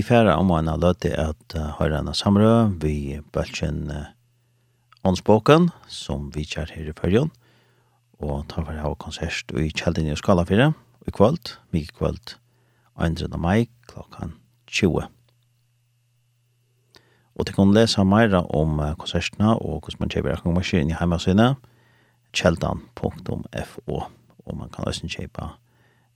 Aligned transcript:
Vi 0.00 0.04
færa 0.06 0.38
om 0.40 0.48
en 0.56 0.68
løte 0.80 1.10
at 1.12 1.54
uh, 1.60 1.74
høyre 1.76 1.98
en 2.00 2.14
samrø 2.16 2.70
vi 2.80 3.20
bølgen 3.34 3.90
uh, 3.92 4.06
åndsboken 5.04 5.66
som 5.92 6.30
vi 6.32 6.46
kjær 6.48 6.70
her 6.72 6.86
i 6.88 6.94
Førjon, 6.96 7.28
og 8.16 8.46
tar 8.48 8.64
for 8.64 8.78
å 8.78 8.80
ha 8.80 8.92
konsert 8.96 9.52
i 9.60 9.66
Kjeldin 9.68 10.08
i 10.08 10.14
Skala 10.16 10.46
4 10.48 10.70
i 11.04 11.12
kvöld, 11.12 11.50
mye 11.76 11.92
kvöld 11.98 12.32
2. 12.96 13.28
mai 13.36 13.66
klokkan 13.90 14.32
20. 14.72 15.04
Og 17.36 17.44
til 17.44 17.58
kan 17.58 17.74
lese 17.76 18.04
mer 18.08 18.38
om 18.40 18.80
uh, 18.80 18.94
konsertene 18.96 19.52
og 19.58 19.82
hvordan 19.82 20.00
man 20.06 20.14
kjøper 20.14 20.38
akkurat 20.38 20.70
inn 20.80 20.94
i 20.94 20.96
heimasina 20.96 21.50
kjeldan.fo 22.32 23.98
og 24.00 24.56
man 24.62 24.72
kan 24.72 24.88
også 24.88 25.12
kjøpe 25.12 25.50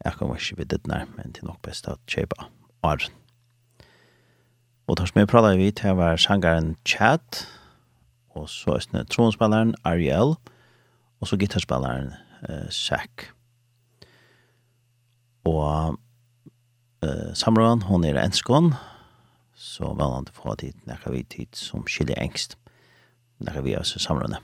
akkurat 0.08 0.32
maskinen 0.32 0.62
ved 0.62 0.72
ditt 0.72 0.88
nær, 0.88 1.04
men 1.18 1.36
til 1.36 1.52
nok 1.52 1.60
best 1.68 1.92
at 1.92 2.00
kjøpe 2.08 2.48
åren. 2.80 3.12
Og 4.84 4.98
tar 4.98 5.08
som 5.08 5.22
jeg 5.22 5.28
pratet 5.30 5.56
vidt, 5.56 5.80
her 5.80 5.94
var 5.96 6.20
sangeren 6.20 6.74
Chad, 6.84 7.46
og 8.36 8.48
så 8.52 8.76
er 8.76 8.84
det 8.92 9.06
tronspilleren 9.14 9.72
Ariel, 9.84 10.34
og 11.20 11.28
så 11.28 11.38
gitarspilleren 11.40 12.12
eh, 12.48 12.68
Zach. 12.68 13.30
Og 15.48 15.96
eh, 17.04 17.32
Samran, 17.32 17.86
hun 17.88 18.04
er 18.04 18.20
enskån, 18.20 18.74
så 19.56 19.94
vel 19.96 20.12
han 20.18 20.28
til 20.28 20.36
få 20.36 20.54
tid, 20.60 20.76
nekker 20.84 21.16
vi 21.16 21.24
tid 21.32 21.56
som 21.56 21.86
skiljer 21.88 22.20
engst, 22.20 22.58
nekker 23.40 23.64
vi 23.64 23.78
oss 23.80 23.96
samrønne. 24.04 24.42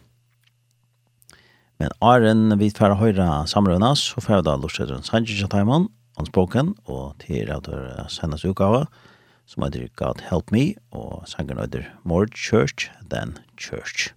Men 1.80 1.92
Aren, 2.00 2.58
vi 2.61 2.72
tar 2.72 2.96
høyre 2.96 3.44
samrønne, 3.48 3.92
så 3.96 4.24
får 4.24 4.41
vi 4.41 4.48
da 4.48 4.56
lortsettere 4.56 5.05
Sanchez 5.05 5.44
og 5.44 5.88
hans 6.16 6.33
boken, 6.33 6.74
og 6.88 7.16
til 7.20 7.52
at 7.52 7.68
det 7.68 8.08
sendes 8.12 8.44
utgave, 8.44 8.86
og 8.86 9.09
som 9.50 9.66
heter 9.66 9.88
God 9.98 10.22
Help 10.30 10.52
Me, 10.54 10.76
og 10.94 11.26
sangen 11.26 11.58
heter 11.58 11.90
More 12.06 12.30
Church 12.30 12.90
Than 13.10 13.38
Church. 13.58 14.12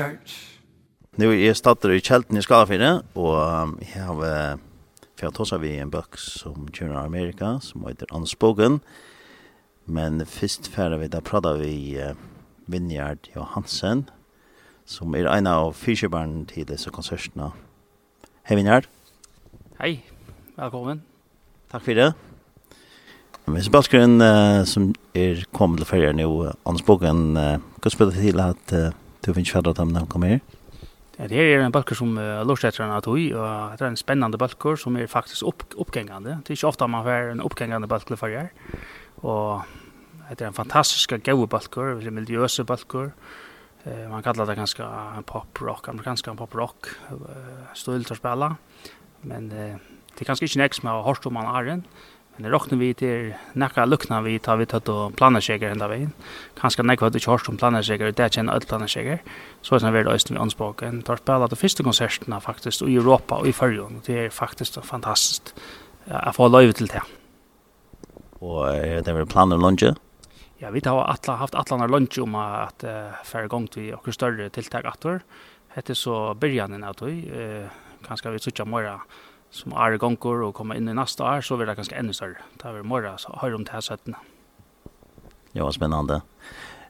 Church. 0.00 0.60
Nu 1.16 1.32
är 1.32 1.50
er 1.50 1.52
startade 1.52 1.96
i 1.96 2.00
Kjelten 2.00 2.36
i 2.36 2.42
Skafire 2.42 3.02
och 3.14 3.36
jag 3.94 4.04
har 4.04 4.14
för 5.16 5.26
jag 5.26 5.34
tar 5.34 5.58
vi 5.58 5.78
en 5.78 5.90
bok 5.90 6.16
som 6.18 6.68
kör 6.72 6.92
i 6.92 6.96
Amerika 6.96 7.60
som 7.60 7.86
heter 7.86 8.06
Unspoken. 8.14 8.80
Men 9.84 10.26
först 10.26 10.66
färre 10.66 10.96
vi 10.96 11.08
där 11.08 11.20
pratar 11.20 11.56
vi 11.56 12.02
uh, 12.02 12.14
Vinjard 12.66 13.18
Johansen 13.34 14.10
som 14.84 15.14
är 15.14 15.24
en 15.24 15.46
av 15.46 15.72
fyrsjöbarn 15.72 16.46
till 16.46 16.66
dessa 16.66 16.90
konserterna. 16.90 17.52
Hej 18.42 18.56
Vinjard. 18.56 18.86
Hej, 19.78 20.04
välkommen. 20.56 21.02
Tack 21.70 21.82
för 21.82 21.94
det. 21.94 22.14
Men 23.44 23.62
så 23.62 23.70
bakgrunn 23.70 24.20
uh, 24.20 24.64
som 24.64 24.94
er 25.14 25.44
kommet 25.52 25.78
til 25.78 25.86
ferie 25.86 26.12
nå, 26.12 26.52
Unspoken, 26.64 27.36
uh, 27.36 27.58
hva 27.82 27.90
spiller 27.90 28.12
til 28.12 28.40
at 28.40 28.72
uh, 28.72 28.92
Du 29.20 29.34
finns 29.34 29.50
färdigt 29.52 29.78
om 29.78 29.88
när 29.88 30.06
kommer. 30.06 30.40
Ja, 31.16 31.26
det 31.28 31.36
er 31.36 31.60
en 31.60 31.72
balkor 31.72 31.94
som 31.94 32.18
uh, 32.18 32.46
Lorsättrarna 32.46 32.92
har 32.92 33.02
atoi, 33.02 33.32
og 33.34 33.78
det 33.78 33.84
är 33.84 33.88
en 33.88 33.96
spännande 33.96 34.38
balkor 34.38 34.76
som 34.76 34.96
är 34.96 35.06
faktiskt 35.06 35.42
opp 35.42 35.62
uppgängande. 35.76 36.30
Det 36.30 36.50
är 36.50 36.52
inte 36.52 36.66
ofta 36.66 36.86
man 36.86 37.04
får 37.04 37.30
en 37.30 37.40
uppgängande 37.40 37.86
balkor 37.86 38.16
for 38.16 38.28
her. 38.28 38.48
Och 39.20 39.60
det 40.30 40.40
er 40.40 40.46
en 40.46 40.52
fantastisk 40.52 41.12
gau 41.24 41.46
balkor, 41.46 42.00
det 42.00 42.06
är 42.06 42.10
miljöse 42.10 42.64
balkor. 42.64 43.12
Uh, 43.86 44.08
man 44.08 44.22
kallar 44.22 44.46
det 44.46 44.54
ganske 44.54 44.82
en 45.16 45.22
pop-rock, 45.22 45.88
amerikanska 45.88 46.34
pop-rock, 46.34 46.86
uh, 47.12 47.74
stöld 47.74 48.12
att 48.12 48.18
spela. 48.18 48.56
Men 49.20 49.52
uh, 49.52 49.76
det 50.14 50.20
är 50.20 50.24
ganska 50.24 50.44
inte 50.44 50.58
näst 50.58 50.82
med 50.82 50.92
Horstormann 50.92 51.46
Arjen. 51.46 51.78
Uh, 51.78 51.84
Men 52.40 52.50
råkner 52.50 52.78
vi 52.78 52.94
till 52.94 53.34
nekka 53.52 53.84
luckna 53.84 54.22
vi 54.22 54.38
tar 54.38 54.56
vi 54.56 54.66
tatt 54.66 54.88
och 54.88 55.16
planersjeger 55.16 55.66
sig 55.66 55.72
ända 55.72 55.88
Kanskje 55.88 56.10
Kanske 56.60 56.82
näka 56.82 57.04
vad 57.04 57.12
du 57.12 57.20
kör 57.20 57.38
som 57.38 57.58
sig 57.82 57.98
det 57.98 58.20
er 58.20 58.38
en 58.38 58.48
alt 58.48 58.68
planersjeger. 58.68 59.16
sig. 59.16 59.24
Så 59.62 59.74
er 59.74 59.78
det 59.78 59.90
veldig 59.90 60.12
öst 60.12 60.30
vi 60.30 60.38
åndspåken. 60.38 61.00
Det 61.00 61.08
har 61.08 61.16
spela 61.16 61.46
de 61.48 61.56
första 61.56 61.82
konserterna 61.82 62.40
faktiskt 62.40 62.82
i 62.82 62.96
Europa 62.96 63.34
og 63.34 63.46
i 63.46 63.52
Färjön. 63.52 64.00
Det 64.06 64.24
är 64.24 64.30
faktiskt 64.30 64.78
fantastiskt 64.84 65.54
å 66.06 66.32
få 66.32 66.48
løyve 66.48 66.72
till 66.72 66.86
det. 66.86 67.02
Och 68.40 68.76
er 68.76 69.02
det 69.02 69.12
vel 69.12 69.26
planer 69.26 69.56
lunge? 69.56 69.94
Ja, 70.58 70.70
vi 70.70 70.80
har 70.84 71.04
atla, 71.04 71.36
haft 71.36 71.54
alla 71.54 71.86
lunch 71.86 72.18
om 72.18 72.34
att 72.34 72.84
uh, 72.84 73.12
færre 73.24 73.48
gong 73.48 73.66
till 73.66 73.94
och 73.94 74.14
större 74.14 74.50
tiltak 74.50 74.84
atur. 74.84 75.20
Hette 75.68 75.94
så 75.94 76.34
början 76.34 76.84
av 76.84 76.94
då 76.94 77.06
uh, 77.06 77.66
kanskje 78.06 78.30
vi 78.30 78.38
sutja 78.38 78.64
mera 78.64 79.00
som 79.50 79.72
är 79.72 79.96
gånger 79.96 80.42
och 80.42 80.54
komma 80.54 80.76
in 80.76 80.88
i 80.88 80.94
nästa 80.94 81.24
år 81.36 81.40
så 81.40 81.56
blir 81.56 81.66
det 81.66 81.74
ganska 81.74 81.96
ännu 81.96 82.12
større. 82.12 82.36
Det 82.56 82.68
är 82.68 82.72
mer 82.72 82.82
mera 82.82 83.18
så 83.18 83.38
hör 83.40 83.54
om 83.54 83.64
det 83.64 83.72
här 83.72 83.80
sätten. 83.80 84.14
Ja, 85.52 85.72
spennende. 85.72 85.72
spännande. 85.72 86.20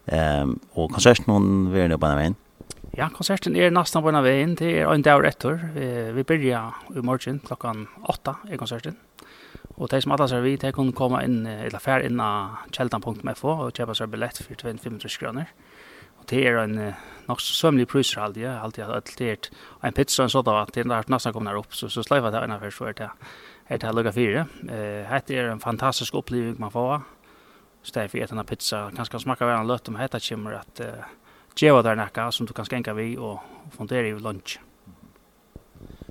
Ehm 0.07 0.51
um, 0.51 0.61
och 0.73 0.91
konserten 0.91 1.25
hon 1.27 1.73
vill 1.73 1.89
ni 1.89 1.99
på 1.99 2.07
denne 2.07 2.17
veien? 2.17 2.35
Ja, 2.93 3.09
konserten 3.09 3.57
är 3.57 3.71
nesten 3.71 4.03
på 4.03 4.11
denne 4.11 4.23
veien. 4.23 4.55
Det 4.55 4.71
er 4.81 4.95
en 4.95 5.03
dag 5.03 5.27
etter. 5.27 5.71
Vi, 5.75 6.13
vi 6.13 6.25
börjar 6.25 6.75
i 6.97 7.03
morgen 7.03 7.39
klockan 7.39 7.87
åtta 8.03 8.37
är 8.51 8.57
konserten. 8.57 8.97
Och 9.75 9.89
de 9.89 10.03
som 10.03 10.13
alla 10.13 10.29
ser 10.29 10.41
vi, 10.41 10.57
de 10.57 10.73
kan 10.73 10.93
komma 10.93 11.25
in 11.25 11.47
eller 11.47 11.79
färd 11.79 12.05
inn 12.05 12.21
av 12.21 12.57
kjeldan.fo 12.71 13.49
och 13.49 13.77
köpa 13.77 13.95
sig 13.95 14.07
billett 14.07 14.39
för 14.39 14.55
25 14.55 14.99
kroner. 14.99 15.47
Og 16.21 16.27
det 16.31 16.45
er 16.47 16.61
en 16.63 16.77
nok 17.31 17.41
så 17.43 17.55
sømlig 17.55 17.87
priser 17.91 18.21
alltid, 18.23 18.45
ja. 18.45 18.59
Alltid 18.63 18.85
at 18.91 19.15
det 19.19 19.31
er 19.31 19.51
en 19.87 19.97
pizza 19.97 20.27
og 20.27 20.35
sånt 20.35 20.51
av 20.51 20.65
at 20.65 20.75
det 20.75 20.85
er 20.85 21.11
nesten 21.11 21.35
kommer 21.35 21.59
opp, 21.59 21.73
så, 21.75 21.89
så 21.89 22.05
sløyver 22.05 22.35
det 22.35 22.45
innenfor, 22.47 22.75
så 22.75 22.91
er 22.91 22.99
det 22.99 23.11
er 23.71 23.79
det 23.79 23.95
lukka 23.95 24.13
fire. 24.13 24.45
Hette 25.07 25.37
er 25.39 25.53
en 25.53 25.63
fantastisk 25.63 26.17
oppleving 26.19 26.57
man 26.59 26.73
får. 26.75 27.05
Så 27.83 27.95
det 27.95 28.03
er 28.03 28.11
for 28.13 28.25
etter 28.25 28.49
pizza, 28.49 28.81
kanskje 28.97 29.23
smakka 29.23 29.47
hver 29.47 29.61
en 29.61 29.71
løtt 29.71 29.89
om 29.89 29.97
hette 29.97 30.21
kommer 30.27 30.59
at 30.59 30.83
uh, 30.85 31.07
djeva 31.57 31.81
der 31.87 31.97
nekka 31.97 32.27
som 32.35 32.49
du 32.49 32.53
kan 32.53 32.67
skenka 32.69 32.93
vi 32.99 33.15
og 33.17 33.39
fundere 33.73 34.11
i 34.11 34.19
lunch. 34.19 34.59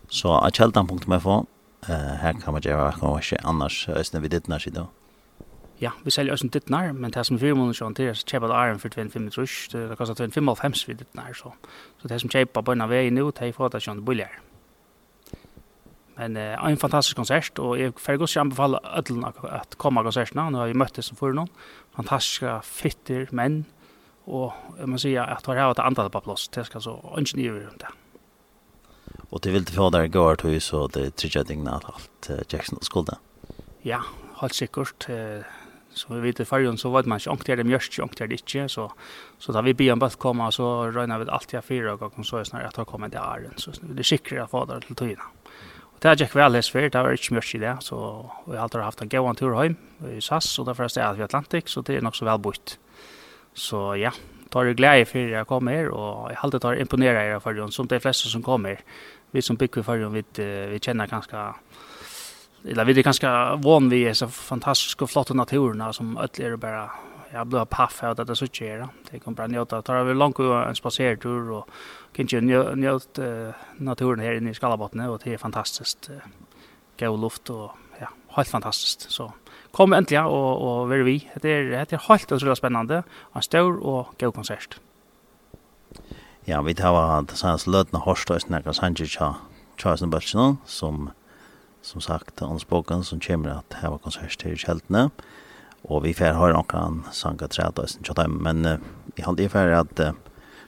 Så 0.10 0.32
av 0.34 0.50
kjeldan.fo, 0.56 1.36
her 1.86 2.40
kan 2.42 2.56
man 2.56 2.64
djeva, 2.66 2.90
kan 2.96 3.12
man 3.12 3.22
ikke 3.22 3.44
annars, 3.46 3.84
østene 3.94 4.24
vi 4.24 4.32
ditt 4.34 4.50
nær 4.50 4.64
sida. 4.64 4.88
Ja, 5.82 5.92
vi 6.04 6.12
säljer 6.12 6.34
oss 6.34 6.44
en 6.44 6.50
dittnar, 6.50 6.92
men 6.94 7.12
det 7.12 7.24
som 7.26 7.38
er 7.38 7.40
fire 7.40 7.56
måneder 7.56 7.78
sånn, 7.78 7.94
det 7.96 8.10
er 8.10 8.18
köpa 8.28 8.52
æren 8.52 8.80
för 8.80 8.90
25 8.90 9.30
trus, 9.32 9.68
det 9.72 9.96
kostar 9.96 10.28
25,5 10.28 10.86
for 10.86 10.94
dittnar, 10.94 11.34
så. 11.34 11.54
så 12.02 12.08
det 12.08 12.20
som 12.20 12.30
köpa 12.30 12.62
på 12.62 12.72
en 12.72 12.82
av 12.82 12.90
vägen 12.90 13.16
nu, 13.16 13.32
det 13.32 13.48
är 13.48 13.52
för 13.52 13.66
att 13.66 13.72
det 13.72 13.82
sånn 13.82 14.06
billigere. 14.06 14.40
Men 16.18 16.36
eh, 16.38 16.66
en 16.66 16.78
fantastisk 16.78 17.16
konsert, 17.16 17.60
og 17.60 17.80
jeg 17.80 17.94
får 17.96 18.18
godt 18.18 18.38
anbefale 18.38 18.80
ødelen 18.98 19.24
at 19.24 19.78
komme 19.78 20.02
av 20.02 20.10
konsertene, 20.10 20.50
nå 20.52 20.60
har 20.60 20.68
vi 20.68 20.76
møttes 20.76 21.06
som 21.06 21.18
for 21.18 21.32
noen, 21.32 21.48
fantastiske 21.96 22.58
fitter, 22.68 23.30
menn, 23.32 23.64
og 24.28 24.52
jeg 24.80 24.90
må 24.92 25.00
si 25.00 25.14
at 25.16 25.48
jeg 25.48 25.56
har 25.62 25.72
hatt 25.72 25.80
andre 25.80 26.10
på 26.10 26.20
plass, 26.20 26.50
det 26.52 26.66
skal 26.68 26.84
så 26.84 26.98
ønske 27.16 27.40
nye 27.40 27.54
rundt 27.56 27.86
det. 27.86 27.94
Og 29.32 29.40
du 29.44 29.52
vil 29.54 29.64
få 29.64 29.90
der 29.96 30.12
går 30.12 30.36
til, 30.44 30.60
så 30.62 30.88
det 30.92 31.06
er 31.06 31.16
trykker 31.16 31.48
dingene 31.48 31.78
at 31.78 31.88
alt 31.88 32.30
Jackson 32.52 32.82
skulle? 32.82 33.16
skulde? 33.16 33.18
Ja, 33.86 34.02
helt 34.42 34.56
sikkert. 34.56 35.08
Uh, 35.08 35.46
Så 36.00 36.14
vi 36.14 36.22
vet 36.24 36.40
i 36.40 36.48
fargen 36.48 36.78
så 36.80 36.92
vet 36.94 37.10
man 37.10 37.20
ikke, 37.20 37.34
ångt 37.34 37.50
er 37.52 37.60
det 37.60 37.66
mjørst, 37.68 37.98
ångt 38.04 38.22
er 38.24 38.30
det 38.32 38.40
ikke, 38.40 38.70
så, 38.72 38.88
så 39.42 39.56
da 39.56 39.64
vi 39.66 39.74
blir 39.76 39.92
en 39.92 40.00
bøtt 40.00 40.16
komme, 40.22 40.48
så 40.56 40.70
røyner 40.96 41.20
vi 41.20 41.28
alltid 41.28 41.60
av 41.60 41.68
fire 41.68 41.98
og 41.98 42.22
så 42.24 42.40
er 42.40 42.48
snarere 42.48 42.72
at 42.72 42.80
det 42.80 42.88
kommer 42.88 43.12
til 43.12 43.20
æren, 43.20 43.60
så 43.60 43.76
det 43.82 44.06
er 44.06 44.12
sikkert 44.14 44.46
å 44.46 44.50
få 44.54 44.64
det 44.70 44.80
til 44.88 45.00
tøyene. 45.04 45.30
Og 45.90 46.00
det 46.00 46.12
er 46.14 46.24
ikke 46.24 46.40
vel 46.40 46.56
hest 46.56 46.72
før, 46.72 46.88
det 46.88 47.04
var 47.04 47.20
ikke 47.20 47.36
mjørst 47.36 47.58
i 47.58 47.64
det, 47.66 47.76
så 47.84 48.02
vi 48.46 48.56
har 48.56 48.64
alltid 48.64 48.86
haft 48.88 49.04
en 49.04 49.12
gøy 49.12 49.34
tur 49.36 49.60
hjem 49.60 49.80
i 50.14 50.22
SAS, 50.24 50.54
og 50.62 50.72
derfor 50.72 50.88
er 50.88 50.96
det 50.96 51.26
i 51.26 51.28
Atlantik, 51.28 51.68
så 51.68 51.84
det 51.84 52.00
er 52.00 52.06
nok 52.08 52.16
så 52.16 52.30
vel 52.30 52.40
bort. 52.48 52.78
Så 53.60 53.82
ja, 54.00 54.14
tar 54.50 54.66
det 54.66 54.74
glädje 54.74 55.06
för 55.06 55.20
jag 55.20 55.48
kommer 55.48 55.90
og 55.90 56.30
jeg 56.32 56.38
har 56.38 56.44
alltid 56.44 56.62
tar 56.62 56.76
imponera 56.82 57.26
era 57.26 57.40
förrjon 57.40 57.72
som 57.72 57.88
de 57.88 58.00
flesta 58.00 58.30
som 58.30 58.44
kommer. 58.44 58.80
Vi 59.32 59.42
som 59.42 59.56
bygger 59.56 59.84
förrjon 59.84 60.14
vi, 60.14 60.24
vi 60.72 60.80
känner 60.82 61.08
ganska 61.08 61.56
eller 62.66 62.86
vi 62.86 63.00
är 63.00 63.04
ganska 63.04 63.56
van 63.56 63.90
vid 63.90 64.18
så 64.18 64.28
fantastiska 64.28 65.08
flotta 65.08 65.34
naturerna 65.34 65.94
som 65.94 66.18
öll 66.18 66.54
och 66.54 66.60
bara 66.60 66.92
jag 67.32 67.48
blir 67.48 67.66
paff 67.66 68.04
av 68.04 68.20
att 68.20 68.28
det 68.28 68.36
så 68.36 68.48
tjera. 68.48 68.90
Det 69.12 69.20
kommer 69.20 69.36
bara 69.36 69.48
njöta. 69.48 69.82
Tar 69.82 70.04
vi 70.04 70.14
långt 70.14 70.40
och 70.40 70.68
en 70.68 70.76
spacertur 70.76 71.52
och 71.52 71.70
kanske 72.14 72.42
njut 72.42 73.20
naturen 73.78 74.20
här 74.20 74.34
inne 74.34 74.50
i 74.50 74.54
Skalabotten 74.54 75.00
och 75.00 75.22
det 75.24 75.34
är 75.34 75.38
fantastiskt. 75.38 76.10
god 77.00 77.20
luft 77.20 77.50
och 77.50 77.72
ja, 78.00 78.08
helt 78.28 78.48
fantastiskt. 78.48 79.12
Så 79.12 79.34
kom 79.72 79.94
äntligen 79.94 80.26
och 80.26 80.82
och 80.82 80.92
vi 80.92 81.04
vi. 81.04 81.30
Det 81.36 81.50
är 81.50 81.64
det 81.64 81.94
är 81.94 82.10
helt 82.10 82.32
otroligt 82.32 82.58
spännande. 82.58 83.04
En 83.34 83.42
stor 83.42 83.78
och 83.78 84.08
god 84.20 84.36
konsert. 84.36 84.80
Ja, 86.46 86.62
vi 86.62 86.76
tar 86.76 86.92
vad 86.92 87.28
det 87.28 87.36
sanns 87.36 87.68
lötna 87.68 88.00
horstösna 88.00 88.62
kan 88.62 88.74
sanjicha 88.74 89.36
Charles 89.78 90.04
Bachelon 90.04 90.58
som 90.66 91.10
som 91.82 92.02
sagt, 92.02 92.42
Anders 92.42 92.68
Bogan 92.68 93.04
som 93.04 93.20
kommer 93.20 93.50
att 93.50 93.74
ha 93.74 93.98
konsert 93.98 94.40
til 94.40 94.58
Kjeltene. 94.58 95.10
Och 95.82 96.06
vi 96.06 96.14
får 96.14 96.26
höra 96.26 96.54
någon 96.54 97.04
sanga 97.12 97.48
träd 97.48 97.80
och 97.80 97.90
sen 97.90 98.04
tjata. 98.04 98.28
Men 98.28 98.66
uh, 98.66 98.78
i 99.16 99.22
halv 99.22 99.36
det 99.38 99.56
är 99.56 99.72
att 99.72 100.00
uh, 100.00 100.12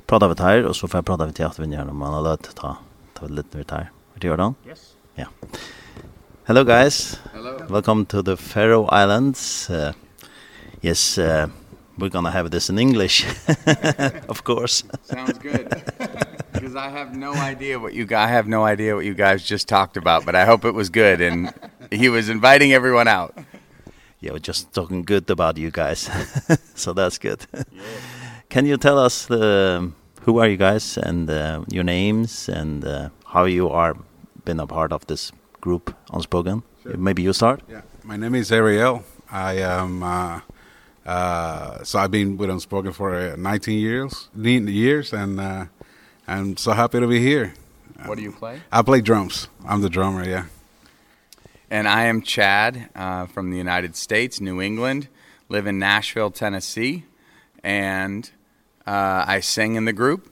prata 0.06 0.28
vi 0.28 0.36
här 0.44 0.66
och 0.66 0.76
så 0.76 0.88
får 0.88 0.98
jag 0.98 1.06
prata 1.06 1.26
vi 1.26 1.34
till 1.34 1.46
att 1.46 1.60
vi 1.60 1.76
gör 1.76 1.86
när 1.86 1.94
man 1.94 2.14
har 2.14 2.22
lött 2.22 2.56
ta, 2.56 2.78
ta 3.14 3.28
lite 3.28 3.58
vid 3.58 3.72
här. 3.72 3.92
Vad 4.14 4.24
gör 4.24 4.38
du? 4.38 4.70
Yes. 4.70 4.96
Ja. 5.16 5.26
Hello 6.44 6.64
guys. 6.64 7.20
Hello. 7.34 7.58
Welcome 7.70 8.06
to 8.06 8.24
the 8.24 8.38
Faroe 8.38 9.04
Islands. 9.04 9.70
Uh, 9.70 9.94
yes, 10.82 11.18
uh, 11.18 11.48
we're 11.98 12.10
going 12.10 12.26
to 12.26 12.32
have 12.32 12.50
this 12.50 12.70
in 12.70 12.80
English. 12.80 13.26
of 14.28 14.44
course. 14.44 14.84
Sounds 15.04 15.40
good. 15.40 15.84
because 16.62 16.76
I 16.76 16.90
have 16.90 17.16
no 17.16 17.34
idea 17.34 17.80
what 17.80 17.94
you 17.94 18.06
guys 18.06 18.28
I 18.30 18.32
have 18.32 18.48
no 18.48 18.64
idea 18.64 18.96
what 18.96 19.04
you 19.04 19.16
guys 19.16 19.44
just 19.44 19.68
talked 19.68 19.98
about, 19.98 20.26
but 20.26 20.36
I 20.36 20.46
hope 20.46 20.64
it 20.64 20.76
was 20.76 20.90
good 20.92 21.20
and 21.20 21.52
he 21.92 22.08
was 22.08 22.30
inviting 22.30 22.72
everyone 22.72 23.08
out. 23.08 23.34
Yeah, 24.20 24.34
we're 24.34 24.48
just 24.48 24.72
talking 24.72 25.02
good 25.02 25.28
about 25.32 25.58
you 25.58 25.72
guys. 25.72 26.08
so 26.76 26.94
that's 26.94 27.18
good. 27.18 27.48
Yeah. 27.52 27.64
Can 28.50 28.68
you 28.68 28.78
tell 28.78 29.00
us 29.00 29.26
the 29.26 29.92
who 30.22 30.38
are 30.38 30.48
you 30.48 30.58
guys 30.58 30.98
and 30.98 31.30
uh, 31.30 31.66
your 31.72 31.84
names 31.84 32.48
and 32.48 32.86
uh, 32.86 33.10
how 33.26 33.46
you 33.46 33.70
are 33.70 33.96
been 34.46 34.60
a 34.60 34.68
part 34.68 34.94
of 34.94 35.08
this 35.08 35.32
group 35.62 35.96
Unspoken? 36.14 36.62
Sure. 36.84 36.96
Maybe 36.96 37.24
you 37.24 37.34
start? 37.34 37.62
Yeah. 37.68 37.82
My 38.04 38.18
name 38.18 38.36
is 38.36 38.52
Ariel. 38.52 39.04
I 39.32 39.54
am 39.54 40.04
uh 40.04 40.42
uh 41.06 41.84
so 41.84 41.98
I've 41.98 42.12
been 42.12 42.38
with 42.38 42.52
Unspoken 42.52 42.94
for 42.94 43.16
uh, 43.16 43.36
19 43.36 43.80
years, 43.80 44.30
19 44.36 44.68
years 44.68 45.14
and 45.14 45.40
uh 45.40 45.66
I'm 46.32 46.56
so 46.56 46.72
happy 46.72 46.98
to 47.02 47.08
be 47.08 47.20
here. 47.20 47.54
What 48.06 48.16
do 48.16 48.24
you 48.24 48.32
play? 48.32 48.62
I 48.72 48.84
play 48.84 49.02
drums. 49.02 49.50
I'm 49.66 49.82
the 49.82 49.90
drummer, 49.90 50.26
yeah. 50.26 50.46
And 51.70 51.90
I 51.90 52.04
am 52.04 52.22
Chad 52.22 52.90
uh 52.96 53.26
from 53.26 53.52
the 53.52 53.58
United 53.58 53.98
States, 53.98 54.40
New 54.40 54.62
England. 54.62 55.10
Live 55.50 55.68
in 55.68 55.78
Nashville, 55.78 56.32
Tennessee, 56.32 57.04
and 57.66 58.32
uh 58.88 59.26
I 59.28 59.42
sing 59.42 59.76
in 59.76 59.84
the 59.84 59.92
group. 59.92 60.32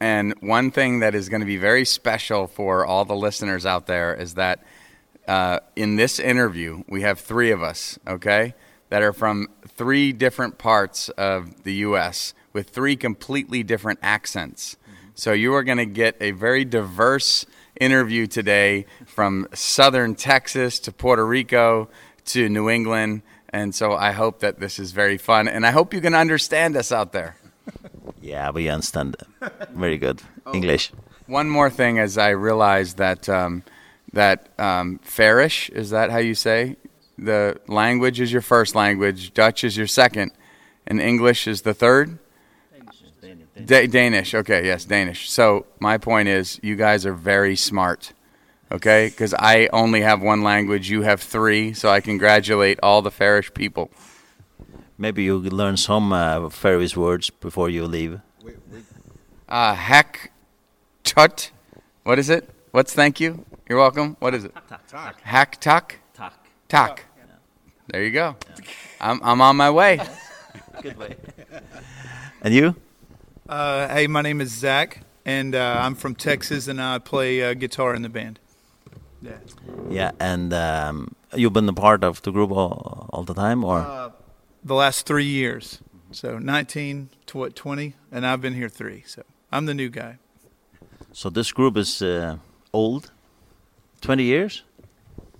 And 0.00 0.34
one 0.40 0.72
thing 0.72 0.98
that 0.98 1.14
is 1.14 1.28
going 1.28 1.42
to 1.42 1.46
be 1.46 1.58
very 1.58 1.84
special 1.84 2.48
for 2.48 2.84
all 2.84 3.04
the 3.04 3.14
listeners 3.14 3.64
out 3.64 3.86
there 3.86 4.12
is 4.12 4.34
that 4.34 4.64
uh 5.28 5.60
in 5.76 5.94
this 5.94 6.18
interview, 6.18 6.82
we 6.88 7.02
have 7.02 7.20
3 7.20 7.52
of 7.52 7.62
us, 7.62 8.00
okay? 8.08 8.54
That 8.88 9.00
are 9.00 9.12
from 9.12 9.46
3 9.68 10.12
different 10.12 10.58
parts 10.58 11.08
of 11.10 11.62
the 11.62 11.74
US 11.86 12.34
with 12.52 12.70
3 12.70 12.96
completely 12.96 13.62
different 13.62 14.00
accents. 14.02 14.76
So 15.18 15.32
you 15.32 15.54
are 15.54 15.64
going 15.64 15.78
to 15.78 15.86
get 15.86 16.14
a 16.20 16.32
very 16.32 16.66
diverse 16.66 17.46
interview 17.80 18.26
today 18.26 18.84
from 19.06 19.48
southern 19.54 20.14
Texas 20.14 20.78
to 20.80 20.92
Puerto 20.92 21.26
Rico 21.26 21.88
to 22.26 22.50
New 22.50 22.68
England. 22.68 23.22
And 23.48 23.74
so 23.74 23.94
I 23.94 24.12
hope 24.12 24.40
that 24.40 24.60
this 24.60 24.78
is 24.78 24.92
very 24.92 25.16
fun 25.16 25.48
and 25.48 25.64
I 25.64 25.70
hope 25.70 25.94
you 25.94 26.02
can 26.02 26.14
understand 26.14 26.76
us 26.76 26.92
out 26.92 27.12
there. 27.12 27.36
Yeah, 28.22 28.50
we 28.50 28.68
understand 28.68 29.16
very 29.70 29.98
good 29.98 30.20
oh, 30.46 30.54
English. 30.54 30.90
One 31.26 31.48
more 31.48 31.70
thing 31.70 32.00
as 32.00 32.18
I 32.18 32.30
realized 32.30 32.96
that 32.96 33.28
um 33.28 33.62
that 34.12 34.48
um 34.58 34.98
Farish 35.04 35.70
is 35.70 35.90
that 35.90 36.10
how 36.10 36.18
you 36.18 36.34
say? 36.34 36.76
The 37.16 37.60
language 37.68 38.18
is 38.20 38.32
your 38.32 38.42
first 38.42 38.74
language, 38.74 39.32
Dutch 39.32 39.62
is 39.62 39.76
your 39.76 39.86
second, 39.86 40.32
and 40.88 41.00
English 41.00 41.46
is 41.46 41.62
the 41.62 41.74
third. 41.74 42.18
Danish. 43.56 43.68
Da 43.68 43.86
Danish. 43.86 44.34
Okay, 44.34 44.66
yes, 44.66 44.84
Danish. 44.84 45.30
So 45.30 45.66
my 45.80 45.98
point 45.98 46.28
is, 46.28 46.60
you 46.62 46.76
guys 46.76 47.06
are 47.06 47.14
very 47.14 47.56
smart. 47.56 48.12
Okay, 48.70 49.10
Cuz 49.10 49.32
I 49.34 49.68
only 49.72 50.00
have 50.02 50.20
one 50.20 50.42
language, 50.42 50.90
you 50.90 51.02
have 51.02 51.20
three, 51.22 51.72
so 51.72 51.88
I 51.88 52.00
congratulate 52.00 52.78
all 52.82 53.00
the 53.00 53.10
Farish 53.10 53.54
people. 53.54 53.90
Maybe 54.98 55.22
you 55.22 55.38
learn 55.38 55.76
some 55.76 56.12
uh, 56.12 56.48
Farish 56.50 56.96
words 56.96 57.30
before 57.30 57.70
you 57.70 57.86
leave. 57.86 58.20
Wait, 58.42 58.56
wait. 58.72 58.84
Uh, 59.48 59.74
hack, 59.74 60.32
tut, 61.04 61.50
what 62.02 62.18
is 62.18 62.28
it? 62.28 62.50
What's 62.72 62.92
thank 62.92 63.20
you? 63.20 63.44
You're 63.68 63.78
welcome. 63.78 64.16
What 64.20 64.34
is 64.34 64.44
it? 64.44 64.52
Tak. 64.88 65.20
Hack, 65.22 65.60
tuck. 65.60 65.96
Tak. 66.14 66.32
Tak. 66.68 67.04
There 67.88 68.02
you 68.02 68.10
go. 68.10 68.36
Yeah. 68.48 68.64
I'm, 69.00 69.20
I'm 69.22 69.40
on 69.40 69.56
my 69.56 69.70
way. 69.70 70.00
Good 70.82 70.96
way. 70.98 71.16
and 72.42 72.52
you? 72.52 72.74
Uh, 73.48 73.86
hey, 73.94 74.08
my 74.08 74.22
name 74.22 74.40
is 74.40 74.50
Zach, 74.50 75.02
and 75.24 75.54
uh, 75.54 75.78
I'm 75.80 75.94
from 75.94 76.16
Texas, 76.16 76.66
and 76.66 76.82
I 76.82 76.98
play 76.98 77.42
uh, 77.42 77.54
guitar 77.54 77.94
in 77.94 78.02
the 78.02 78.08
band. 78.08 78.40
Yeah. 79.22 79.38
Yeah, 79.88 80.10
and 80.18 80.52
um, 80.52 81.14
you've 81.32 81.52
been 81.52 81.68
a 81.68 81.72
part 81.72 82.02
of 82.02 82.22
the 82.22 82.32
group 82.32 82.50
all, 82.50 83.08
all 83.12 83.22
the 83.22 83.34
time, 83.34 83.62
or? 83.62 83.78
Uh, 83.78 84.10
the 84.64 84.74
last 84.74 85.06
three 85.06 85.26
years. 85.26 85.80
So 86.10 86.38
19 86.38 87.10
to 87.26 87.38
what, 87.38 87.54
20, 87.54 87.94
and 88.10 88.26
I've 88.26 88.40
been 88.40 88.54
here 88.54 88.68
3 88.68 89.04
So 89.06 89.22
I'm 89.52 89.66
the 89.66 89.74
new 89.74 89.90
guy. 89.90 90.18
So 91.12 91.30
this 91.30 91.52
group 91.52 91.76
is 91.76 92.02
uh, 92.02 92.38
old? 92.72 93.12
20 94.00 94.24
years? 94.24 94.64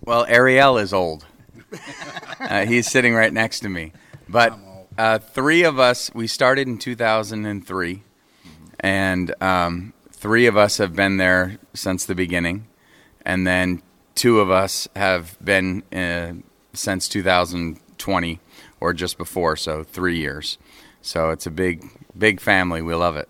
Well, 0.00 0.24
Ariel 0.28 0.78
is 0.78 0.92
old. 0.92 1.26
uh, 2.40 2.66
he's 2.66 2.88
sitting 2.88 3.14
right 3.14 3.32
next 3.32 3.60
to 3.60 3.68
me. 3.68 3.92
But 4.28 4.58
uh 4.98 5.18
three 5.18 5.62
of 5.62 5.78
us 5.78 6.10
we 6.14 6.26
started 6.26 6.66
in 6.66 6.78
2003 6.78 8.02
and 8.80 9.34
um 9.42 9.92
three 10.12 10.46
of 10.46 10.56
us 10.56 10.78
have 10.78 10.94
been 10.94 11.16
there 11.18 11.58
since 11.74 12.04
the 12.04 12.14
beginning 12.14 12.66
and 13.24 13.46
then 13.46 13.82
two 14.14 14.40
of 14.40 14.50
us 14.50 14.88
have 14.96 15.36
been 15.44 15.82
uh, 15.92 16.32
since 16.72 17.08
2020 17.08 18.40
or 18.80 18.92
just 18.92 19.18
before 19.18 19.56
so 19.56 19.84
3 19.84 20.16
years. 20.16 20.58
So 21.02 21.30
it's 21.30 21.46
a 21.46 21.50
big 21.50 21.84
big 22.18 22.40
family. 22.40 22.82
We 22.82 22.94
love 22.94 23.16
it. 23.16 23.28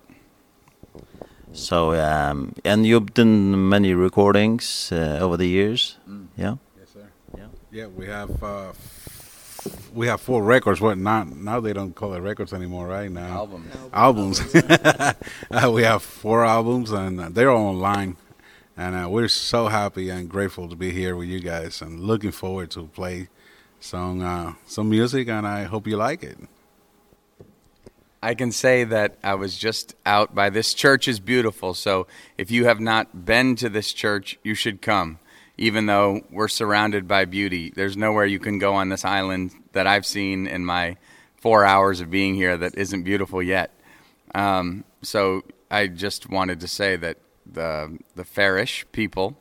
So 1.53 1.93
um 1.93 2.53
and 2.63 2.85
you've 2.85 3.13
done 3.13 3.69
many 3.69 3.93
recordings 3.93 4.91
uh, 4.91 5.19
over 5.21 5.37
the 5.37 5.47
years? 5.47 5.97
Mm. 6.09 6.27
yeah? 6.37 6.55
Yes 6.79 6.89
sir. 6.93 7.07
Yeah? 7.37 7.47
Yeah 7.71 7.87
we 7.87 8.07
have 8.07 8.43
uh 8.43 8.71
we 9.93 10.07
have 10.07 10.21
four 10.21 10.43
records. 10.43 10.81
What 10.81 10.97
not 10.97 11.35
now 11.35 11.59
they 11.59 11.73
don't 11.73 11.93
call 11.93 12.13
it 12.13 12.19
records 12.19 12.53
anymore 12.53 12.87
right? 12.87 13.11
Now 13.11 13.27
albums. 13.27 13.75
Albums, 13.93 14.55
albums. 14.55 15.15
uh, 15.51 15.71
we 15.71 15.83
have 15.83 16.03
four 16.03 16.45
albums 16.45 16.91
and 16.91 17.19
they're 17.35 17.51
all 17.51 17.67
online. 17.67 18.17
And 18.75 18.95
uh, 18.95 19.09
we're 19.09 19.27
so 19.27 19.67
happy 19.67 20.09
and 20.09 20.29
grateful 20.29 20.69
to 20.69 20.75
be 20.75 20.91
here 20.91 21.15
with 21.15 21.27
you 21.27 21.39
guys 21.39 21.81
and 21.81 21.99
looking 22.01 22.31
forward 22.31 22.69
to 22.71 22.83
play 22.87 23.29
some 23.79 24.21
uh 24.21 24.53
some 24.65 24.89
music 24.89 25.27
and 25.27 25.47
I 25.47 25.63
hope 25.63 25.87
you 25.87 25.97
like 25.97 26.23
it. 26.23 26.37
I 28.21 28.33
can 28.33 28.51
say 28.51 28.83
that 28.83 29.17
I 29.23 29.35
was 29.35 29.57
just 29.57 29.95
out 30.05 30.33
by 30.33 30.49
this 30.49 30.73
church 30.73 31.07
is 31.07 31.19
beautiful. 31.19 31.73
So 31.73 32.07
if 32.37 32.49
you 32.51 32.65
have 32.65 32.79
not 32.79 33.25
been 33.25 33.55
to 33.57 33.69
this 33.69 33.93
church 33.93 34.37
you 34.43 34.55
should 34.55 34.81
come 34.81 35.19
even 35.57 35.87
though 35.87 36.21
we're 36.29 36.47
surrounded 36.47 37.07
by 37.07 37.25
beauty. 37.25 37.73
There's 37.75 37.97
nowhere 37.97 38.25
you 38.25 38.39
can 38.39 38.59
go 38.59 38.75
on 38.75 38.89
this 38.89 39.03
island 39.03 39.51
that 39.73 39.87
I've 39.87 40.05
seen 40.05 40.47
in 40.47 40.65
my 40.65 40.97
4 41.37 41.65
hours 41.65 41.99
of 41.99 42.09
being 42.11 42.35
here 42.35 42.57
that 42.57 42.75
isn't 42.77 43.03
beautiful 43.03 43.41
yet. 43.41 43.71
Um 44.35 44.83
so 45.01 45.43
I 45.69 45.87
just 45.87 46.29
wanted 46.29 46.59
to 46.61 46.67
say 46.67 46.95
that 46.97 47.17
the 47.51 47.97
the 48.15 48.23
Farish 48.23 48.85
people 48.91 49.37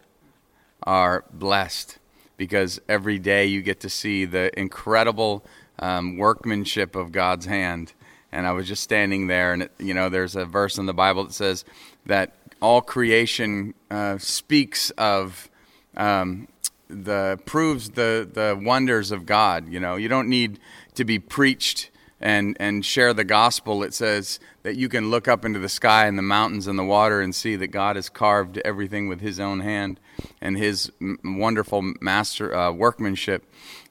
are 0.83 1.25
blessed 1.33 1.99
because 2.37 2.81
every 2.89 3.19
day 3.19 3.47
you 3.47 3.63
get 3.63 3.81
to 3.81 3.91
see 3.91 4.25
the 4.25 4.59
incredible 4.59 5.45
um 5.79 6.17
workmanship 6.17 6.97
of 6.97 7.13
God's 7.13 7.47
hand. 7.47 7.93
And 8.33 8.47
I 8.47 8.53
was 8.53 8.69
just 8.69 8.83
standing 8.83 9.27
there 9.27 9.53
and 9.53 9.63
it, 9.63 9.73
you 9.79 9.93
know 9.93 10.09
there's 10.09 10.37
a 10.37 10.47
verse 10.47 10.79
in 10.79 10.87
the 10.87 10.95
Bible 10.95 11.25
that 11.25 11.35
says 11.35 11.65
that 12.07 12.33
all 12.63 12.81
creation 12.81 13.75
uh 13.91 14.17
speaks 14.19 14.91
of 14.91 15.51
um 15.97 16.49
the 16.89 17.39
proves 17.45 17.91
the 17.91 18.29
the 18.31 18.59
wonders 18.61 19.11
of 19.11 19.27
God, 19.27 19.69
you 19.69 19.81
know. 19.81 19.97
You 19.97 20.09
don't 20.09 20.29
need 20.29 20.59
to 20.95 21.05
be 21.05 21.19
preached 21.19 21.91
and 22.21 22.57
and 22.61 22.85
share 22.85 23.13
the 23.13 23.25
gospel. 23.25 23.83
It 23.83 23.93
says 23.93 24.39
that 24.63 24.77
you 24.77 24.89
can 24.89 25.11
look 25.11 25.29
up 25.29 25.45
into 25.45 25.59
the 25.59 25.69
sky 25.69 26.07
and 26.07 26.17
the 26.17 26.23
mountains 26.23 26.67
and 26.67 26.79
the 26.79 26.85
water 26.85 27.21
and 27.21 27.35
see 27.35 27.57
that 27.57 27.69
God 27.69 27.97
has 27.97 28.09
carved 28.09 28.59
everything 28.59 29.09
with 29.09 29.21
his 29.21 29.39
own 29.41 29.61
hand 29.61 30.01
and 30.41 30.57
his 30.57 30.91
wonderful 31.25 31.83
master 32.01 32.55
uh, 32.55 32.73
workmanship. 32.73 33.45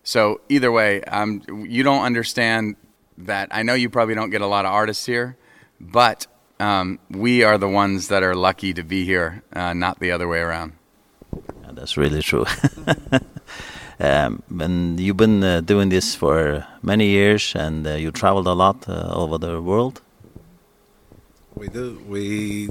So 0.03 0.41
either 0.49 0.71
way, 0.71 1.01
um 1.03 1.41
you 1.67 1.83
don't 1.83 2.03
understand 2.03 2.75
that 3.17 3.49
I 3.51 3.63
know 3.63 3.73
you 3.73 3.89
probably 3.89 4.15
don't 4.15 4.31
get 4.31 4.41
a 4.41 4.47
lot 4.47 4.65
of 4.65 4.71
artists 4.71 5.05
here, 5.05 5.37
but 5.79 6.27
um 6.59 6.99
we 7.09 7.43
are 7.43 7.57
the 7.57 7.69
ones 7.69 8.07
that 8.07 8.23
are 8.23 8.35
lucky 8.35 8.73
to 8.73 8.83
be 8.83 9.05
here, 9.05 9.43
uh, 9.53 9.73
not 9.73 9.99
the 9.99 10.11
other 10.11 10.27
way 10.27 10.39
around 10.39 10.73
that's 11.75 11.97
really 11.97 12.21
true. 12.21 12.45
um, 13.99 14.41
and 14.59 14.99
you've 14.99 15.17
been 15.17 15.43
uh, 15.43 15.61
doing 15.61 15.89
this 15.89 16.15
for 16.15 16.65
many 16.81 17.07
years 17.07 17.55
and 17.55 17.85
uh, 17.85 17.91
you 17.91 18.11
traveled 18.11 18.47
a 18.47 18.53
lot 18.53 18.87
uh, 18.87 19.13
over 19.13 19.37
the 19.37 19.61
world. 19.61 20.01
We 21.55 21.67
do 21.67 22.01
we 22.07 22.69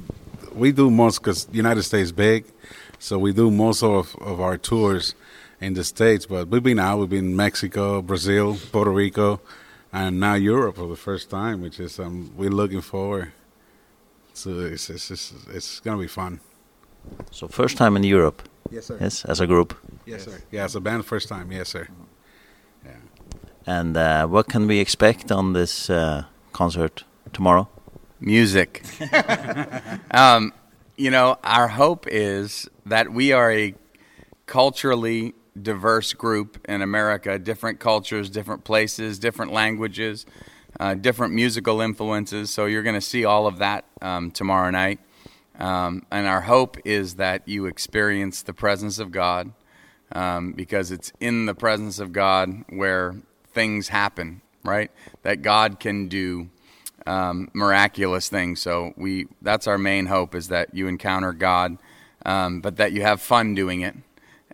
we 0.52 0.72
do 0.72 0.90
most 0.90 1.22
cuz 1.22 1.46
United 1.52 1.82
States 1.84 2.12
big. 2.12 2.44
So 2.98 3.18
we 3.18 3.32
do 3.32 3.50
most 3.50 3.82
of 3.82 4.16
of 4.20 4.40
our 4.40 4.58
tours 4.58 5.14
in 5.60 5.74
the 5.74 5.84
states, 5.84 6.26
but 6.26 6.48
we've 6.48 6.62
been 6.62 6.78
out, 6.78 6.98
we've 6.98 7.08
been 7.08 7.30
in 7.30 7.36
Mexico, 7.36 8.02
Brazil, 8.02 8.58
Puerto 8.72 8.90
Rico, 8.90 9.40
and 9.92 10.20
now 10.20 10.34
Europe 10.34 10.76
for 10.76 10.88
the 10.88 10.96
first 10.96 11.30
time, 11.30 11.62
which 11.62 11.80
is 11.80 11.98
um 11.98 12.30
we're 12.36 12.56
looking 12.62 12.82
forward. 12.82 13.32
So 14.34 14.50
it's 14.60 14.90
it's 14.90 15.10
it's, 15.10 15.32
it's 15.48 15.80
going 15.80 15.96
to 15.96 16.02
be 16.02 16.08
fun. 16.08 16.40
So 17.30 17.48
first 17.48 17.76
time 17.76 17.96
in 17.96 18.04
Europe. 18.04 18.42
Yes, 18.70 18.86
sir. 18.86 18.98
Yes, 19.00 19.24
as 19.24 19.40
a 19.40 19.46
group. 19.46 19.76
Yes, 20.06 20.24
sir. 20.24 20.40
Yeah, 20.50 20.64
as 20.64 20.74
a 20.74 20.80
band 20.80 21.04
first 21.04 21.28
time. 21.28 21.52
Yes, 21.52 21.68
sir. 21.68 21.88
Yeah. 22.84 22.92
And 23.66 23.96
uh, 23.96 24.26
what 24.26 24.48
can 24.48 24.66
we 24.66 24.78
expect 24.78 25.30
on 25.30 25.52
this 25.52 25.88
uh, 25.90 26.24
concert 26.52 27.04
tomorrow? 27.32 27.68
Music. 28.20 28.82
um, 30.10 30.52
you 30.96 31.10
know, 31.10 31.36
our 31.42 31.68
hope 31.68 32.06
is 32.08 32.68
that 32.86 33.12
we 33.12 33.32
are 33.32 33.50
a 33.52 33.74
culturally 34.46 35.34
diverse 35.60 36.12
group 36.12 36.58
in 36.68 36.82
America, 36.82 37.38
different 37.38 37.80
cultures, 37.80 38.28
different 38.28 38.64
places, 38.64 39.18
different 39.18 39.52
languages, 39.52 40.26
uh 40.80 40.94
different 40.94 41.32
musical 41.32 41.80
influences, 41.80 42.50
so 42.50 42.66
you're 42.66 42.82
going 42.82 42.96
to 42.96 43.00
see 43.00 43.24
all 43.24 43.46
of 43.46 43.58
that 43.58 43.84
um 44.02 44.30
tomorrow 44.30 44.70
night. 44.70 44.98
Um 45.58 46.04
and 46.10 46.26
our 46.26 46.42
hope 46.42 46.76
is 46.84 47.14
that 47.14 47.46
you 47.46 47.66
experience 47.66 48.42
the 48.42 48.52
presence 48.52 48.98
of 48.98 49.12
God 49.12 49.52
um 50.12 50.52
because 50.52 50.90
it's 50.90 51.12
in 51.20 51.46
the 51.46 51.54
presence 51.54 51.98
of 51.98 52.12
God 52.12 52.64
where 52.68 53.16
things 53.52 53.88
happen, 53.88 54.42
right? 54.64 54.90
That 55.22 55.42
God 55.42 55.78
can 55.80 56.08
do 56.08 56.50
um 57.06 57.50
miraculous 57.52 58.28
things. 58.28 58.60
So 58.60 58.94
we 58.96 59.28
that's 59.42 59.66
our 59.66 59.78
main 59.78 60.06
hope 60.06 60.34
is 60.34 60.48
that 60.48 60.74
you 60.74 60.88
encounter 60.88 61.32
God 61.32 61.78
um 62.26 62.60
but 62.60 62.76
that 62.76 62.92
you 62.92 63.02
have 63.02 63.20
fun 63.20 63.54
doing 63.54 63.82
it. 63.82 63.94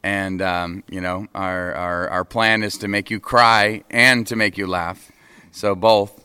And 0.03 0.43
um 0.43 0.85
you 0.91 1.01
know, 1.01 1.29
our 1.35 1.75
our 1.75 2.09
our 2.11 2.25
plan 2.25 2.63
is 2.63 2.77
to 2.79 2.89
make 2.89 3.11
you 3.11 3.21
cry 3.21 3.85
and 3.91 4.27
to 4.27 4.37
make 4.37 4.59
you 4.59 4.67
laugh. 4.67 5.11
So 5.51 5.75
both. 5.75 6.25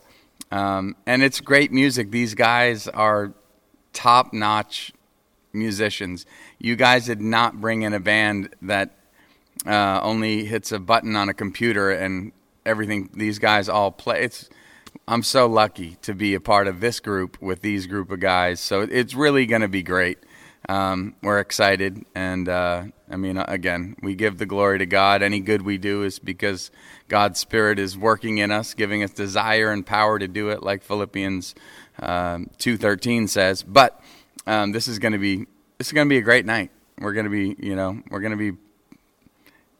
Um 0.50 0.96
and 1.06 1.22
it's 1.22 1.40
great 1.40 1.72
music. 1.72 2.10
These 2.10 2.34
guys 2.34 2.88
are 2.88 3.32
top-notch 3.96 4.92
musicians. 5.54 6.26
You 6.58 6.76
guys 6.76 7.06
did 7.06 7.20
not 7.20 7.62
bring 7.62 7.80
in 7.80 7.94
a 7.94 8.00
band 8.00 8.50
that 8.62 8.90
uh 9.64 10.00
only 10.02 10.44
hits 10.44 10.70
a 10.70 10.78
button 10.78 11.16
on 11.16 11.30
a 11.30 11.34
computer 11.34 11.90
and 11.90 12.32
everything 12.66 13.08
these 13.14 13.38
guys 13.38 13.70
all 13.70 13.90
play. 13.90 14.22
It's 14.22 14.50
I'm 15.08 15.22
so 15.22 15.46
lucky 15.46 15.96
to 16.02 16.14
be 16.14 16.34
a 16.34 16.40
part 16.40 16.68
of 16.68 16.80
this 16.80 17.00
group 17.00 17.40
with 17.40 17.62
these 17.62 17.86
group 17.86 18.10
of 18.10 18.20
guys. 18.20 18.60
So 18.60 18.82
it's 18.82 19.14
really 19.14 19.46
going 19.46 19.62
to 19.62 19.68
be 19.68 19.82
great. 19.82 20.18
Um 20.68 21.14
we're 21.22 21.40
excited 21.40 22.04
and 22.14 22.48
uh 22.50 22.84
I 23.10 23.16
mean 23.16 23.38
again, 23.38 23.96
we 24.02 24.14
give 24.14 24.36
the 24.36 24.46
glory 24.46 24.78
to 24.78 24.86
God. 24.86 25.22
Any 25.22 25.40
good 25.40 25.62
we 25.62 25.78
do 25.78 26.02
is 26.02 26.18
because 26.18 26.70
God's 27.08 27.40
spirit 27.40 27.78
is 27.78 27.96
working 27.96 28.38
in 28.38 28.50
us, 28.50 28.74
giving 28.74 29.02
us 29.02 29.12
desire 29.12 29.70
and 29.70 29.86
power 29.86 30.18
to 30.18 30.28
do 30.28 30.50
it 30.50 30.62
like 30.62 30.82
Philippians 30.82 31.54
um, 32.00 32.50
2.13 32.58 33.28
says. 33.28 33.62
But 33.62 34.00
um, 34.46 34.72
this 34.72 34.88
is 34.88 34.98
going 34.98 35.12
to 35.12 35.18
be 35.18 35.46
this 35.78 35.88
is 35.88 35.92
going 35.92 36.06
to 36.06 36.08
be 36.08 36.18
a 36.18 36.22
great 36.22 36.46
night. 36.46 36.70
We're 36.98 37.12
going 37.12 37.24
to 37.24 37.30
be, 37.30 37.56
you 37.58 37.76
know, 37.76 38.02
we're 38.10 38.20
going 38.20 38.36
to 38.36 38.52
be 38.52 38.56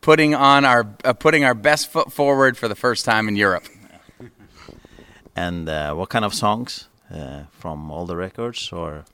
putting 0.00 0.34
on 0.34 0.64
our 0.64 0.86
uh, 1.04 1.12
putting 1.12 1.44
our 1.44 1.54
best 1.54 1.90
foot 1.90 2.12
forward 2.12 2.56
for 2.56 2.68
the 2.68 2.74
first 2.74 3.04
time 3.04 3.28
in 3.28 3.36
Europe. 3.36 3.64
and 5.36 5.68
uh, 5.68 5.94
what 5.94 6.08
kind 6.08 6.24
of 6.24 6.34
songs 6.34 6.88
uh, 7.10 7.44
from 7.52 7.90
all 7.90 8.06
the 8.06 8.16
records 8.16 8.70
or? 8.72 9.04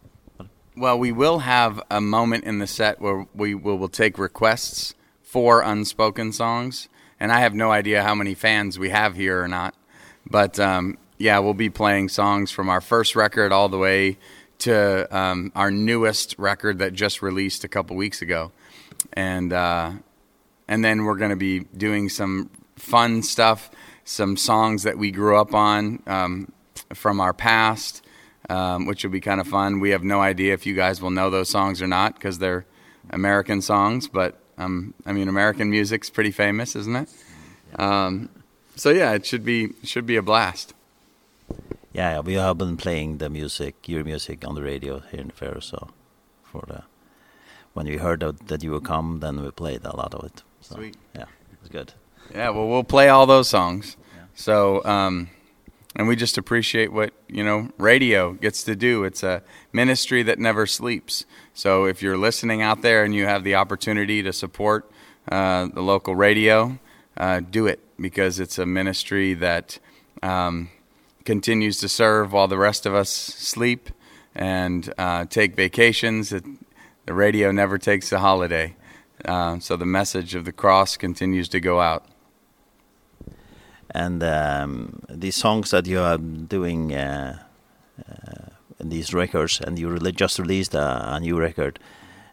Well, 0.75 0.99
we 0.99 1.13
will 1.13 1.41
have 1.41 1.83
a 1.91 2.01
moment 2.01 2.45
in 2.45 2.59
the 2.59 2.67
set 2.67 3.01
where 3.01 3.27
we 3.35 3.55
will 3.55 3.77
will 3.77 3.89
take 3.89 4.19
requests 4.19 4.95
for 5.23 5.61
unspoken 5.61 6.33
songs 6.33 6.89
and 7.21 7.31
I 7.31 7.39
have 7.39 7.55
no 7.55 7.71
idea 7.71 8.03
how 8.03 8.17
many 8.17 8.35
fans 8.35 8.79
we 8.79 8.91
have 8.91 9.15
here 9.15 9.41
or 9.41 9.49
not. 9.49 9.75
But 10.27 10.59
um 10.59 10.99
yeah, 11.23 11.39
we'll 11.39 11.55
be 11.55 11.71
playing 11.71 12.09
songs 12.09 12.51
from 12.51 12.69
our 12.69 12.81
first 12.81 13.15
record 13.15 13.53
all 13.53 13.69
the 13.69 13.79
way 13.79 14.19
to 14.59 15.17
um 15.17 15.53
our 15.55 15.71
newest 15.71 16.35
record 16.37 16.81
that 16.81 16.93
just 16.95 17.23
released 17.23 17.63
a 17.63 17.69
couple 17.69 17.95
weeks 17.95 18.23
ago. 18.23 18.51
And 19.13 19.53
uh 19.53 19.93
and 20.67 20.85
then 20.85 21.05
we're 21.05 21.17
going 21.17 21.31
to 21.31 21.37
be 21.37 21.61
doing 21.77 22.09
some 22.09 22.51
fun 22.77 23.23
stuff, 23.23 23.71
some 24.05 24.37
songs 24.37 24.83
that 24.83 24.99
we 24.99 25.13
grew 25.13 25.37
up 25.37 25.55
on 25.55 26.03
um 26.09 26.51
from 26.93 27.21
our 27.21 27.33
past 27.33 28.05
um 28.51 28.87
which 28.87 29.05
will 29.05 29.13
be 29.13 29.21
kind 29.21 29.41
of 29.41 29.47
fun. 29.47 29.79
We 29.79 29.91
have 29.91 30.03
no 30.03 30.21
idea 30.21 30.55
if 30.55 30.67
you 30.67 30.75
guys 30.75 31.01
will 31.01 31.13
know 31.13 31.31
those 31.31 31.49
songs 31.49 31.81
or 31.81 31.87
not 31.87 32.19
cuz 32.19 32.39
they're 32.39 32.67
American 33.11 33.63
songs, 33.63 34.09
but 34.09 34.41
um 34.59 34.93
I 35.07 35.13
mean 35.13 35.29
American 35.29 35.71
music's 35.71 36.11
pretty 36.11 36.33
famous, 36.33 36.75
isn't 36.75 36.97
it? 36.97 37.09
Um 37.79 38.29
so 38.75 38.91
yeah, 38.91 39.13
it 39.13 39.25
should 39.25 39.45
be 39.45 39.75
should 39.85 40.05
be 40.05 40.17
a 40.17 40.23
blast 40.23 40.75
yeah, 41.93 42.13
yeah, 42.13 42.21
we 42.21 42.35
have 42.35 42.59
been 42.59 42.77
playing 42.77 43.19
the 43.19 43.29
music, 43.29 43.89
your 43.89 44.05
music 44.05 44.47
on 44.47 44.55
the 44.55 44.63
radio 44.63 45.01
here 45.01 45.21
in 45.21 45.31
Fair, 45.31 45.61
so 45.61 45.89
for 46.43 46.65
the, 46.67 46.83
when 47.75 47.87
we 47.87 47.99
heard 47.99 48.21
that, 48.21 48.49
that 48.49 48.63
you 48.63 48.71
would 48.73 48.85
come, 48.85 49.21
then 49.21 49.43
we 49.43 49.51
played 49.51 49.85
a 49.85 49.97
lot 49.97 50.15
of 50.15 50.25
it. 50.25 50.43
So, 50.61 50.77
Sweet. 50.77 50.97
Yeah, 51.15 51.27
it's 51.61 51.69
good. 51.69 51.93
Yeah, 52.35 52.51
well, 52.51 52.69
we'll 52.69 52.85
play 52.85 53.09
all 53.09 53.27
those 53.27 53.49
songs. 53.49 53.97
Yeah. 54.15 54.25
So, 54.35 54.85
um, 54.85 55.29
and 55.97 56.09
we 56.09 56.17
just 56.17 56.39
appreciate 56.39 56.93
what, 56.93 57.13
you 57.29 57.45
know, 57.45 57.71
radio 57.79 58.33
gets 58.33 58.65
to 58.65 58.75
do. 58.75 59.05
It's 59.05 59.23
a 59.23 59.43
ministry 59.73 60.23
that 60.23 60.39
never 60.39 60.67
sleeps. 60.67 61.27
So 61.53 61.85
if 61.85 62.03
you're 62.03 62.17
listening 62.17 62.63
out 62.63 62.83
there 62.83 63.05
and 63.05 63.15
you 63.15 63.27
have 63.27 63.45
the 63.45 63.57
opportunity 63.57 64.23
to 64.23 64.33
support 64.33 64.91
uh, 65.31 65.67
the 65.67 65.83
local 65.83 66.15
radio, 66.17 66.79
uh, 67.17 67.41
do 67.41 67.67
it 67.67 67.81
because 68.01 68.41
it's 68.41 68.59
a 68.59 68.67
ministry 68.67 69.35
that... 69.35 69.79
Um, 70.23 70.71
continues 71.25 71.79
to 71.81 71.89
serve 71.89 72.33
while 72.33 72.49
the 72.49 72.59
rest 72.59 72.87
of 72.87 72.95
us 72.95 73.11
sleep 73.11 73.91
and 74.35 74.93
uh 74.99 75.25
take 75.27 75.57
vacations. 75.57 76.33
It, 76.33 76.45
the 77.07 77.15
radio 77.15 77.51
never 77.53 77.79
takes 77.79 78.13
a 78.13 78.19
holiday. 78.19 78.77
Uh 79.25 79.59
so 79.59 79.77
the 79.77 79.87
message 79.87 80.35
of 80.35 80.45
the 80.45 80.53
cross 80.53 80.97
continues 80.97 81.49
to 81.51 81.61
go 81.61 81.81
out. 81.81 82.07
And 83.91 84.23
um 84.23 85.01
these 85.09 85.37
songs 85.37 85.71
that 85.71 85.87
you 85.87 86.01
are 86.01 86.19
doing 86.19 86.95
uh, 86.95 87.43
uh 88.09 88.49
in 88.81 88.89
these 88.89 89.15
records 89.15 89.61
and 89.61 89.79
you 89.79 89.89
really 89.89 90.13
just 90.13 90.39
released 90.39 90.75
a, 90.75 91.15
a 91.15 91.21
new 91.21 91.39
record 91.39 91.79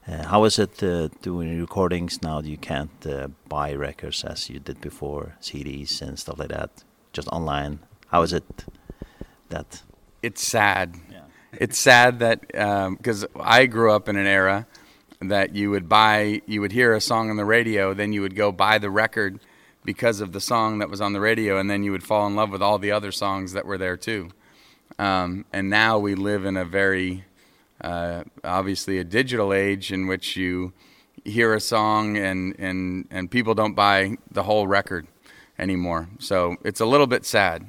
uh, 0.10 0.27
how 0.27 0.43
is 0.43 0.58
it 0.58 0.81
uh, 0.81 1.08
doing 1.22 1.60
recordings 1.60 2.22
now 2.24 2.41
you 2.41 2.58
can't 2.58 3.05
uh, 3.05 3.27
buy 3.48 3.74
records 3.74 4.24
as 4.24 4.50
you 4.50 4.60
did 4.60 4.81
before 4.81 5.36
CDs 5.39 6.01
and 6.01 6.17
stuff 6.17 6.39
like 6.39 6.50
that 6.50 6.84
just 7.13 7.27
online? 7.27 7.79
how 8.12 8.22
is 8.22 8.34
it 8.34 8.44
that 9.50 9.82
it's 10.22 10.46
sad. 10.46 10.96
Yeah. 11.12 11.22
it's 11.54 11.78
sad 11.78 12.20
that 12.20 12.39
um 12.56 12.98
cuz 12.98 13.25
i 13.39 13.66
grew 13.66 13.92
up 13.92 14.08
in 14.10 14.16
an 14.18 14.28
era 14.28 14.68
that 15.22 15.56
you 15.56 15.70
would 15.70 15.88
buy 15.89 16.42
you 16.46 16.62
would 16.62 16.72
hear 16.72 16.94
a 16.94 17.01
song 17.01 17.30
on 17.30 17.38
the 17.38 17.46
radio 17.46 17.94
then 17.94 18.13
you 18.13 18.22
would 18.22 18.36
go 18.36 18.51
buy 18.51 18.78
the 18.78 18.89
record 18.89 19.39
because 19.86 20.20
of 20.22 20.34
the 20.34 20.42
song 20.42 20.80
that 20.80 20.89
was 20.89 21.01
on 21.01 21.13
the 21.13 21.20
radio 21.20 21.58
and 21.58 21.70
then 21.70 21.84
you 21.84 21.92
would 21.92 22.04
fall 22.04 22.28
in 22.28 22.36
love 22.36 22.51
with 22.51 22.62
all 22.62 22.78
the 22.78 22.92
other 22.92 23.12
songs 23.12 23.54
that 23.54 23.66
were 23.66 23.78
there 23.78 23.98
too. 23.98 24.30
Um 24.98 25.46
and 25.54 25.70
now 25.70 25.98
we 25.98 26.16
live 26.16 26.46
in 26.46 26.58
a 26.58 26.66
very 26.66 27.25
uh 27.82 28.24
obviously 28.44 28.98
a 29.00 29.04
digital 29.04 29.54
age 29.54 29.92
in 29.92 30.08
which 30.08 30.36
you 30.36 30.74
hear 31.25 31.54
a 31.54 31.60
song 31.60 32.18
and 32.18 32.56
and 32.60 33.08
and 33.10 33.32
people 33.32 33.54
don't 33.56 33.74
buy 33.75 34.18
the 34.32 34.44
whole 34.44 34.68
record 34.68 35.08
anymore. 35.58 36.10
So 36.20 36.56
it's 36.63 36.80
a 36.80 36.86
little 36.86 37.08
bit 37.08 37.25
sad 37.25 37.66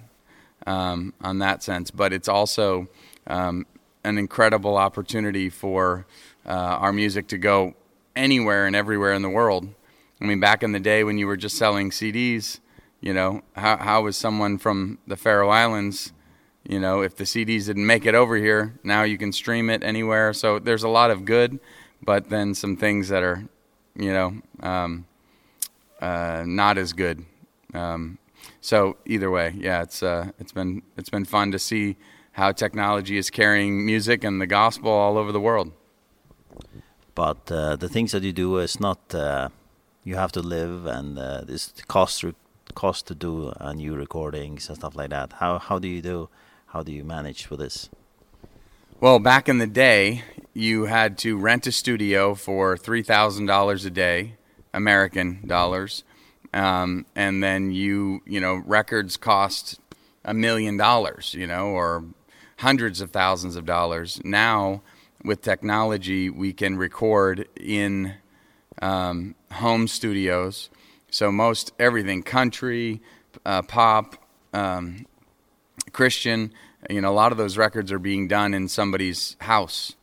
um 0.71 1.13
on 1.29 1.39
that 1.39 1.63
sense 1.63 1.91
but 1.91 2.13
it's 2.13 2.29
also 2.29 2.87
um 3.27 3.67
an 4.05 4.17
incredible 4.25 4.77
opportunity 4.77 5.49
for 5.63 6.07
uh 6.47 6.75
our 6.85 6.93
music 6.93 7.25
to 7.29 7.39
go 7.39 7.75
anywhere 8.17 8.67
and 8.67 8.77
everywhere 8.77 9.13
in 9.13 9.23
the 9.23 9.31
world. 9.31 9.69
I 10.21 10.25
mean 10.25 10.41
back 10.41 10.63
in 10.63 10.73
the 10.73 10.81
day 10.81 11.05
when 11.05 11.19
you 11.19 11.27
were 11.27 11.37
just 11.37 11.57
selling 11.57 11.91
CDs, 11.91 12.61
you 13.01 13.13
know, 13.15 13.43
how 13.55 13.77
how 13.77 14.03
was 14.03 14.17
someone 14.17 14.59
from 14.59 14.99
the 15.07 15.17
Faroe 15.17 15.49
Islands, 15.49 16.13
you 16.69 16.79
know, 16.79 17.03
if 17.03 17.17
the 17.17 17.25
CDs 17.25 17.67
didn't 17.67 17.87
make 17.87 18.05
it 18.07 18.15
over 18.15 18.37
here, 18.37 18.75
now 18.83 19.03
you 19.03 19.17
can 19.19 19.33
stream 19.33 19.71
it 19.71 19.83
anywhere. 19.83 20.33
So 20.33 20.59
there's 20.59 20.83
a 20.83 20.89
lot 20.89 21.11
of 21.11 21.25
good, 21.25 21.59
but 22.03 22.29
then 22.29 22.55
some 22.55 22.77
things 22.77 23.09
that 23.09 23.23
are, 23.23 23.45
you 23.97 24.13
know, 24.13 24.29
um 24.63 25.07
uh 26.01 26.45
not 26.47 26.79
as 26.79 26.93
good. 26.93 27.25
Um 27.75 28.19
so 28.61 28.97
either 29.07 29.31
way, 29.31 29.55
yeah, 29.57 29.83
it's 29.83 30.03
uh 30.03 30.31
it's 30.39 30.53
been 30.53 30.83
it's 30.97 31.11
been 31.11 31.25
fun 31.25 31.51
to 31.53 31.59
see 31.59 31.97
how 32.33 32.53
technology 32.53 33.17
is 33.17 33.31
carrying 33.31 33.85
music 33.85 34.25
and 34.25 34.41
the 34.41 34.47
gospel 34.47 34.91
all 34.91 35.19
over 35.19 35.33
the 35.33 35.41
world. 35.41 35.73
But 37.15 37.51
uh 37.51 37.77
the 37.77 37.89
things 37.89 38.13
that 38.13 38.23
you 38.23 38.33
do 38.33 38.59
is 38.59 38.81
not 38.81 39.15
uh 39.15 39.49
you 40.05 40.17
have 40.17 40.33
to 40.33 40.41
live 40.41 40.87
and 40.87 41.19
uh 41.19 41.43
this 41.43 41.73
cost 41.89 42.25
cost 42.75 43.07
to 43.09 43.15
do 43.15 43.53
uh, 43.61 43.73
new 43.73 43.95
recordings 43.97 44.69
and 44.69 44.77
stuff 44.79 44.95
like 44.97 45.11
that. 45.11 45.35
How 45.35 45.59
how 45.59 45.79
do 45.79 45.89
you 45.89 46.03
do 46.03 46.29
how 46.67 46.83
do 46.83 46.93
you 46.93 47.05
manage 47.05 47.51
with 47.51 47.61
this? 47.61 47.91
Well, 49.01 49.19
back 49.19 49.49
in 49.49 49.59
the 49.59 49.67
day, 49.67 50.25
you 50.53 50.85
had 50.85 51.17
to 51.19 51.39
rent 51.39 51.67
a 51.67 51.73
studio 51.73 52.35
for 52.35 52.77
$3,000 52.77 53.87
a 53.87 53.91
day, 53.91 54.35
American 54.75 55.47
dollars 55.47 56.05
um 56.53 57.07
and 57.15 57.43
then 57.43 57.71
you 57.71 58.23
you 58.27 58.41
know 58.41 58.63
records 58.67 59.17
cost 59.17 59.79
a 60.25 60.35
million 60.35 60.77
dollars 60.77 61.35
you 61.35 61.47
know 61.47 61.69
or 61.69 62.05
hundreds 62.59 63.01
of 63.01 63.11
thousands 63.11 63.57
of 63.57 63.65
dollars. 63.65 64.21
Now 64.25 64.83
with 65.25 65.43
technology 65.43 66.29
we 66.29 66.53
can 66.53 66.77
record 66.77 67.49
in 67.57 68.15
um 68.83 69.35
home 69.53 69.89
studios. 69.89 70.71
So 71.11 71.33
most 71.33 71.73
everything 71.79 72.23
country 72.23 73.01
uh 73.45 73.63
pop 73.63 74.17
um 74.53 75.07
christian 75.93 76.53
you 76.89 77.01
know 77.01 77.11
a 77.11 77.15
lot 77.15 77.33
of 77.33 77.39
those 77.39 77.57
records 77.57 77.91
are 77.93 77.99
being 77.99 78.29
done 78.29 78.53
in 78.55 78.69
somebody's 78.69 79.37
house 79.41 79.95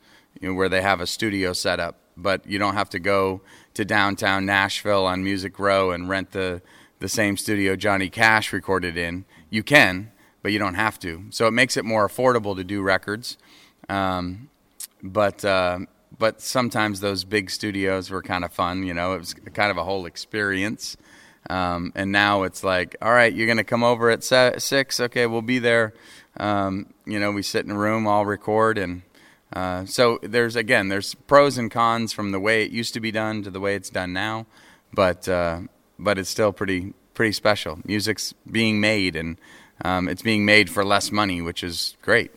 you 0.41 0.49
know 0.49 0.53
where 0.53 0.69
they 0.69 0.81
have 0.81 1.01
a 1.01 1.07
studio 1.07 1.53
set 1.53 1.79
up. 1.79 1.99
But 2.15 2.47
you 2.47 2.57
don't 2.59 2.73
have 2.73 2.89
to 2.89 2.99
go 2.99 3.41
to 3.77 3.85
downtown 3.85 4.43
Nashville 4.43 5.05
on 5.05 5.23
Music 5.23 5.59
Row 5.59 5.91
and 5.91 6.09
rent 6.09 6.31
the 6.31 6.63
the 6.99 7.07
same 7.07 7.37
studio 7.37 7.75
Johnny 7.75 8.09
Cash 8.09 8.51
recorded 8.51 8.97
in. 8.97 9.23
You 9.51 9.61
can, 9.61 10.11
but 10.41 10.51
you 10.51 10.57
don't 10.57 10.73
have 10.73 10.97
to. 11.01 11.25
So 11.29 11.45
it 11.45 11.51
makes 11.51 11.77
it 11.77 11.85
more 11.85 12.07
affordable 12.07 12.55
to 12.55 12.63
do 12.63 12.81
records. 12.81 13.37
Um 13.87 14.49
but 15.03 15.45
uh 15.45 15.79
but 16.17 16.41
sometimes 16.41 17.01
those 17.01 17.23
big 17.23 17.51
studios 17.51 18.09
were 18.09 18.23
kind 18.23 18.43
of 18.43 18.51
fun, 18.51 18.81
you 18.81 18.95
know. 18.95 19.13
It 19.13 19.19
was 19.19 19.35
kind 19.35 19.69
of 19.69 19.77
a 19.77 19.83
whole 19.83 20.07
experience. 20.07 20.97
Um 21.47 21.91
and 21.93 22.11
now 22.11 22.43
it's 22.43 22.63
like, 22.63 22.95
all 22.99 23.13
right, 23.13 23.31
you're 23.31 23.45
going 23.45 23.57
to 23.57 23.63
come 23.63 23.83
over 23.83 24.09
at 24.09 24.23
6. 24.23 24.99
Okay, 24.99 25.27
we'll 25.27 25.43
be 25.43 25.59
there. 25.59 25.93
Um 26.37 26.87
you 27.05 27.19
know, 27.19 27.31
we 27.31 27.43
sit 27.43 27.63
in 27.63 27.69
a 27.69 27.77
room, 27.77 28.07
all 28.07 28.25
record 28.25 28.79
and 28.79 29.03
Uh, 29.53 29.85
so 29.85 30.19
there's 30.21 30.55
again 30.55 30.89
there's 30.89 31.15
pros 31.15 31.57
and 31.57 31.71
cons 31.71 32.11
from 32.11 32.31
the 32.31 32.39
way 32.39 32.63
it 32.63 32.71
used 32.71 32.93
to 32.93 32.99
be 32.99 33.11
done 33.11 33.43
to 33.43 33.49
the 33.49 33.59
way 33.59 33.75
it's 33.75 33.89
done 33.89 34.11
now, 34.11 34.45
but 34.93 35.27
uh, 35.29 35.61
but 35.97 36.17
it's 36.17 36.29
still 36.29 36.51
pretty 36.51 36.93
pretty 37.13 37.31
special. 37.31 37.79
Music's 37.85 38.33
being 38.49 38.79
made 38.79 39.15
and 39.15 39.37
um, 39.83 40.07
it's 40.07 40.21
being 40.21 40.45
made 40.45 40.69
for 40.69 40.83
less 40.83 41.11
money, 41.11 41.41
which 41.41 41.63
is 41.63 41.95
great. 42.01 42.31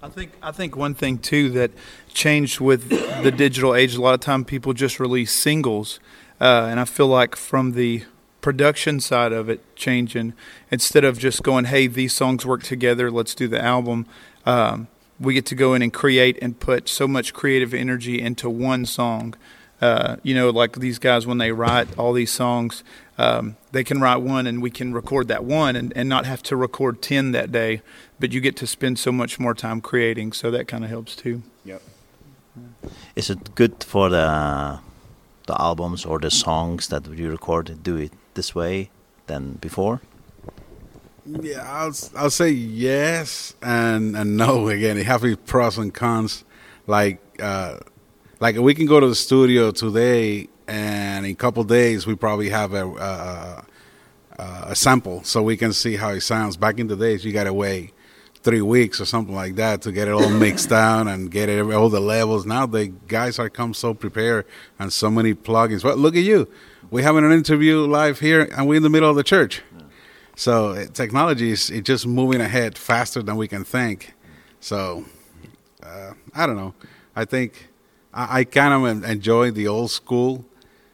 I 0.00 0.08
think 0.08 0.32
I 0.40 0.52
think 0.52 0.76
one 0.76 0.94
thing 0.94 1.18
too 1.18 1.50
that 1.50 1.72
changed 2.14 2.60
with 2.60 2.88
the 3.22 3.32
digital 3.32 3.74
age 3.74 3.96
a 3.96 4.00
lot 4.00 4.14
of 4.14 4.20
time 4.20 4.44
people 4.44 4.72
just 4.72 5.00
release 5.00 5.32
singles 5.32 5.98
uh 6.40 6.68
and 6.70 6.78
I 6.78 6.84
feel 6.84 7.08
like 7.08 7.34
from 7.34 7.72
the 7.72 8.04
production 8.40 9.00
side 9.00 9.32
of 9.32 9.48
it 9.48 9.60
changing 9.74 10.34
instead 10.70 11.04
of 11.04 11.18
just 11.18 11.42
going 11.42 11.64
hey 11.64 11.88
these 11.88 12.14
songs 12.14 12.46
work 12.46 12.62
together 12.62 13.10
let's 13.10 13.34
do 13.34 13.48
the 13.48 13.60
album 13.60 14.06
um 14.46 14.86
we 15.20 15.34
get 15.34 15.46
to 15.46 15.54
go 15.54 15.74
in 15.74 15.82
and 15.82 15.92
create 15.92 16.38
and 16.40 16.58
put 16.58 16.88
so 16.88 17.08
much 17.08 17.32
creative 17.32 17.74
energy 17.74 18.20
into 18.20 18.48
one 18.48 18.86
song. 18.86 19.34
Uh, 19.80 20.16
you 20.22 20.34
know, 20.34 20.50
like 20.50 20.76
these 20.76 20.98
guys 20.98 21.26
when 21.26 21.38
they 21.38 21.52
write 21.52 21.96
all 21.98 22.12
these 22.12 22.32
songs, 22.32 22.82
um 23.16 23.56
they 23.72 23.84
can 23.84 24.00
write 24.00 24.16
one 24.16 24.46
and 24.46 24.62
we 24.62 24.70
can 24.70 24.92
record 24.92 25.28
that 25.28 25.44
one 25.44 25.76
and 25.76 25.92
and 25.96 26.08
not 26.08 26.26
have 26.26 26.42
to 26.42 26.56
record 26.56 27.00
10 27.02 27.32
that 27.32 27.52
day, 27.52 27.82
but 28.18 28.32
you 28.32 28.40
get 28.40 28.56
to 28.56 28.66
spend 28.66 28.98
so 28.98 29.12
much 29.12 29.38
more 29.38 29.54
time 29.54 29.80
creating, 29.80 30.32
so 30.32 30.50
that 30.50 30.66
kind 30.66 30.84
of 30.84 30.90
helps 30.90 31.14
too. 31.14 31.42
Yep. 31.64 31.82
Is 33.14 33.30
it 33.30 33.54
good 33.54 33.84
for 33.84 34.08
the 34.08 34.80
the 35.46 35.60
albums 35.60 36.04
or 36.04 36.18
the 36.18 36.30
songs 36.30 36.88
that 36.88 37.06
you 37.06 37.30
record 37.30 37.82
do 37.82 37.96
it 37.96 38.12
this 38.34 38.54
way 38.54 38.90
than 39.26 39.54
before? 39.60 40.00
Yeah, 41.28 41.62
I'll 41.62 41.92
I'll 42.16 42.30
say 42.30 42.50
yes 42.50 43.54
and 43.60 44.16
and 44.16 44.36
no 44.36 44.68
again. 44.68 44.96
It 44.96 45.04
have 45.06 45.24
pros 45.44 45.76
and 45.76 45.92
cons. 45.92 46.44
Like 46.86 47.20
uh 47.42 47.78
like 48.40 48.56
we 48.56 48.74
can 48.74 48.86
go 48.86 48.98
to 48.98 49.08
the 49.08 49.14
studio 49.14 49.70
today 49.70 50.48
and 50.66 51.26
in 51.26 51.32
a 51.32 51.34
couple 51.34 51.64
days 51.64 52.06
we 52.06 52.14
probably 52.14 52.48
have 52.48 52.72
a 52.72 52.86
uh 52.86 53.62
uh 54.38 54.64
a 54.68 54.74
sample 54.74 55.22
so 55.22 55.42
we 55.42 55.56
can 55.56 55.72
see 55.74 55.96
how 55.96 56.10
it 56.10 56.22
sounds. 56.22 56.56
Back 56.56 56.78
in 56.78 56.86
the 56.86 56.96
days 56.96 57.26
you 57.26 57.32
got 57.32 57.44
to 57.44 57.52
wait 57.52 57.92
3 58.42 58.62
weeks 58.62 58.98
or 58.98 59.04
something 59.04 59.34
like 59.34 59.56
that 59.56 59.82
to 59.82 59.92
get 59.92 60.08
it 60.08 60.12
all 60.12 60.30
mixed 60.30 60.70
down 60.70 61.08
and 61.08 61.30
get 61.30 61.50
it 61.50 61.60
all 61.60 61.90
the 61.90 62.00
levels. 62.00 62.46
Now 62.46 62.64
the 62.64 62.86
guys 63.06 63.38
are 63.38 63.50
come 63.50 63.74
so 63.74 63.92
prepared 63.92 64.46
and 64.78 64.90
so 64.90 65.10
many 65.10 65.34
plugins. 65.34 65.82
But 65.82 65.96
well, 65.96 65.98
look 65.98 66.16
at 66.16 66.22
you. 66.24 66.48
We 66.90 67.02
having 67.02 67.24
an 67.26 67.32
interview 67.32 67.80
live 67.80 68.20
here 68.20 68.48
and 68.56 68.66
we 68.66 68.78
in 68.78 68.82
the 68.82 68.88
middle 68.88 69.10
of 69.10 69.16
the 69.16 69.24
church. 69.24 69.60
So 70.38 70.86
technology 70.94 71.50
is 71.50 71.68
it 71.68 71.84
just 71.84 72.06
moving 72.06 72.40
ahead 72.40 72.78
faster 72.78 73.24
than 73.24 73.34
we 73.34 73.48
can 73.48 73.64
think. 73.64 74.14
So 74.60 75.04
uh 75.82 76.12
I 76.32 76.46
don't 76.46 76.54
know. 76.54 76.74
I 77.16 77.24
think 77.24 77.70
I 78.14 78.38
I 78.38 78.44
kind 78.44 78.72
of 78.72 79.04
enjoy 79.04 79.50
the 79.50 79.66
old 79.66 79.90
school 79.90 80.44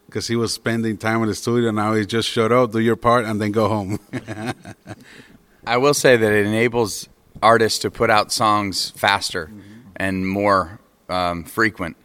because 0.06 0.28
he 0.28 0.34
was 0.34 0.54
spending 0.54 0.96
time 0.96 1.20
in 1.20 1.28
the 1.28 1.34
studio 1.34 1.72
now 1.72 1.92
he 1.92 2.06
just 2.06 2.26
showed 2.26 2.52
up, 2.52 2.72
do 2.72 2.78
your 2.78 2.96
part 2.96 3.26
and 3.26 3.38
then 3.38 3.52
go 3.52 3.68
home. 3.68 3.98
I 5.66 5.76
will 5.76 5.94
say 5.94 6.16
that 6.16 6.32
it 6.32 6.46
enables 6.46 7.10
artists 7.42 7.80
to 7.80 7.90
put 7.90 8.08
out 8.08 8.32
songs 8.32 8.94
faster 8.96 9.50
mm 9.52 9.60
-hmm. 9.60 10.04
and 10.04 10.26
more 10.26 10.78
um 11.08 11.44
frequent 11.44 11.96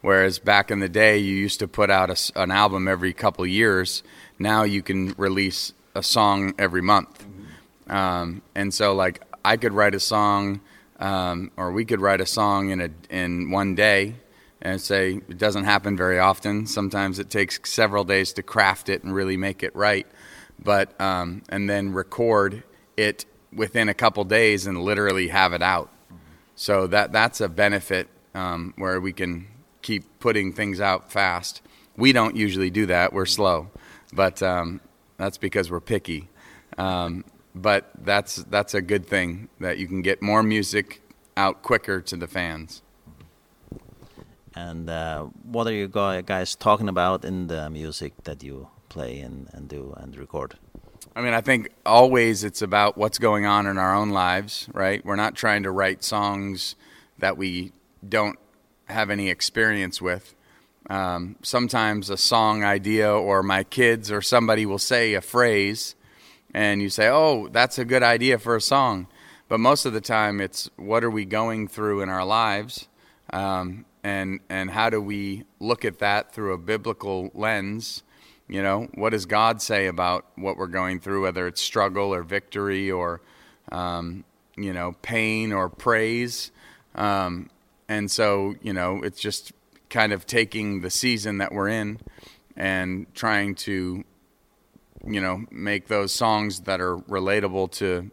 whereas 0.00 0.38
back 0.38 0.70
in 0.70 0.78
the 0.80 0.92
day 1.02 1.18
you 1.18 1.44
used 1.46 1.58
to 1.58 1.66
put 1.66 1.90
out 1.90 2.08
a, 2.10 2.40
an 2.42 2.50
album 2.50 2.86
every 2.88 3.12
couple 3.12 3.44
years 3.46 4.04
now 4.38 4.64
you 4.64 4.82
can 4.82 5.14
release 5.18 5.74
a 5.94 6.02
song 6.02 6.54
every 6.58 6.82
month. 6.82 7.26
Um 7.88 8.42
and 8.54 8.72
so 8.72 8.94
like 8.94 9.22
I 9.44 9.56
could 9.56 9.72
write 9.72 9.94
a 9.94 10.00
song 10.00 10.60
um 10.98 11.50
or 11.56 11.72
we 11.72 11.84
could 11.84 12.00
write 12.00 12.20
a 12.20 12.26
song 12.26 12.70
in 12.70 12.80
a 12.80 12.90
in 13.10 13.50
one 13.50 13.74
day 13.74 14.16
and 14.62 14.80
say 14.80 15.20
it 15.28 15.38
doesn't 15.38 15.64
happen 15.64 15.96
very 15.96 16.18
often. 16.18 16.66
Sometimes 16.66 17.18
it 17.18 17.28
takes 17.28 17.60
several 17.70 18.04
days 18.04 18.32
to 18.34 18.42
craft 18.42 18.88
it 18.88 19.04
and 19.04 19.14
really 19.14 19.36
make 19.36 19.62
it 19.62 19.74
right. 19.76 20.06
But 20.62 20.98
um 21.00 21.42
and 21.48 21.68
then 21.68 21.92
record 21.92 22.62
it 22.96 23.26
within 23.52 23.88
a 23.88 23.94
couple 23.94 24.24
days 24.24 24.66
and 24.66 24.80
literally 24.80 25.28
have 25.28 25.52
it 25.52 25.62
out. 25.62 25.90
So 26.56 26.86
that 26.88 27.12
that's 27.12 27.40
a 27.40 27.48
benefit 27.48 28.08
um 28.34 28.72
where 28.76 29.00
we 29.00 29.12
can 29.12 29.48
keep 29.82 30.18
putting 30.18 30.52
things 30.52 30.80
out 30.80 31.12
fast. 31.12 31.60
We 31.96 32.12
don't 32.12 32.34
usually 32.34 32.70
do 32.70 32.86
that. 32.86 33.12
We're 33.12 33.26
slow. 33.26 33.70
But 34.12 34.42
um 34.42 34.80
That's 35.16 35.38
because 35.38 35.70
we're 35.70 35.80
picky. 35.80 36.28
Um 36.78 37.24
but 37.54 37.90
that's 38.02 38.36
that's 38.44 38.74
a 38.74 38.82
good 38.82 39.06
thing 39.06 39.48
that 39.60 39.78
you 39.78 39.86
can 39.86 40.02
get 40.02 40.20
more 40.20 40.42
music 40.42 41.00
out 41.36 41.62
quicker 41.62 42.00
to 42.00 42.16
the 42.16 42.26
fans. 42.26 42.82
And 44.54 44.90
uh 44.90 45.24
what 45.44 45.66
are 45.66 45.72
you 45.72 45.88
guys 45.88 46.56
talking 46.56 46.88
about 46.88 47.24
in 47.24 47.46
the 47.46 47.70
music 47.70 48.12
that 48.24 48.42
you 48.42 48.68
play 48.88 49.20
and 49.20 49.48
and 49.52 49.68
do 49.68 49.94
and 49.96 50.16
record? 50.16 50.56
I 51.16 51.20
mean, 51.20 51.32
I 51.32 51.40
think 51.40 51.70
always 51.86 52.42
it's 52.42 52.60
about 52.60 52.98
what's 52.98 53.18
going 53.18 53.46
on 53.46 53.66
in 53.66 53.78
our 53.78 53.94
own 53.94 54.10
lives, 54.10 54.68
right? 54.72 55.04
We're 55.04 55.16
not 55.16 55.36
trying 55.36 55.62
to 55.62 55.70
write 55.70 56.02
songs 56.02 56.74
that 57.18 57.36
we 57.36 57.72
don't 58.06 58.38
have 58.86 59.10
any 59.10 59.30
experience 59.30 60.02
with. 60.02 60.34
Um 60.90 61.36
sometimes 61.42 62.10
a 62.10 62.16
song 62.16 62.62
idea 62.64 63.10
or 63.10 63.42
my 63.42 63.64
kids 63.64 64.10
or 64.10 64.20
somebody 64.20 64.66
will 64.66 64.78
say 64.78 65.14
a 65.14 65.20
phrase 65.20 65.94
and 66.52 66.80
you 66.80 66.88
say, 66.88 67.08
"Oh, 67.08 67.48
that's 67.48 67.78
a 67.78 67.84
good 67.84 68.02
idea 68.02 68.38
for 68.38 68.54
a 68.54 68.60
song." 68.60 69.08
But 69.48 69.60
most 69.60 69.86
of 69.86 69.92
the 69.92 70.00
time 70.00 70.40
it's 70.40 70.70
what 70.76 71.04
are 71.04 71.10
we 71.10 71.24
going 71.24 71.68
through 71.68 72.02
in 72.02 72.08
our 72.08 72.24
lives? 72.24 72.88
Um 73.32 73.84
and 74.02 74.40
and 74.50 74.70
how 74.70 74.90
do 74.90 75.00
we 75.00 75.44
look 75.58 75.84
at 75.84 75.98
that 76.00 76.32
through 76.34 76.52
a 76.52 76.58
biblical 76.58 77.30
lens? 77.34 78.02
You 78.46 78.62
know, 78.62 78.88
what 78.94 79.10
does 79.10 79.24
God 79.24 79.62
say 79.62 79.86
about 79.86 80.26
what 80.36 80.58
we're 80.58 80.66
going 80.66 81.00
through 81.00 81.22
whether 81.22 81.46
it's 81.46 81.62
struggle 81.62 82.12
or 82.14 82.22
victory 82.22 82.90
or 82.90 83.22
um 83.72 84.24
you 84.56 84.72
know, 84.72 84.94
pain 85.02 85.52
or 85.52 85.68
praise? 85.70 86.50
Um 86.94 87.48
and 87.88 88.10
so, 88.10 88.54
you 88.62 88.72
know, 88.72 89.02
it's 89.02 89.20
just 89.20 89.52
kind 89.94 90.12
of 90.12 90.26
taking 90.26 90.80
the 90.80 90.90
season 90.90 91.38
that 91.38 91.52
we're 91.52 91.68
in 91.68 92.00
and 92.56 93.06
trying 93.14 93.54
to 93.54 94.02
you 95.06 95.20
know 95.20 95.44
make 95.52 95.86
those 95.86 96.12
songs 96.12 96.62
that 96.62 96.80
are 96.80 96.96
relatable 96.96 97.70
to 97.70 98.10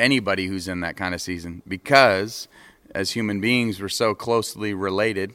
anybody 0.00 0.48
who's 0.48 0.66
in 0.66 0.80
that 0.80 0.96
kind 0.96 1.14
of 1.14 1.20
season. 1.20 1.62
Because 1.68 2.48
as 2.92 3.12
human 3.12 3.40
beings 3.40 3.80
we're 3.80 3.88
so 3.88 4.14
closely 4.14 4.74
related 4.74 5.32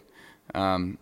um 0.53 0.97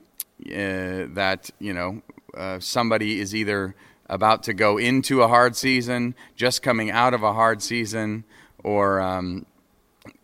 uh, 0.46 1.10
that 1.20 1.50
you 1.60 1.74
know 1.74 2.02
uh, 2.38 2.60
somebody 2.60 3.20
is 3.20 3.34
either 3.34 3.74
about 4.08 4.44
to 4.44 4.54
go 4.54 4.78
into 4.78 5.24
a 5.24 5.28
hard 5.28 5.56
season 5.56 6.14
just 6.36 6.62
coming 6.62 6.92
out 6.92 7.16
of 7.16 7.24
a 7.24 7.34
hard 7.34 7.62
season 7.64 8.24
or 8.64 9.02
um 9.02 9.46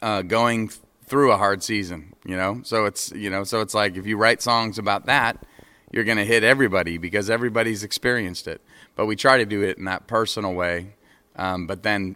uh 0.03 0.21
going 0.21 0.69
through 1.07 1.31
a 1.31 1.37
hard 1.37 1.63
season, 1.63 2.13
you 2.25 2.35
know? 2.35 2.61
So 2.63 2.85
it's, 2.85 3.11
you 3.11 3.29
know, 3.29 3.43
so 3.43 3.61
it's 3.61 3.73
like 3.73 3.95
if 3.95 4.05
you 4.05 4.17
write 4.17 4.41
songs 4.41 4.77
about 4.77 5.05
that, 5.05 5.45
you're 5.91 6.03
going 6.03 6.17
to 6.17 6.25
hit 6.25 6.43
everybody 6.43 6.97
because 6.97 7.29
everybody's 7.29 7.83
experienced 7.83 8.47
it. 8.47 8.61
But 8.95 9.05
we 9.05 9.15
try 9.15 9.37
to 9.37 9.45
do 9.45 9.61
it 9.61 9.77
in 9.77 9.85
that 9.85 10.07
personal 10.07 10.53
way, 10.53 10.95
um 11.35 11.67
but 11.67 11.83
then 11.83 12.15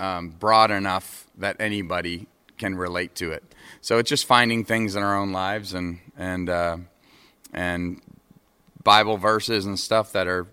um 0.00 0.30
broad 0.30 0.70
enough 0.70 1.26
that 1.38 1.56
anybody 1.60 2.26
can 2.58 2.74
relate 2.76 3.14
to 3.16 3.32
it. 3.32 3.42
So 3.80 3.98
it's 3.98 4.08
just 4.08 4.24
finding 4.24 4.64
things 4.64 4.96
in 4.96 5.02
our 5.02 5.16
own 5.16 5.32
lives 5.32 5.74
and 5.74 5.98
and 6.16 6.48
uh 6.48 6.76
and 7.52 8.00
Bible 8.84 9.16
verses 9.16 9.66
and 9.66 9.78
stuff 9.78 10.12
that 10.12 10.26
are 10.26 10.46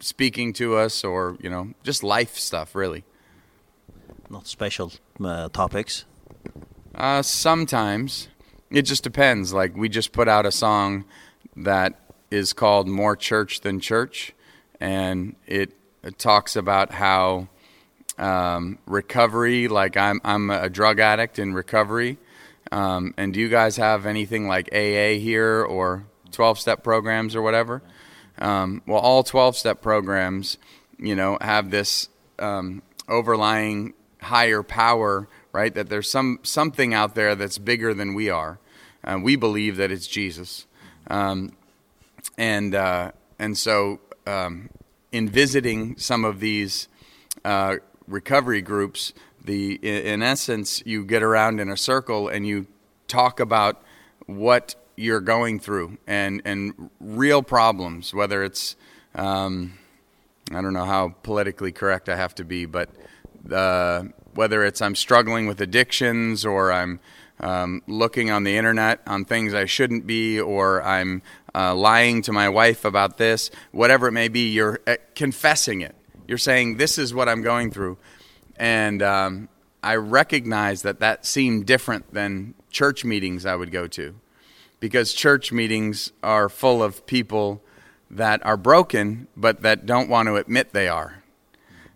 speaking 0.00 0.52
to 0.54 0.76
us 0.76 1.04
or, 1.04 1.36
you 1.40 1.48
know, 1.48 1.72
just 1.82 2.02
life 2.02 2.36
stuff 2.36 2.74
really. 2.74 3.04
Not 4.28 4.46
special 4.46 4.92
uh, 5.22 5.48
topics. 5.50 6.04
Uh, 6.94 7.22
sometimes. 7.22 8.28
It 8.70 8.82
just 8.82 9.02
depends. 9.02 9.52
Like, 9.52 9.76
we 9.76 9.88
just 9.88 10.12
put 10.12 10.28
out 10.28 10.46
a 10.46 10.52
song 10.52 11.04
that 11.56 11.98
is 12.30 12.52
called 12.52 12.88
More 12.88 13.16
Church 13.16 13.60
Than 13.60 13.80
Church, 13.80 14.32
and 14.80 15.36
it, 15.46 15.72
it 16.02 16.18
talks 16.18 16.56
about 16.56 16.92
how 16.92 17.48
um, 18.18 18.78
recovery, 18.86 19.68
like 19.68 19.96
I'm, 19.96 20.20
I'm 20.24 20.50
a 20.50 20.70
drug 20.70 21.00
addict 21.00 21.38
in 21.38 21.52
recovery, 21.52 22.18
um, 22.70 23.12
and 23.18 23.34
do 23.34 23.40
you 23.40 23.50
guys 23.50 23.76
have 23.76 24.06
anything 24.06 24.48
like 24.48 24.70
AA 24.72 25.18
here 25.18 25.62
or 25.62 26.06
12-step 26.30 26.82
programs 26.82 27.36
or 27.36 27.42
whatever? 27.42 27.82
Um, 28.38 28.80
well, 28.86 29.00
all 29.00 29.22
12-step 29.22 29.82
programs, 29.82 30.56
you 30.98 31.14
know, 31.14 31.36
have 31.40 31.70
this 31.70 32.08
um, 32.38 32.82
overlying 33.08 33.92
higher 34.22 34.62
power 34.62 35.28
right? 35.52 35.74
That 35.74 35.88
there's 35.88 36.10
some 36.10 36.38
something 36.42 36.94
out 36.94 37.14
there 37.14 37.34
that's 37.34 37.58
bigger 37.58 37.94
than 37.94 38.14
we 38.14 38.30
are. 38.30 38.58
And 39.04 39.22
uh, 39.22 39.24
we 39.24 39.36
believe 39.36 39.76
that 39.76 39.90
it's 39.90 40.06
Jesus. 40.06 40.66
Um 41.08 41.52
and 42.38 42.74
uh 42.74 43.12
and 43.38 43.56
so 43.58 44.00
um 44.26 44.70
in 45.10 45.28
visiting 45.28 45.96
some 45.98 46.24
of 46.24 46.40
these 46.40 46.88
uh 47.44 47.76
recovery 48.06 48.62
groups, 48.62 49.12
the 49.44 49.74
in 49.82 50.22
essence 50.22 50.82
you 50.86 51.04
get 51.04 51.22
around 51.22 51.60
in 51.60 51.70
a 51.70 51.76
circle 51.76 52.28
and 52.28 52.46
you 52.46 52.66
talk 53.08 53.40
about 53.40 53.82
what 54.26 54.74
you're 54.96 55.20
going 55.20 55.58
through 55.58 55.98
and 56.06 56.40
and 56.44 56.90
real 57.00 57.42
problems 57.42 58.14
whether 58.14 58.42
it's 58.44 58.76
um 59.14 59.78
I 60.50 60.60
don't 60.60 60.74
know 60.74 60.84
how 60.84 61.14
politically 61.22 61.72
correct 61.72 62.08
I 62.08 62.16
have 62.16 62.34
to 62.36 62.44
be 62.44 62.66
but 62.66 62.90
uh 63.50 64.04
whether 64.34 64.64
it's 64.64 64.80
I'm 64.80 64.94
struggling 64.94 65.46
with 65.46 65.60
addictions 65.60 66.44
or 66.44 66.72
I'm 66.72 67.00
um 67.40 67.82
looking 67.86 68.30
on 68.30 68.44
the 68.44 68.56
internet 68.56 69.00
on 69.06 69.24
things 69.24 69.54
I 69.54 69.64
shouldn't 69.64 70.06
be 70.06 70.40
or 70.40 70.82
I'm 70.82 71.22
uh 71.54 71.74
lying 71.74 72.22
to 72.22 72.32
my 72.32 72.48
wife 72.48 72.84
about 72.84 73.18
this 73.18 73.50
whatever 73.72 74.08
it 74.08 74.12
may 74.12 74.28
be 74.28 74.50
you're 74.50 74.80
uh, 74.86 74.96
confessing 75.14 75.80
it. 75.80 75.94
You're 76.28 76.38
saying 76.38 76.76
this 76.76 76.98
is 76.98 77.12
what 77.12 77.28
I'm 77.28 77.42
going 77.42 77.70
through. 77.70 77.98
And 78.56 79.02
um 79.02 79.48
I 79.82 79.96
recognize 79.96 80.82
that 80.82 81.00
that 81.00 81.26
seemed 81.26 81.66
different 81.66 82.14
than 82.14 82.54
church 82.70 83.04
meetings 83.04 83.44
I 83.44 83.56
would 83.56 83.72
go 83.72 83.88
to 83.88 84.14
because 84.78 85.12
church 85.12 85.52
meetings 85.52 86.12
are 86.22 86.48
full 86.48 86.82
of 86.82 87.06
people 87.06 87.62
that 88.10 88.44
are 88.44 88.56
broken 88.56 89.26
but 89.36 89.62
that 89.62 89.86
don't 89.86 90.08
want 90.08 90.26
to 90.28 90.36
admit 90.36 90.72
they 90.72 90.88
are. 90.88 91.21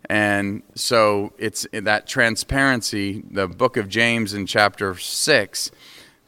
And 0.09 0.63
so 0.75 1.33
it's 1.37 1.67
that 1.73 2.07
transparency, 2.07 3.25
the 3.29 3.49
book 3.49 3.77
of 3.77 3.89
James 3.89 4.35
in 4.35 4.47
chapter 4.47 4.97
6 4.97 5.71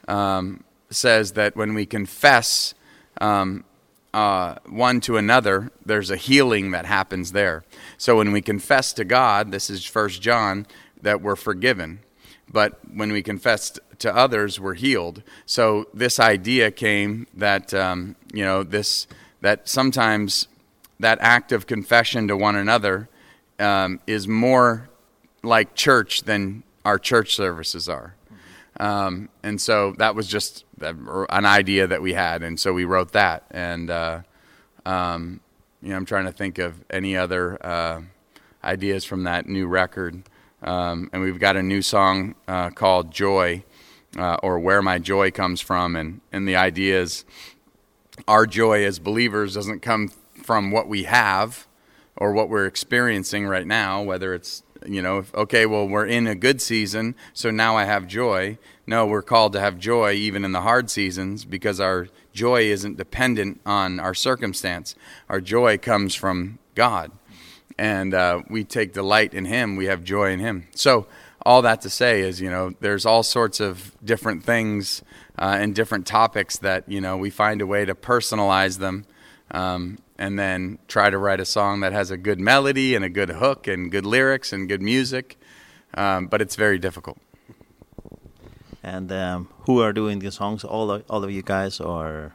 um 0.09 0.65
says 0.91 1.33
that 1.33 1.55
when 1.55 1.75
we 1.75 1.85
confess 1.85 2.73
um 3.21 3.65
uh 4.15 4.57
one 4.67 5.01
to 5.03 5.17
another, 5.17 5.71
there's 5.85 6.11
a 6.11 6.17
healing 6.17 6.71
that 6.73 6.87
happens 6.87 7.33
there. 7.33 7.65
So 7.99 8.17
when 8.17 8.33
we 8.33 8.41
confess 8.41 8.93
to 8.95 9.05
God, 9.05 9.53
this 9.53 9.71
is 9.71 9.85
first 9.85 10.21
John 10.23 10.67
that 11.03 11.21
we're 11.21 11.37
forgiven. 11.37 12.01
But 12.51 12.81
when 12.93 13.13
we 13.13 13.23
confess 13.23 13.79
to 13.99 14.17
others, 14.17 14.59
we're 14.59 14.75
healed. 14.75 15.23
So 15.45 15.89
this 15.93 16.19
idea 16.19 16.71
came 16.71 17.27
that 17.35 17.73
um 17.75 18.17
you 18.33 18.45
know, 18.45 18.65
this 18.65 19.07
that 19.41 19.69
sometimes 19.69 20.49
that 20.99 21.19
act 21.21 21.53
of 21.53 21.69
confession 21.69 22.27
to 22.27 22.37
one 22.37 22.57
another 22.57 23.09
um 23.59 24.01
is 24.07 24.29
more 24.29 24.89
like 25.43 25.75
church 25.75 26.23
than 26.23 26.63
our 26.85 26.99
church 26.99 27.35
services 27.35 27.89
are. 27.89 28.15
Um 28.81 29.29
and 29.43 29.61
so 29.61 29.95
that 29.99 30.15
was 30.15 30.29
just 30.29 30.65
an 30.81 31.45
idea 31.45 31.87
that 31.87 32.01
we 32.03 32.13
had 32.13 32.43
and 32.43 32.59
so 32.59 32.73
we 32.73 32.85
wrote 32.85 33.13
that 33.13 33.45
and 33.51 33.91
uh 33.91 34.21
um 34.87 35.41
you 35.83 35.91
know 35.91 35.97
I'm 35.97 36.07
trying 36.07 36.27
to 36.27 36.33
think 36.33 36.59
of 36.59 36.85
any 36.91 37.17
other 37.17 37.65
uh 37.65 38.03
ideas 38.65 39.05
from 39.05 39.25
that 39.25 39.47
new 39.47 39.67
record. 39.67 40.23
Um 40.63 41.11
and 41.13 41.23
we've 41.23 41.41
got 41.41 41.57
a 41.57 41.63
new 41.63 41.83
song 41.83 42.35
uh 42.47 42.71
called 42.71 43.11
Joy 43.11 43.65
uh 44.17 44.37
or 44.43 44.59
Where 44.59 44.83
My 44.83 44.99
Joy 44.99 45.31
Comes 45.31 45.61
From 45.61 45.97
and 45.97 46.21
and 46.33 46.47
the 46.49 46.57
idea 46.57 47.01
is 47.01 47.25
our 48.27 48.47
joy 48.47 48.85
as 48.85 48.99
believers 48.99 49.55
doesn't 49.55 49.81
come 49.81 50.09
from 50.43 50.73
what 50.73 50.89
we 50.89 51.05
have 51.05 51.68
or 52.19 52.33
what 52.33 52.49
we're 52.49 52.67
experiencing 52.67 53.47
right 53.47 53.67
now, 53.67 54.03
whether 54.03 54.35
it's 54.35 54.63
you 54.87 55.03
know, 55.03 55.25
okay, 55.35 55.67
well 55.67 55.87
we're 55.87 56.07
in 56.07 56.27
a 56.27 56.35
good 56.35 56.61
season, 56.61 57.15
so 57.33 57.51
now 57.51 57.77
I 57.77 57.85
have 57.85 58.07
joy. 58.07 58.59
No, 58.87 59.07
we're 59.07 59.23
called 59.23 59.53
to 59.55 59.61
have 59.61 59.79
joy 59.79 60.13
even 60.13 60.45
in 60.45 60.53
the 60.53 60.63
hard 60.63 60.91
seasons 60.91 61.45
because 61.45 61.81
our 61.81 62.09
joy 62.33 62.63
isn't 62.63 62.97
dependent 62.97 63.61
on 63.67 64.01
our 64.01 64.15
circumstance. 64.15 64.95
Our 65.29 65.41
joy 65.41 65.79
comes 65.79 66.15
from 66.15 66.59
God. 66.75 67.11
And 67.77 68.15
uh 68.15 68.43
we 68.49 68.65
take 68.65 68.93
delight 68.93 69.35
in 69.35 69.45
him, 69.45 69.77
we 69.77 69.87
have 69.87 70.05
joy 70.05 70.31
in 70.31 70.41
him. 70.41 70.67
So 70.75 71.07
all 71.45 71.63
that 71.63 71.81
to 71.83 71.91
say 71.91 72.21
is, 72.23 72.41
you 72.41 72.51
know, 72.51 72.75
there's 72.81 73.07
all 73.07 73.23
sorts 73.23 73.61
of 73.61 73.93
different 74.05 74.45
things 74.45 75.03
uh 75.39 75.59
and 75.61 75.75
different 75.75 76.07
topics 76.07 76.59
that, 76.59 76.89
you 76.89 77.01
know, 77.01 77.17
we 77.17 77.31
find 77.31 77.61
a 77.61 77.67
way 77.67 77.85
to 77.85 77.95
personalize 77.95 78.79
them 78.79 79.05
um 79.51 79.99
and 80.19 80.39
then 80.39 80.79
try 80.89 81.11
to 81.11 81.19
write 81.19 81.41
a 81.41 81.45
song 81.45 81.81
that 81.81 81.93
has 81.93 82.11
a 82.11 82.17
good 82.17 82.41
melody 82.41 82.95
and 82.95 83.05
a 83.05 83.09
good 83.09 83.31
hook 83.31 83.67
and 83.67 83.91
good 83.91 84.05
lyrics 84.05 84.53
and 84.53 84.69
good 84.69 84.83
music. 84.83 85.37
Um 85.95 86.27
but 86.27 86.41
it's 86.43 86.57
very 86.57 86.79
difficult. 86.79 87.19
And 88.83 89.11
um 89.13 89.49
who 89.67 89.81
are 89.81 89.93
doing 89.93 90.19
the 90.19 90.31
songs 90.31 90.65
all 90.65 90.91
of, 90.91 91.05
all 91.09 91.25
of 91.25 91.31
you 91.31 91.43
guys 91.43 91.81
or 91.81 92.35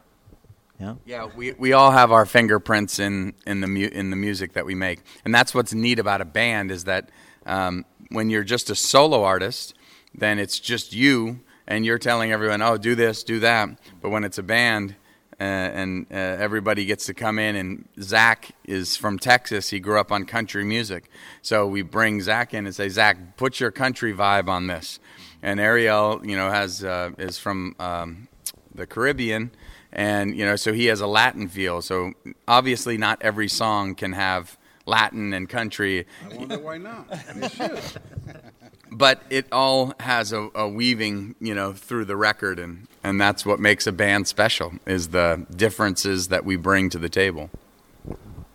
yeah? 0.80 0.94
Yeah, 1.04 1.28
we 1.36 1.52
we 1.52 1.72
all 1.72 1.92
have 1.92 2.10
our 2.10 2.26
fingerprints 2.26 2.98
in 2.98 3.34
in 3.46 3.60
the 3.60 3.66
mu 3.68 3.88
in 3.92 4.10
the 4.10 4.16
music 4.16 4.52
that 4.54 4.66
we 4.66 4.74
make. 4.74 5.00
And 5.24 5.34
that's 5.34 5.54
what's 5.54 5.72
neat 5.72 5.98
about 5.98 6.20
a 6.20 6.24
band 6.24 6.70
is 6.70 6.84
that 6.84 7.10
um 7.46 7.84
when 8.10 8.30
you're 8.30 8.44
just 8.44 8.70
a 8.70 8.74
solo 8.74 9.22
artist, 9.24 9.74
then 10.14 10.38
it's 10.38 10.58
just 10.60 10.92
you 10.92 11.40
and 11.66 11.86
you're 11.86 11.98
telling 11.98 12.30
everyone, 12.30 12.60
"Oh, 12.60 12.76
do 12.76 12.94
this, 12.94 13.24
do 13.24 13.40
that." 13.40 13.68
But 14.02 14.10
when 14.10 14.24
it's 14.24 14.38
a 14.38 14.42
band, 14.42 14.96
uh, 15.40 15.42
and 15.44 16.06
uh, 16.10 16.14
everybody 16.14 16.84
gets 16.84 17.06
to 17.06 17.14
come 17.14 17.38
in 17.38 17.56
and 17.56 17.88
Zach 18.00 18.52
is 18.64 18.96
from 18.96 19.18
Texas. 19.18 19.70
He 19.70 19.80
grew 19.80 19.98
up 19.98 20.12
on 20.12 20.24
country 20.24 20.64
music. 20.64 21.10
So 21.42 21.66
we 21.66 21.82
bring 21.82 22.20
Zach 22.20 22.54
in 22.54 22.66
and 22.66 22.74
say 22.74 22.88
Zach 22.88 23.36
put 23.36 23.60
your 23.60 23.70
country 23.70 24.12
vibe 24.12 24.48
on 24.48 24.66
this. 24.66 25.00
And 25.42 25.60
Ariel 25.60 26.20
you 26.24 26.36
know 26.36 26.50
has 26.50 26.84
uh, 26.84 27.10
is 27.18 27.38
from 27.38 27.74
um 27.78 28.28
the 28.74 28.86
Caribbean. 28.86 29.50
And 29.92 30.36
you 30.36 30.44
know 30.44 30.56
so 30.56 30.72
he 30.72 30.86
has 30.86 31.00
a 31.00 31.06
Latin 31.06 31.48
feel. 31.48 31.82
So 31.82 32.12
obviously 32.46 32.96
not 32.96 33.20
every 33.20 33.48
song 33.48 33.94
can 33.94 34.12
have 34.12 34.56
Latin 34.86 35.32
and 35.32 35.48
country. 35.48 36.06
I 36.30 36.36
wonder 36.36 36.58
why 36.58 36.78
not. 36.78 37.06
It 37.10 37.52
should 37.52 37.80
but 38.94 39.22
it 39.28 39.46
all 39.52 39.92
has 40.00 40.32
a 40.32 40.48
a 40.54 40.68
weaving, 40.68 41.34
you 41.40 41.54
know, 41.54 41.72
through 41.72 42.04
the 42.04 42.16
record 42.16 42.58
and 42.58 42.86
and 43.02 43.20
that's 43.20 43.44
what 43.44 43.60
makes 43.60 43.86
a 43.86 43.92
band 43.92 44.26
special 44.28 44.72
is 44.86 45.08
the 45.08 45.46
differences 45.54 46.28
that 46.28 46.44
we 46.44 46.56
bring 46.56 46.88
to 46.90 46.98
the 46.98 47.08
table. 47.08 47.50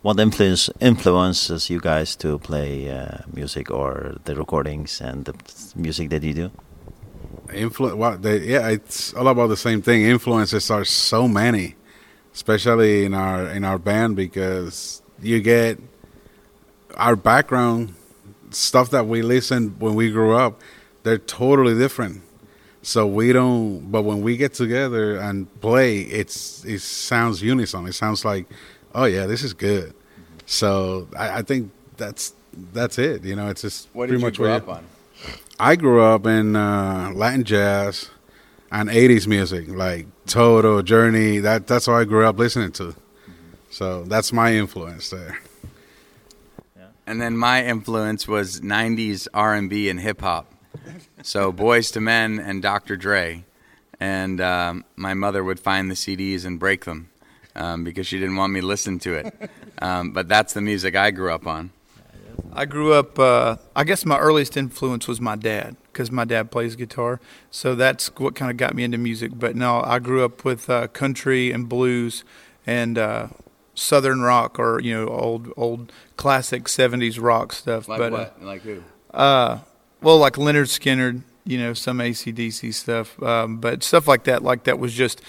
What 0.02 0.18
influence 0.18 0.70
influences 0.80 1.68
you 1.68 1.78
guys 1.78 2.16
to 2.16 2.38
play 2.38 2.88
uh, 2.88 3.18
music 3.32 3.70
or 3.70 4.16
the 4.24 4.34
recordings 4.34 5.00
and 5.00 5.26
the 5.26 5.34
music 5.76 6.08
that 6.08 6.22
you 6.22 6.32
do? 6.32 6.50
Influ 7.48 7.94
well, 7.94 8.16
they, 8.16 8.38
yeah, 8.38 8.68
it's 8.68 9.12
all 9.12 9.28
about 9.28 9.48
the 9.48 9.56
same 9.56 9.82
thing. 9.82 10.02
Influences 10.02 10.70
are 10.70 10.84
so 10.84 11.28
many, 11.28 11.74
especially 12.32 13.04
in 13.04 13.12
our 13.12 13.50
in 13.50 13.62
our 13.64 13.78
band 13.78 14.16
because 14.16 15.02
you 15.20 15.40
get 15.40 15.78
our 16.96 17.14
background 17.14 17.94
stuff 18.50 18.90
that 18.90 19.06
we 19.06 19.22
listened 19.22 19.80
when 19.80 19.94
we 19.94 20.10
grew 20.10 20.34
up, 20.34 20.60
they're 21.02 21.18
totally 21.18 21.76
different. 21.76 22.22
So 22.82 23.06
we 23.06 23.32
don't 23.32 23.90
but 23.90 24.02
when 24.02 24.22
we 24.22 24.36
get 24.36 24.54
together 24.54 25.16
and 25.16 25.48
play, 25.60 26.00
it's 26.00 26.64
it 26.64 26.80
sounds 26.80 27.42
unison. 27.42 27.86
It 27.86 27.92
sounds 27.92 28.24
like, 28.24 28.46
"Oh 28.94 29.04
yeah, 29.04 29.26
this 29.26 29.42
is 29.42 29.52
good." 29.52 29.94
So 30.46 31.08
I 31.16 31.38
I 31.38 31.42
think 31.42 31.70
that's 31.96 32.32
that's 32.72 32.98
it. 32.98 33.24
You 33.24 33.36
know, 33.36 33.48
it's 33.48 33.62
just 33.62 33.88
what 33.92 34.08
pretty 34.08 34.22
much 34.22 34.38
what 34.38 34.50
up 34.50 34.68
on. 34.68 34.84
I 35.58 35.76
grew 35.76 36.02
up 36.02 36.26
in 36.26 36.56
uh 36.56 37.12
Latin 37.14 37.44
jazz 37.44 38.10
and 38.72 38.88
80s 38.88 39.26
music 39.26 39.68
like 39.68 40.06
Toto, 40.26 40.80
Journey. 40.80 41.38
That 41.38 41.66
that's 41.66 41.86
what 41.86 41.96
I 41.96 42.04
grew 42.04 42.26
up 42.26 42.38
listening 42.38 42.72
to. 42.72 42.94
So 43.70 44.04
that's 44.04 44.32
my 44.32 44.54
influence 44.54 45.10
there 45.10 45.38
and 47.06 47.20
then 47.20 47.36
my 47.36 47.64
influence 47.64 48.28
was 48.28 48.60
90s 48.60 49.26
R&B 49.34 49.88
and 49.88 50.00
hip 50.00 50.20
hop. 50.20 50.52
So 51.22 51.52
Boys 51.52 51.90
to 51.92 52.00
Men 52.00 52.38
and 52.38 52.62
Dr. 52.62 52.96
Dre. 52.96 53.44
And 53.98 54.40
um 54.40 54.84
my 54.96 55.14
mother 55.14 55.44
would 55.44 55.60
find 55.60 55.90
the 55.90 55.94
CDs 55.94 56.44
and 56.46 56.58
break 56.58 56.84
them 56.84 57.10
um 57.54 57.84
because 57.84 58.06
she 58.06 58.18
didn't 58.18 58.36
want 58.36 58.52
me 58.52 58.60
to 58.60 58.66
listen 58.66 58.98
to 59.00 59.14
it. 59.14 59.50
Um 59.82 60.12
but 60.12 60.28
that's 60.28 60.52
the 60.54 60.60
music 60.60 60.96
I 60.96 61.10
grew 61.10 61.32
up 61.32 61.46
on. 61.46 61.70
I 62.52 62.64
grew 62.64 62.94
up 62.94 63.18
uh 63.18 63.56
I 63.76 63.84
guess 63.84 64.06
my 64.06 64.18
earliest 64.18 64.56
influence 64.56 65.06
was 65.06 65.20
my 65.20 65.36
dad 65.36 65.76
cuz 65.92 66.10
my 66.10 66.24
dad 66.24 66.50
plays 66.50 66.76
guitar. 66.76 67.20
So 67.50 67.74
that's 67.74 68.08
what 68.16 68.34
kind 68.34 68.50
of 68.50 68.56
got 68.56 68.74
me 68.74 68.84
into 68.84 68.98
music, 68.98 69.32
but 69.34 69.54
no, 69.56 69.82
I 69.84 69.98
grew 69.98 70.24
up 70.24 70.44
with 70.44 70.70
uh 70.70 70.88
country 70.88 71.52
and 71.52 71.68
blues 71.68 72.24
and 72.66 72.96
uh 72.96 73.28
southern 73.80 74.20
rock 74.20 74.58
or 74.58 74.80
you 74.80 74.92
know 74.94 75.08
old 75.08 75.52
old 75.56 75.90
classic 76.16 76.64
70s 76.64 77.20
rock 77.20 77.52
stuff 77.52 77.88
like 77.88 77.98
but 77.98 78.12
what? 78.12 78.36
Uh, 78.40 78.44
like 78.44 78.62
who 78.62 78.82
uh 79.14 79.58
well 80.02 80.18
like 80.18 80.36
Leonard 80.36 80.68
Skinner 80.68 81.22
you 81.44 81.58
know 81.58 81.72
some 81.72 81.98
ACDC 81.98 82.74
stuff 82.74 83.20
um 83.22 83.56
but 83.56 83.82
stuff 83.82 84.06
like 84.06 84.24
that 84.24 84.42
like 84.42 84.64
that 84.64 84.78
was 84.78 84.92
just 84.92 85.22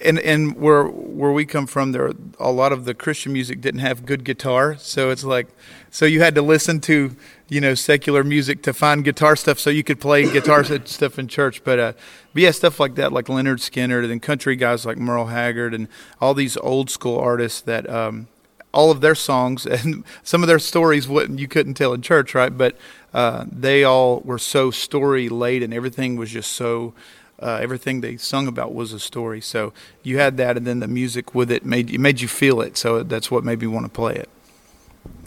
and 0.00 0.18
and 0.20 0.56
where 0.56 0.84
where 0.84 1.32
we 1.32 1.44
come 1.44 1.66
from 1.66 1.92
there 1.92 2.12
a 2.38 2.52
lot 2.52 2.72
of 2.72 2.84
the 2.84 2.94
Christian 2.94 3.32
music 3.32 3.60
didn't 3.60 3.80
have 3.80 4.06
good 4.06 4.24
guitar 4.24 4.76
so 4.78 5.10
it's 5.10 5.24
like 5.24 5.48
so 5.90 6.04
you 6.04 6.20
had 6.20 6.34
to 6.34 6.42
listen 6.42 6.80
to 6.80 7.16
you 7.48 7.60
know 7.60 7.74
secular 7.74 8.22
music 8.22 8.62
to 8.62 8.72
find 8.72 9.04
guitar 9.04 9.34
stuff 9.36 9.58
so 9.58 9.70
you 9.70 9.82
could 9.82 10.00
play 10.00 10.30
guitar 10.32 10.64
stuff 10.64 11.18
in 11.18 11.28
church. 11.28 11.64
But 11.64 11.78
uh 11.78 11.92
but 12.32 12.42
yeah 12.42 12.50
stuff 12.50 12.78
like 12.78 12.94
that 12.96 13.12
like 13.12 13.28
Leonard 13.28 13.60
Skinner 13.60 14.00
and 14.00 14.22
country 14.22 14.56
guys 14.56 14.84
like 14.86 14.98
Merle 14.98 15.26
Haggard 15.26 15.74
and 15.74 15.88
all 16.20 16.34
these 16.34 16.56
old 16.58 16.90
school 16.90 17.18
artists 17.18 17.60
that 17.62 17.88
um 17.88 18.28
all 18.72 18.90
of 18.90 19.00
their 19.00 19.14
songs 19.14 19.66
and 19.66 20.04
some 20.22 20.42
of 20.42 20.48
their 20.48 20.58
stories 20.58 21.08
wouldn't 21.08 21.38
you 21.38 21.48
couldn't 21.48 21.74
tell 21.74 21.92
in 21.92 22.02
church 22.02 22.34
right? 22.34 22.56
But 22.56 22.76
uh 23.14 23.46
they 23.50 23.84
all 23.84 24.20
were 24.20 24.38
so 24.38 24.70
story 24.70 25.28
laden 25.28 25.72
everything 25.72 26.16
was 26.16 26.30
just 26.30 26.52
so 26.52 26.94
uh, 27.40 27.58
everything 27.62 28.00
they 28.00 28.16
sung 28.16 28.48
about 28.48 28.74
was 28.74 28.92
a 28.92 28.98
story. 28.98 29.40
So 29.40 29.72
you 30.02 30.18
had 30.18 30.36
that, 30.36 30.56
and 30.56 30.66
then 30.66 30.80
the 30.80 30.88
music 30.88 31.34
with 31.34 31.50
it 31.50 31.64
made 31.64 31.90
it 31.90 32.00
made 32.00 32.20
you 32.20 32.28
feel 32.28 32.60
it. 32.60 32.76
So 32.76 33.02
that's 33.02 33.30
what 33.30 33.44
made 33.44 33.60
me 33.60 33.66
want 33.66 33.86
to 33.86 33.90
play 33.90 34.14
it. 34.14 34.28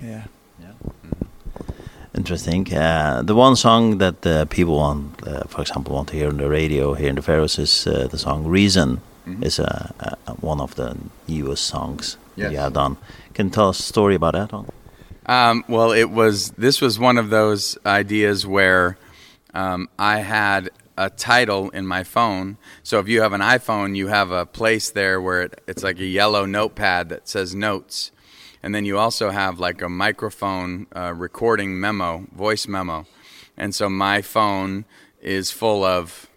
Yeah. 0.02 0.24
Yeah. 0.60 0.74
Interesting. 2.16 2.74
Uh, 2.74 3.22
the 3.24 3.36
one 3.36 3.56
song 3.56 3.98
that 4.00 4.26
uh, 4.26 4.46
people 4.46 4.76
want, 4.76 5.26
uh, 5.28 5.44
for 5.48 5.62
example, 5.62 5.96
want 5.96 6.10
to 6.10 6.16
hear 6.16 6.28
on 6.28 6.38
the 6.38 6.50
radio 6.50 6.94
here 6.94 7.10
in 7.10 7.16
the 7.16 7.22
Faroes 7.22 7.58
is 7.58 7.88
uh, 7.88 8.08
the 8.12 8.18
song 8.18 8.48
"Reason." 8.48 9.02
Mm 9.26 9.36
-hmm. 9.36 9.46
Is 9.46 9.60
a, 9.60 9.94
a, 10.00 10.34
one 10.42 10.64
of 10.64 10.74
the 10.74 10.96
newest 11.28 11.64
songs 11.68 12.18
yes. 12.36 12.52
you 12.52 12.60
have 12.60 12.74
done. 12.74 12.96
Can 13.34 13.46
you 13.46 13.54
tell 13.54 13.70
us 13.70 13.80
a 13.80 13.84
story 13.84 14.16
about 14.16 14.34
that 14.34 14.54
one? 14.54 14.66
Um, 15.26 15.64
well, 15.68 15.92
it 15.92 16.10
was 16.10 16.52
this 16.58 16.82
was 16.82 16.98
one 17.00 17.20
of 17.22 17.30
those 17.30 17.78
ideas 17.86 18.46
where 18.46 18.98
um, 19.54 19.88
I 20.00 20.22
had 20.24 20.70
a 21.02 21.10
title 21.10 21.72
in 21.72 21.88
my 21.88 22.04
phone. 22.04 22.58
So 22.84 23.00
if 23.00 23.08
you 23.08 23.22
have 23.22 23.34
an 23.34 23.42
iPhone, 23.42 23.96
you 23.96 24.08
have 24.08 24.30
a 24.30 24.46
place 24.46 24.92
there 24.92 25.20
where 25.20 25.42
it, 25.44 25.62
it's 25.68 25.84
like 25.84 26.00
a 26.00 26.06
yellow 26.06 26.46
notepad 26.46 27.10
that 27.10 27.28
says 27.28 27.56
notes. 27.56 28.12
And 28.62 28.76
then 28.76 28.86
you 28.86 29.00
also 29.00 29.32
have 29.32 29.60
like 29.60 29.82
a 29.82 29.90
microphone 29.90 30.86
uh, 30.96 31.14
recording 31.14 31.80
memo, 31.80 32.28
voice 32.36 32.68
memo. 32.68 33.08
And 33.58 33.74
so 33.74 33.90
my 33.90 34.22
phone 34.22 34.86
is 35.20 35.50
full 35.50 35.84
of 35.84 36.30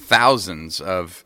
thousands 0.00 0.82
of 0.82 1.24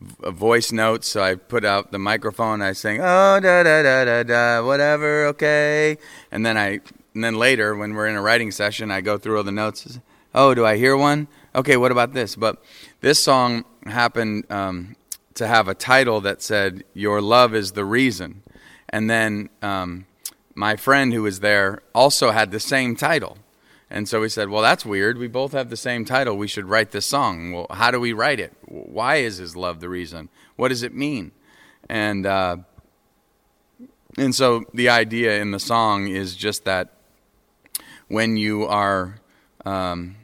voice 0.00 0.70
notes 0.70 1.08
so 1.08 1.20
i 1.20 1.34
put 1.34 1.64
out 1.64 1.90
the 1.90 1.98
microphone 1.98 2.62
i 2.62 2.72
sing 2.72 3.00
oh 3.00 3.40
da 3.40 3.64
da 3.64 3.82
da 3.82 4.04
da 4.04 4.22
da 4.22 4.64
whatever 4.64 5.26
okay 5.26 5.98
and 6.30 6.46
then 6.46 6.56
i 6.56 6.78
and 7.14 7.24
then 7.24 7.34
later 7.34 7.74
when 7.74 7.92
we're 7.94 8.06
in 8.06 8.14
a 8.14 8.22
writing 8.22 8.52
session 8.52 8.92
i 8.92 9.00
go 9.00 9.18
through 9.18 9.36
all 9.36 9.42
the 9.42 9.50
notes 9.50 9.98
oh 10.36 10.54
do 10.54 10.64
i 10.64 10.76
hear 10.76 10.96
one 10.96 11.26
okay, 11.54 11.76
what 11.76 11.92
about 11.92 12.12
this? 12.14 12.36
But 12.36 12.62
this 13.00 13.22
song 13.22 13.64
happened 13.86 14.50
um 14.50 14.96
to 15.34 15.46
have 15.46 15.68
a 15.68 15.74
title 15.74 16.20
that 16.22 16.42
said 16.42 16.84
Your 16.94 17.20
Love 17.20 17.54
is 17.54 17.72
the 17.72 17.84
Reason. 17.84 18.42
And 18.88 19.08
then 19.08 19.50
um 19.62 20.06
my 20.54 20.76
friend 20.76 21.12
who 21.12 21.22
was 21.22 21.40
there 21.40 21.82
also 21.94 22.32
had 22.32 22.50
the 22.50 22.60
same 22.60 22.96
title. 22.96 23.38
And 23.90 24.06
so 24.08 24.20
we 24.20 24.28
said, 24.28 24.50
"Well, 24.50 24.60
that's 24.60 24.84
weird. 24.84 25.16
We 25.16 25.28
both 25.28 25.52
have 25.52 25.70
the 25.70 25.76
same 25.76 26.04
title. 26.04 26.36
We 26.36 26.48
should 26.48 26.66
write 26.66 26.90
this 26.90 27.06
song. 27.06 27.52
Well, 27.52 27.66
how 27.70 27.90
do 27.90 27.98
we 27.98 28.12
write 28.12 28.40
it? 28.40 28.52
Why 28.66 29.16
is 29.16 29.38
his 29.38 29.56
love 29.56 29.80
the 29.80 29.88
reason? 29.88 30.28
What 30.56 30.68
does 30.68 30.82
it 30.82 30.94
mean?" 30.94 31.32
And 31.88 32.26
uh 32.26 32.56
and 34.18 34.34
so 34.34 34.64
the 34.74 34.88
idea 34.88 35.40
in 35.40 35.52
the 35.52 35.60
song 35.60 36.08
is 36.08 36.34
just 36.34 36.64
that 36.64 36.92
when 38.08 38.36
you 38.36 38.66
are 38.66 39.20
um 39.64 40.16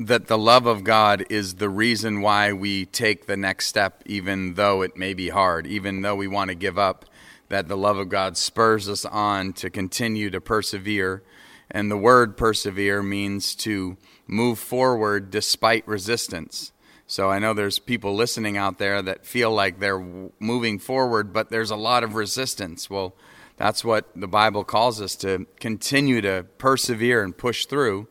that 0.00 0.28
the 0.28 0.38
love 0.38 0.66
of 0.66 0.84
God 0.84 1.24
is 1.28 1.56
the 1.56 1.68
reason 1.68 2.20
why 2.20 2.52
we 2.52 2.86
take 2.86 3.26
the 3.26 3.36
next 3.36 3.66
step 3.66 4.02
even 4.06 4.54
though 4.54 4.82
it 4.82 4.96
may 4.96 5.12
be 5.12 5.30
hard, 5.30 5.66
even 5.66 6.02
though 6.02 6.14
we 6.14 6.28
want 6.28 6.50
to 6.50 6.54
give 6.54 6.78
up, 6.78 7.04
that 7.48 7.66
the 7.66 7.76
love 7.76 7.98
of 7.98 8.08
God 8.08 8.36
spurs 8.36 8.88
us 8.88 9.04
on 9.04 9.52
to 9.54 9.70
continue 9.70 10.30
to 10.30 10.40
persevere. 10.40 11.22
And 11.70 11.90
the 11.90 11.96
word 11.96 12.36
persevere 12.36 13.02
means 13.02 13.54
to 13.56 13.96
move 14.26 14.58
forward 14.58 15.30
despite 15.30 15.86
resistance. 15.88 16.72
So 17.06 17.30
I 17.30 17.38
know 17.38 17.52
there's 17.52 17.78
people 17.78 18.14
listening 18.14 18.56
out 18.56 18.78
there 18.78 19.02
that 19.02 19.26
feel 19.26 19.50
like 19.50 19.80
they're 19.80 19.98
moving 20.38 20.78
forward 20.78 21.32
but 21.32 21.50
there's 21.50 21.70
a 21.70 21.76
lot 21.76 22.04
of 22.04 22.14
resistance. 22.14 22.88
Well, 22.88 23.16
that's 23.56 23.84
what 23.84 24.08
the 24.14 24.28
Bible 24.28 24.62
calls 24.62 25.00
us 25.00 25.16
to 25.16 25.46
continue 25.58 26.20
to 26.20 26.46
persevere 26.58 27.24
and 27.24 27.36
push 27.36 27.66
through 27.66 28.06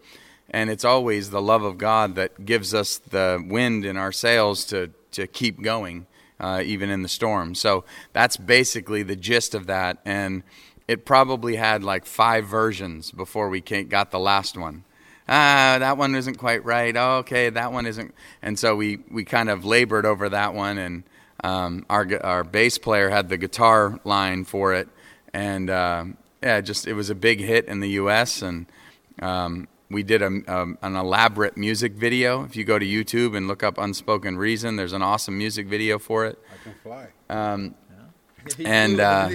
and 0.49 0.69
it's 0.69 0.85
always 0.85 1.29
the 1.29 1.41
love 1.41 1.63
of 1.63 1.77
God 1.77 2.15
that 2.15 2.45
gives 2.45 2.73
us 2.73 2.97
the 2.97 3.43
wind 3.47 3.85
in 3.85 3.97
our 3.97 4.11
sails 4.11 4.65
to 4.65 4.91
to 5.11 5.27
keep 5.27 5.61
going 5.61 6.05
uh 6.39 6.61
even 6.63 6.89
in 6.89 7.01
the 7.01 7.09
storm. 7.09 7.55
So 7.55 7.83
that's 8.13 8.37
basically 8.37 9.03
the 9.03 9.15
gist 9.15 9.55
of 9.55 9.67
that 9.67 9.97
and 10.05 10.43
it 10.87 11.05
probably 11.05 11.57
had 11.57 11.83
like 11.83 12.05
five 12.05 12.45
versions 12.45 13.11
before 13.11 13.49
we 13.49 13.59
got 13.59 14.11
the 14.11 14.19
last 14.19 14.57
one. 14.57 14.83
Ah, 15.27 15.75
that 15.79 15.97
one 15.97 16.15
isn't 16.15 16.37
quite 16.37 16.63
right. 16.63 16.95
Oh, 16.95 17.17
okay, 17.17 17.49
that 17.49 17.73
one 17.73 17.85
isn't. 17.85 18.15
And 18.41 18.57
so 18.57 18.75
we 18.75 18.99
we 19.11 19.25
kind 19.25 19.49
of 19.49 19.65
labored 19.65 20.05
over 20.05 20.29
that 20.29 20.53
one 20.53 20.77
and 20.77 21.03
um 21.43 21.85
our 21.89 22.07
our 22.23 22.43
bass 22.43 22.77
player 22.77 23.09
had 23.09 23.29
the 23.29 23.37
guitar 23.37 23.99
line 24.03 24.45
for 24.45 24.73
it 24.73 24.87
and 25.33 25.69
uh 25.69 26.05
yeah, 26.41 26.61
just 26.61 26.87
it 26.87 26.93
was 26.93 27.09
a 27.09 27.15
big 27.15 27.39
hit 27.39 27.65
in 27.65 27.79
the 27.79 27.89
US 27.89 28.41
and 28.41 28.67
um 29.21 29.67
we 29.89 30.03
did 30.03 30.21
a, 30.21 30.27
um, 30.47 30.77
an 30.81 30.95
elaborate 30.95 31.55
music 31.57 31.93
video. 31.93 32.43
If 32.43 32.55
you 32.55 32.63
go 32.65 32.77
to 32.77 32.85
YouTube 32.85 33.37
and 33.37 33.47
look 33.47 33.63
up 33.63 33.77
Unspoken 33.77 34.37
Reason, 34.37 34.75
there's 34.75 34.93
an 34.93 35.01
awesome 35.01 35.37
music 35.37 35.67
video 35.67 35.97
for 35.97 36.25
it. 36.25 36.39
I 36.51 36.63
can 36.63 36.73
fly. 36.83 37.07
Um 37.29 37.75
yeah. 38.57 38.65
and 38.65 38.99
uh 38.99 39.29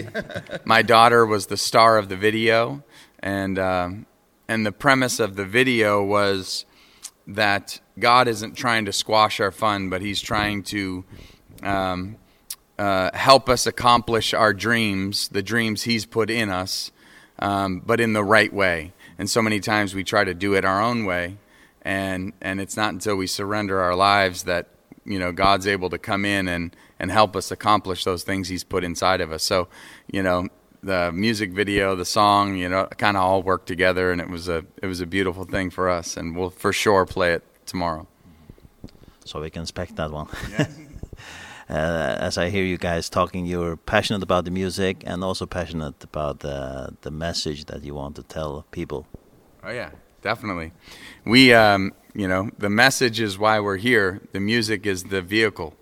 my 0.64 0.82
daughter 0.82 1.24
was 1.24 1.46
the 1.46 1.56
star 1.56 1.98
of 1.98 2.08
the 2.08 2.16
video 2.16 2.82
and 3.20 3.58
um 3.58 4.06
and 4.48 4.66
the 4.66 4.72
premise 4.72 5.20
of 5.20 5.36
the 5.36 5.44
video 5.44 6.02
was 6.02 6.66
that 7.26 7.80
God 7.98 8.28
isn't 8.28 8.54
trying 8.54 8.84
to 8.86 8.92
squash 8.92 9.38
our 9.40 9.52
fun, 9.52 9.88
but 9.88 10.02
he's 10.02 10.20
trying 10.20 10.62
to 10.64 11.04
um 11.62 12.16
uh 12.78 13.10
help 13.14 13.48
us 13.48 13.66
accomplish 13.66 14.34
our 14.34 14.52
dreams, 14.52 15.28
the 15.28 15.42
dreams 15.42 15.84
he's 15.84 16.04
put 16.04 16.28
in 16.28 16.50
us, 16.50 16.90
um 17.38 17.80
but 17.80 18.00
in 18.00 18.12
the 18.12 18.24
right 18.24 18.52
way 18.52 18.92
and 19.22 19.30
so 19.30 19.40
many 19.40 19.60
times 19.60 19.94
we 19.94 20.02
try 20.02 20.24
to 20.24 20.34
do 20.34 20.54
it 20.54 20.64
our 20.64 20.82
own 20.82 21.04
way 21.04 21.36
and 21.82 22.32
and 22.40 22.60
it's 22.60 22.76
not 22.76 22.92
until 22.92 23.14
we 23.14 23.28
surrender 23.28 23.78
our 23.80 23.94
lives 23.94 24.42
that 24.42 24.66
you 25.04 25.16
know 25.16 25.30
God's 25.30 25.68
able 25.68 25.90
to 25.90 25.98
come 25.98 26.24
in 26.24 26.48
and 26.48 26.74
and 26.98 27.08
help 27.08 27.36
us 27.36 27.52
accomplish 27.52 28.02
those 28.02 28.24
things 28.24 28.48
he's 28.48 28.64
put 28.64 28.82
inside 28.82 29.20
of 29.20 29.30
us. 29.30 29.44
So 29.44 29.68
you 30.10 30.24
know 30.24 30.48
the 30.82 31.12
music 31.12 31.52
video 31.52 31.94
the 31.94 32.04
song 32.04 32.56
you 32.56 32.68
know 32.68 32.88
kind 32.98 33.16
of 33.16 33.22
all 33.22 33.44
worked 33.44 33.68
together 33.68 34.10
and 34.10 34.20
it 34.20 34.28
was 34.28 34.48
a 34.48 34.64
it 34.82 34.86
was 34.86 35.00
a 35.00 35.06
beautiful 35.06 35.44
thing 35.44 35.70
for 35.70 35.88
us 35.88 36.16
and 36.16 36.34
we'll 36.34 36.50
for 36.50 36.72
sure 36.72 37.06
play 37.06 37.32
it 37.32 37.44
tomorrow. 37.64 38.08
So 39.24 39.40
we 39.40 39.50
can 39.50 39.62
expect 39.62 39.94
that 39.94 40.10
one. 40.10 40.26
Yeah. 40.50 40.66
uh, 41.72 42.16
as 42.20 42.36
I 42.36 42.50
hear 42.50 42.64
you 42.64 42.76
guys 42.76 43.08
talking, 43.08 43.46
you're 43.46 43.78
passionate 43.78 44.22
about 44.22 44.44
the 44.44 44.50
music 44.50 45.02
and 45.06 45.24
also 45.24 45.46
passionate 45.46 46.04
about 46.04 46.40
the 46.40 46.94
the 47.00 47.10
message 47.10 47.64
that 47.66 47.82
you 47.82 47.94
want 47.94 48.16
to 48.16 48.22
tell 48.22 48.66
people. 48.70 49.06
Oh 49.64 49.70
yeah, 49.70 49.90
definitely. 50.20 50.72
We 51.24 51.54
um, 51.54 51.92
you 52.14 52.28
know, 52.28 52.50
the 52.58 52.68
message 52.68 53.20
is 53.20 53.38
why 53.38 53.58
we're 53.58 53.78
here. 53.78 54.20
The 54.32 54.40
music 54.40 54.84
is 54.86 55.04
the 55.04 55.22
vehicle. 55.22 55.74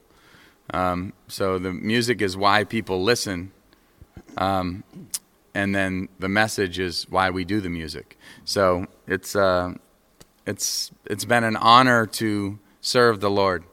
Um, 0.73 1.13
so 1.27 1.59
the 1.59 1.73
music 1.73 2.23
is 2.23 2.37
why 2.37 2.63
people 2.63 3.03
listen. 3.03 3.51
Um, 4.39 4.85
and 5.57 5.75
then 5.75 6.09
the 6.21 6.29
message 6.29 6.79
is 6.79 7.09
why 7.11 7.31
we 7.31 7.45
do 7.45 7.61
the 7.61 7.69
music. 7.69 8.17
So 8.45 8.87
it's 9.09 9.35
uh 9.35 9.75
it's 10.47 10.93
it's 11.07 11.25
been 11.25 11.43
an 11.43 11.57
honor 11.57 12.07
to 12.07 12.61
serve 12.81 13.19
the 13.19 13.31
Lord 13.31 13.65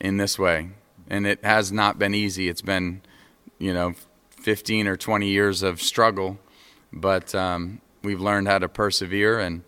in 0.00 0.16
this 0.16 0.38
way 0.38 0.70
and 1.10 1.26
it 1.26 1.44
has 1.44 1.70
not 1.72 1.98
been 1.98 2.14
easy. 2.14 2.48
It's 2.48 2.62
been, 2.62 3.02
you 3.58 3.74
know, 3.74 3.94
15 4.30 4.86
or 4.86 4.96
20 4.96 5.28
years 5.28 5.62
of 5.62 5.82
struggle, 5.82 6.38
but 6.92 7.34
um 7.34 7.80
we've 8.02 8.20
learned 8.20 8.48
how 8.48 8.58
to 8.58 8.68
persevere 8.68 9.38
and 9.40 9.62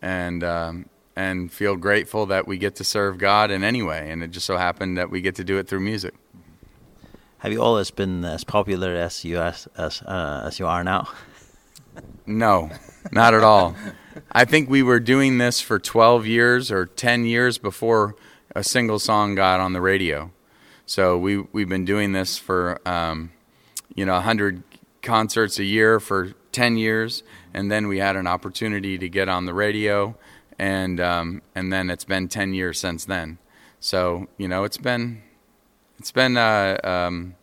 and 0.00 0.44
um 0.44 0.86
and 1.16 1.50
feel 1.50 1.74
grateful 1.76 2.26
that 2.26 2.46
we 2.46 2.58
get 2.58 2.76
to 2.76 2.84
serve 2.84 3.18
God 3.18 3.50
in 3.50 3.64
any 3.64 3.82
way 3.82 4.10
and 4.10 4.22
it 4.22 4.30
just 4.30 4.46
so 4.46 4.56
happened 4.56 4.98
that 4.98 5.10
we 5.10 5.20
get 5.22 5.34
to 5.36 5.44
do 5.44 5.58
it 5.58 5.66
through 5.66 5.80
music. 5.80 6.14
Have 7.38 7.52
you 7.52 7.62
always 7.62 7.90
been 7.90 8.24
as 8.24 8.44
popular 8.44 8.94
as 8.94 9.24
you 9.24 9.38
as 9.38 9.66
as 9.76 10.02
uh, 10.02 10.44
as 10.46 10.58
you 10.58 10.66
are 10.66 10.84
now? 10.84 11.08
no, 12.26 12.70
not 13.10 13.34
at 13.34 13.42
all. 13.42 13.74
I 14.32 14.44
think 14.44 14.70
we 14.70 14.82
were 14.82 15.00
doing 15.00 15.38
this 15.38 15.60
for 15.60 15.78
12 15.78 16.26
years 16.26 16.70
or 16.70 16.86
10 16.86 17.24
years 17.26 17.58
before 17.58 18.16
a 18.54 18.64
single 18.64 18.98
song 18.98 19.34
got 19.34 19.60
on 19.60 19.74
the 19.74 19.80
radio. 19.80 20.30
So 20.88 21.18
we 21.18 21.38
we've 21.38 21.68
been 21.68 21.84
doing 21.84 22.12
this 22.12 22.38
for 22.38 22.80
um 22.88 23.32
you 23.96 24.06
know 24.06 24.14
100 24.14 24.62
concerts 25.02 25.58
a 25.58 25.64
year 25.64 25.98
for 25.98 26.32
10 26.52 26.76
years 26.76 27.24
and 27.52 27.70
then 27.70 27.88
we 27.88 27.98
had 27.98 28.14
an 28.14 28.28
opportunity 28.28 28.96
to 28.96 29.08
get 29.08 29.28
on 29.28 29.46
the 29.46 29.52
radio 29.54 30.16
and 30.60 31.00
um 31.00 31.42
and 31.56 31.72
then 31.72 31.90
it's 31.90 32.04
been 32.04 32.28
10 32.28 32.54
years 32.54 32.78
since 32.78 33.04
then. 33.04 33.38
So, 33.80 34.28
you 34.38 34.46
know, 34.46 34.62
it's 34.62 34.78
been 34.78 35.22
it's 35.98 36.12
been 36.12 36.36
uh 36.36 36.78
um 36.84 37.34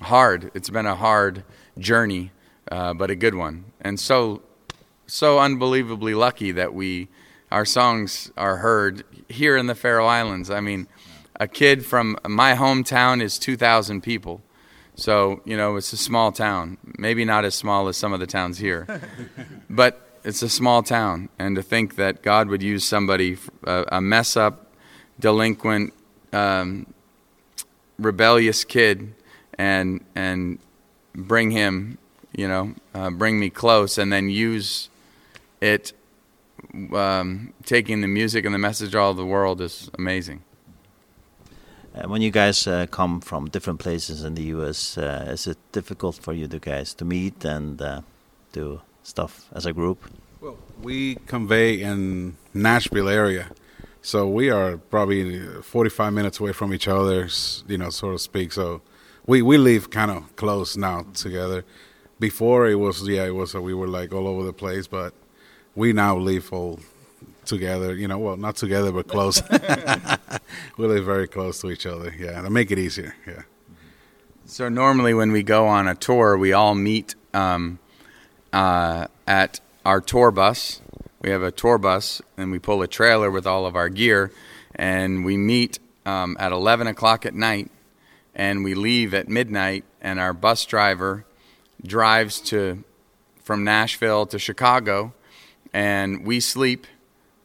hard. 0.00 0.50
It's 0.54 0.70
been 0.70 0.86
a 0.86 0.96
hard 0.96 1.44
journey 1.78 2.32
uh 2.72 2.94
but 2.94 3.10
a 3.10 3.16
good 3.16 3.34
one. 3.34 3.66
And 3.82 4.00
so 4.00 4.40
so 5.06 5.40
unbelievably 5.40 6.14
lucky 6.14 6.52
that 6.52 6.72
we 6.72 7.08
our 7.52 7.66
songs 7.66 8.32
are 8.34 8.56
heard 8.56 9.04
here 9.28 9.58
in 9.58 9.66
the 9.66 9.74
Faroe 9.74 10.06
Islands. 10.06 10.50
I 10.50 10.60
mean, 10.60 10.88
a 11.38 11.48
kid 11.48 11.84
from 11.84 12.16
my 12.26 12.54
hometown 12.54 13.22
is 13.22 13.38
2000 13.38 14.00
people. 14.00 14.42
So, 14.94 15.42
you 15.44 15.56
know, 15.56 15.76
it's 15.76 15.92
a 15.92 15.96
small 15.96 16.32
town. 16.32 16.78
Maybe 16.98 17.24
not 17.24 17.44
as 17.44 17.54
small 17.54 17.88
as 17.88 17.96
some 17.96 18.12
of 18.12 18.20
the 18.20 18.26
towns 18.26 18.58
here. 18.58 18.86
but 19.70 20.20
it's 20.24 20.42
a 20.42 20.48
small 20.48 20.82
town 20.82 21.28
and 21.38 21.54
to 21.56 21.62
think 21.62 21.96
that 21.96 22.22
God 22.22 22.48
would 22.48 22.62
use 22.62 22.84
somebody 22.84 23.38
a, 23.64 23.84
a 23.92 24.00
mess 24.00 24.36
up 24.36 24.72
delinquent 25.20 25.94
um 26.32 26.92
rebellious 27.98 28.64
kid 28.64 29.14
and 29.56 30.04
and 30.14 30.58
bring 31.14 31.52
him, 31.52 31.96
you 32.34 32.48
know, 32.48 32.74
uh 32.92 33.10
bring 33.10 33.38
me 33.38 33.48
close 33.50 33.98
and 33.98 34.12
then 34.12 34.28
use 34.28 34.90
it 35.60 35.92
um 36.92 37.52
taking 37.64 38.00
the 38.00 38.08
music 38.08 38.44
and 38.44 38.54
the 38.54 38.58
message 38.58 38.94
all 38.96 39.14
the 39.14 39.24
world 39.24 39.60
is 39.60 39.90
amazing. 39.96 40.42
Uh, 41.96 42.08
when 42.08 42.20
you 42.20 42.30
guys 42.30 42.66
uh, 42.66 42.86
come 42.90 43.20
from 43.20 43.48
different 43.48 43.78
places 43.78 44.22
in 44.22 44.34
the 44.34 44.42
US, 44.56 44.98
uh, 44.98 45.26
is 45.28 45.46
it 45.46 45.56
difficult 45.72 46.16
for 46.16 46.34
you 46.34 46.46
to 46.48 46.58
guys 46.58 46.92
to 46.94 47.04
meet 47.04 47.44
and 47.44 47.80
uh, 47.80 48.02
do 48.52 48.82
stuff 49.02 49.46
as 49.52 49.64
a 49.64 49.72
group? 49.72 50.04
Well, 50.40 50.58
we 50.82 51.14
convey 51.26 51.80
in 51.80 52.36
Nashville 52.52 53.08
area. 53.08 53.50
So 54.02 54.28
we 54.28 54.50
are 54.50 54.76
probably 54.76 55.40
45 55.62 56.12
minutes 56.12 56.38
away 56.38 56.52
from 56.52 56.74
each 56.74 56.86
other, 56.86 57.28
you 57.66 57.78
know, 57.78 57.90
sort 57.90 58.14
of 58.14 58.20
speak. 58.20 58.52
So 58.52 58.82
we 59.26 59.40
we 59.40 59.56
live 59.56 59.90
kind 59.90 60.10
of 60.10 60.36
close 60.36 60.76
now 60.76 61.06
together. 61.14 61.64
Before 62.20 62.68
it 62.68 62.76
was 62.76 63.08
yeah, 63.08 63.24
it 63.24 63.34
was 63.34 63.54
uh, 63.54 63.62
we 63.62 63.72
were 63.74 63.88
like 63.88 64.12
all 64.12 64.28
over 64.28 64.44
the 64.44 64.52
place, 64.52 64.86
but 64.86 65.14
we 65.74 65.92
now 65.92 66.16
live 66.16 66.52
all 66.52 66.78
together, 67.46 67.94
you 67.94 68.08
know, 68.08 68.18
well, 68.18 68.36
not 68.36 68.56
together, 68.56 68.92
but 68.92 69.08
close. 69.08 69.42
really 70.78 71.00
very 71.00 71.26
close 71.28 71.60
to 71.60 71.70
each 71.70 71.86
other. 71.86 72.14
Yeah, 72.18 72.42
to 72.42 72.50
make 72.50 72.70
it 72.70 72.78
easier. 72.78 73.14
Yeah. 73.26 73.42
So 74.44 74.68
normally 74.68 75.14
when 75.14 75.32
we 75.32 75.42
go 75.42 75.66
on 75.66 75.88
a 75.88 75.94
tour, 75.94 76.36
we 76.36 76.52
all 76.52 76.74
meet 76.74 77.14
um 77.34 77.78
uh 78.52 79.06
at 79.26 79.60
our 79.84 80.00
tour 80.00 80.30
bus. 80.30 80.80
We 81.20 81.30
have 81.30 81.42
a 81.42 81.50
tour 81.50 81.78
bus 81.78 82.22
and 82.36 82.52
we 82.52 82.58
pull 82.58 82.82
a 82.82 82.86
trailer 82.86 83.30
with 83.30 83.46
all 83.46 83.66
of 83.66 83.74
our 83.74 83.88
gear 83.88 84.32
and 84.74 85.24
we 85.24 85.36
meet 85.36 85.78
um 86.04 86.36
at 86.38 86.52
11 86.52 86.86
o'clock 86.86 87.26
at 87.26 87.34
night 87.34 87.70
and 88.34 88.62
we 88.62 88.74
leave 88.74 89.14
at 89.14 89.28
midnight 89.28 89.84
and 90.00 90.20
our 90.20 90.32
bus 90.32 90.64
driver 90.64 91.24
drives 91.84 92.40
to 92.40 92.84
from 93.42 93.64
Nashville 93.64 94.26
to 94.26 94.38
Chicago 94.38 95.12
and 95.72 96.24
we 96.24 96.40
sleep 96.40 96.86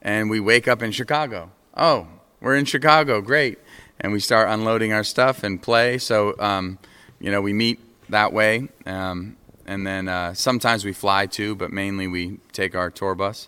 and 0.01 0.29
we 0.29 0.39
wake 0.39 0.67
up 0.67 0.81
in 0.81 0.91
Chicago. 0.91 1.51
Oh, 1.75 2.07
we're 2.39 2.55
in 2.55 2.65
Chicago. 2.65 3.21
Great. 3.21 3.59
And 3.99 4.11
we 4.11 4.19
start 4.19 4.49
unloading 4.49 4.93
our 4.93 5.03
stuff 5.03 5.43
and 5.43 5.61
play. 5.61 5.97
So 5.97 6.35
um 6.39 6.79
you 7.19 7.31
know, 7.31 7.41
we 7.41 7.53
meet 7.53 7.79
that 8.09 8.33
way. 8.33 8.69
Um 8.85 9.37
and 9.65 9.85
then 9.85 10.07
uh 10.07 10.33
sometimes 10.33 10.83
we 10.83 10.93
fly 10.93 11.27
too, 11.27 11.55
but 11.55 11.71
mainly 11.71 12.07
we 12.07 12.39
take 12.51 12.75
our 12.75 12.89
tour 12.89 13.15
bus. 13.15 13.47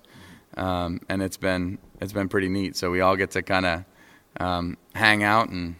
Um 0.55 1.01
and 1.09 1.21
it's 1.23 1.37
been 1.37 1.79
it's 1.99 2.13
been 2.13 2.29
pretty 2.29 2.49
neat. 2.49 2.75
So 2.75 2.91
we 2.91 3.01
all 3.01 3.15
get 3.15 3.31
to 3.31 3.41
kind 3.41 3.65
of 3.65 3.85
um 4.39 4.77
hang 4.93 5.23
out 5.23 5.49
and 5.49 5.75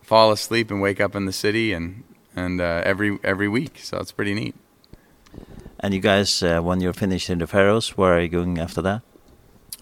fall 0.00 0.32
asleep 0.32 0.70
and 0.70 0.80
wake 0.80 1.00
up 1.00 1.16
in 1.16 1.26
the 1.26 1.32
city 1.32 1.72
and 1.72 2.04
and 2.36 2.60
uh 2.60 2.82
every 2.84 3.18
every 3.24 3.48
week. 3.48 3.80
So 3.82 3.98
it's 3.98 4.12
pretty 4.12 4.34
neat. 4.34 4.54
And 5.80 5.92
you 5.92 6.00
guys 6.00 6.42
uh, 6.44 6.60
when 6.60 6.80
you're 6.80 6.92
finished 6.92 7.28
in 7.28 7.38
the 7.38 7.46
Faroes, 7.48 7.96
where 7.96 8.16
are 8.16 8.20
you 8.20 8.28
going 8.28 8.58
after 8.58 8.80
that? 8.82 9.02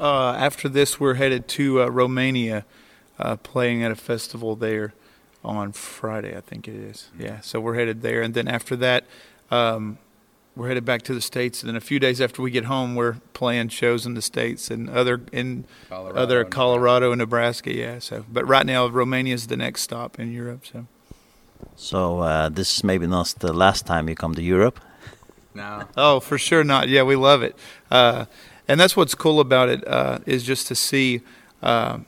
Uh, 0.00 0.32
after 0.38 0.66
this, 0.66 0.98
we're 0.98 1.14
headed 1.14 1.46
to 1.46 1.82
uh, 1.82 1.86
Romania, 1.88 2.64
uh, 3.18 3.36
playing 3.36 3.82
at 3.82 3.90
a 3.90 3.96
festival 3.96 4.56
there 4.56 4.94
on 5.44 5.72
Friday, 5.72 6.34
I 6.34 6.40
think 6.40 6.66
it 6.66 6.74
is. 6.74 7.10
Yeah, 7.18 7.40
so 7.40 7.60
we're 7.60 7.74
headed 7.74 8.00
there. 8.00 8.22
And 8.22 8.32
then 8.32 8.48
after 8.48 8.76
that, 8.76 9.04
um, 9.50 9.98
we're 10.56 10.68
headed 10.68 10.86
back 10.86 11.02
to 11.02 11.14
the 11.14 11.20
States. 11.20 11.62
And 11.62 11.68
then 11.68 11.76
a 11.76 11.82
few 11.82 11.98
days 11.98 12.18
after 12.18 12.40
we 12.40 12.50
get 12.50 12.64
home, 12.64 12.94
we're 12.94 13.16
playing 13.34 13.68
shows 13.68 14.06
in 14.06 14.14
the 14.14 14.22
States 14.22 14.70
and 14.70 14.88
other 14.88 15.20
in 15.32 15.64
Colorado 15.90 16.18
other 16.18 16.44
Colorado 16.44 17.12
and 17.12 17.18
Nebraska. 17.18 17.74
Yeah, 17.74 17.98
so. 17.98 18.24
But 18.32 18.48
right 18.48 18.64
now, 18.64 18.86
Romania 18.86 19.34
is 19.34 19.48
the 19.48 19.56
next 19.56 19.82
stop 19.82 20.18
in 20.18 20.32
Europe, 20.32 20.64
so. 20.64 20.86
So 21.76 22.20
uh, 22.20 22.48
this 22.48 22.78
is 22.78 22.84
maybe 22.84 23.06
not 23.06 23.34
the 23.38 23.52
last 23.52 23.86
time 23.86 24.08
you 24.08 24.14
come 24.14 24.34
to 24.34 24.42
Europe. 24.42 24.80
No. 25.54 25.84
oh, 25.96 26.20
for 26.20 26.38
sure 26.38 26.64
not. 26.64 26.88
Yeah, 26.88 27.02
we 27.02 27.16
love 27.16 27.42
it. 27.42 27.56
Uh, 27.90 28.26
And 28.70 28.78
that's 28.78 28.96
what's 28.96 29.16
cool 29.16 29.40
about 29.40 29.68
it 29.68 29.86
uh, 29.88 30.20
is 30.26 30.44
just 30.44 30.68
to 30.68 30.76
see 30.76 31.22
uh, 31.60 31.98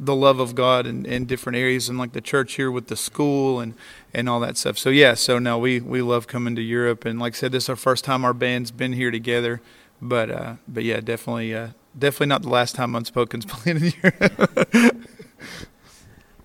the 0.00 0.16
love 0.16 0.40
of 0.40 0.56
God 0.56 0.84
in, 0.84 1.06
in 1.06 1.26
different 1.26 1.56
areas 1.56 1.88
and 1.88 1.96
like 1.96 2.10
the 2.10 2.20
church 2.20 2.54
here 2.54 2.72
with 2.72 2.88
the 2.88 2.96
school 2.96 3.60
and, 3.60 3.74
and 4.12 4.28
all 4.28 4.40
that 4.40 4.56
stuff. 4.56 4.78
So 4.78 4.90
yeah, 4.90 5.14
so 5.14 5.38
no, 5.38 5.58
we, 5.58 5.78
we 5.78 6.02
love 6.02 6.26
coming 6.26 6.56
to 6.56 6.60
Europe. 6.60 7.04
And 7.04 7.20
like 7.20 7.34
I 7.34 7.36
said, 7.36 7.52
this 7.52 7.66
is 7.66 7.68
our 7.68 7.76
first 7.76 8.04
time 8.04 8.24
our 8.24 8.34
band's 8.34 8.72
been 8.72 8.94
here 8.94 9.12
together. 9.12 9.60
But, 10.02 10.28
uh, 10.28 10.54
but 10.66 10.82
yeah, 10.82 10.98
definitely, 10.98 11.54
uh, 11.54 11.68
definitely 11.96 12.26
not 12.26 12.42
the 12.42 12.48
last 12.48 12.74
time 12.74 12.94
Unspoken's 12.94 13.46
playing 13.54 13.76
in 13.76 13.92
Europe. 14.02 14.96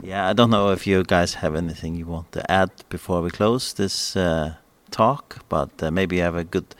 yeah, 0.03 0.29
I 0.29 0.33
don't 0.33 0.51
know 0.51 0.69
if 0.69 0.85
you 0.85 1.03
guys 1.03 1.33
have 1.33 1.55
anything 1.55 1.95
you 1.95 2.05
want 2.05 2.31
to 2.33 2.51
add 2.51 2.69
before 2.89 3.23
we 3.23 3.31
close 3.31 3.73
this 3.73 4.15
uh, 4.15 4.53
talk, 4.91 5.43
but 5.49 5.81
uh, 5.81 5.89
maybe 5.89 6.17
you 6.17 6.21
have 6.21 6.35
a 6.35 6.43
good 6.43 6.75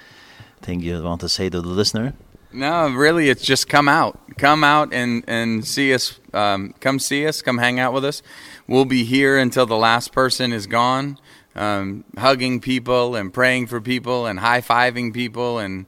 thing 0.62 0.80
you 0.80 1.02
want 1.02 1.22
to 1.22 1.30
say 1.30 1.50
to 1.50 1.60
the 1.60 1.68
listener. 1.68 2.14
No, 2.54 2.90
really 2.90 3.30
it's 3.30 3.44
just 3.44 3.68
come 3.68 3.88
out. 3.88 4.20
Come 4.38 4.64
out 4.64 4.94
and 4.94 5.24
and 5.28 5.66
see 5.66 5.94
us 5.94 6.20
um 6.34 6.74
come 6.80 7.00
see 7.00 7.26
us, 7.28 7.42
come 7.42 7.58
hang 7.58 7.80
out 7.80 7.94
with 7.94 8.06
us. 8.06 8.22
We'll 8.68 8.86
be 8.86 9.04
here 9.04 9.38
until 9.38 9.66
the 9.66 9.78
last 9.78 10.12
person 10.12 10.54
is 10.54 10.68
gone. 10.68 11.18
Um 11.56 12.04
hugging 12.18 12.60
people 12.60 13.16
and 13.16 13.34
praying 13.34 13.68
for 13.68 13.82
people 13.82 14.28
and 14.28 14.40
high-fiving 14.40 15.14
people 15.14 15.60
and 15.60 15.86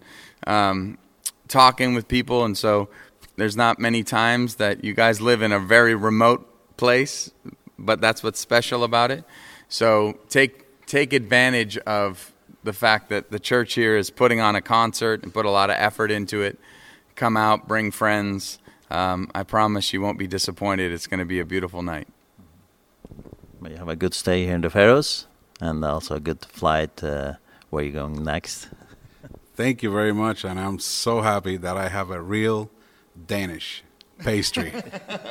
um 0.47 0.97
talking 1.47 1.93
with 1.93 2.07
people 2.07 2.43
and 2.43 2.57
so 2.57 2.89
there's 3.38 3.55
not 3.55 3.80
many 3.80 4.03
times 4.03 4.55
that 4.55 4.84
you 4.84 4.93
guys 4.93 5.22
live 5.22 5.41
in 5.41 5.51
a 5.51 5.59
very 5.59 5.93
remote 5.93 6.47
place, 6.78 7.32
but 7.78 8.01
that's 8.01 8.24
what's 8.24 8.39
special 8.39 8.84
about 8.84 9.11
it. 9.11 9.24
So 9.68 10.18
take 10.30 10.86
take 10.86 11.13
advantage 11.13 11.78
of 11.80 12.32
the 12.66 12.74
fact 12.74 13.09
that 13.09 13.32
the 13.32 13.39
church 13.39 13.76
here 13.76 13.95
is 13.95 14.09
putting 14.09 14.41
on 14.41 14.55
a 14.55 14.61
concert 14.61 15.24
and 15.24 15.34
put 15.34 15.45
a 15.45 15.49
lot 15.49 15.70
of 15.70 15.78
effort 15.80 16.11
into 16.11 16.41
it. 16.41 16.59
Come 17.16 17.38
out, 17.38 17.68
bring 17.68 17.91
friends. 17.91 18.59
Um 18.91 19.30
I 19.34 19.43
promise 19.43 19.93
you 19.93 20.01
won't 20.01 20.20
be 20.20 20.28
disappointed. 20.28 20.91
It's 20.91 21.07
going 21.07 21.20
to 21.20 21.26
be 21.36 21.39
a 21.39 21.45
beautiful 21.45 21.82
night. 21.82 22.07
May 23.61 23.72
you 23.72 23.78
have 23.78 23.88
a 23.88 23.95
good 23.95 24.13
stay 24.13 24.45
here 24.45 24.55
in 24.55 24.61
the 24.61 24.70
Faroes 24.70 25.28
and 25.61 25.84
also 25.86 26.16
a 26.16 26.20
good 26.20 26.43
flight 26.45 27.03
uh, 27.03 27.34
where 27.70 27.84
you're 27.84 27.93
going 27.93 28.24
next. 28.24 28.70
Thank 29.55 29.82
you 29.84 29.91
very 29.91 30.13
much 30.13 30.43
and 30.43 30.59
I'm 30.59 30.80
so 30.80 31.22
happy 31.22 31.57
that 31.57 31.78
I 31.78 31.88
have 31.89 32.09
a 32.11 32.22
real 32.22 32.70
Danish 33.28 33.84
pastry. 34.20 34.72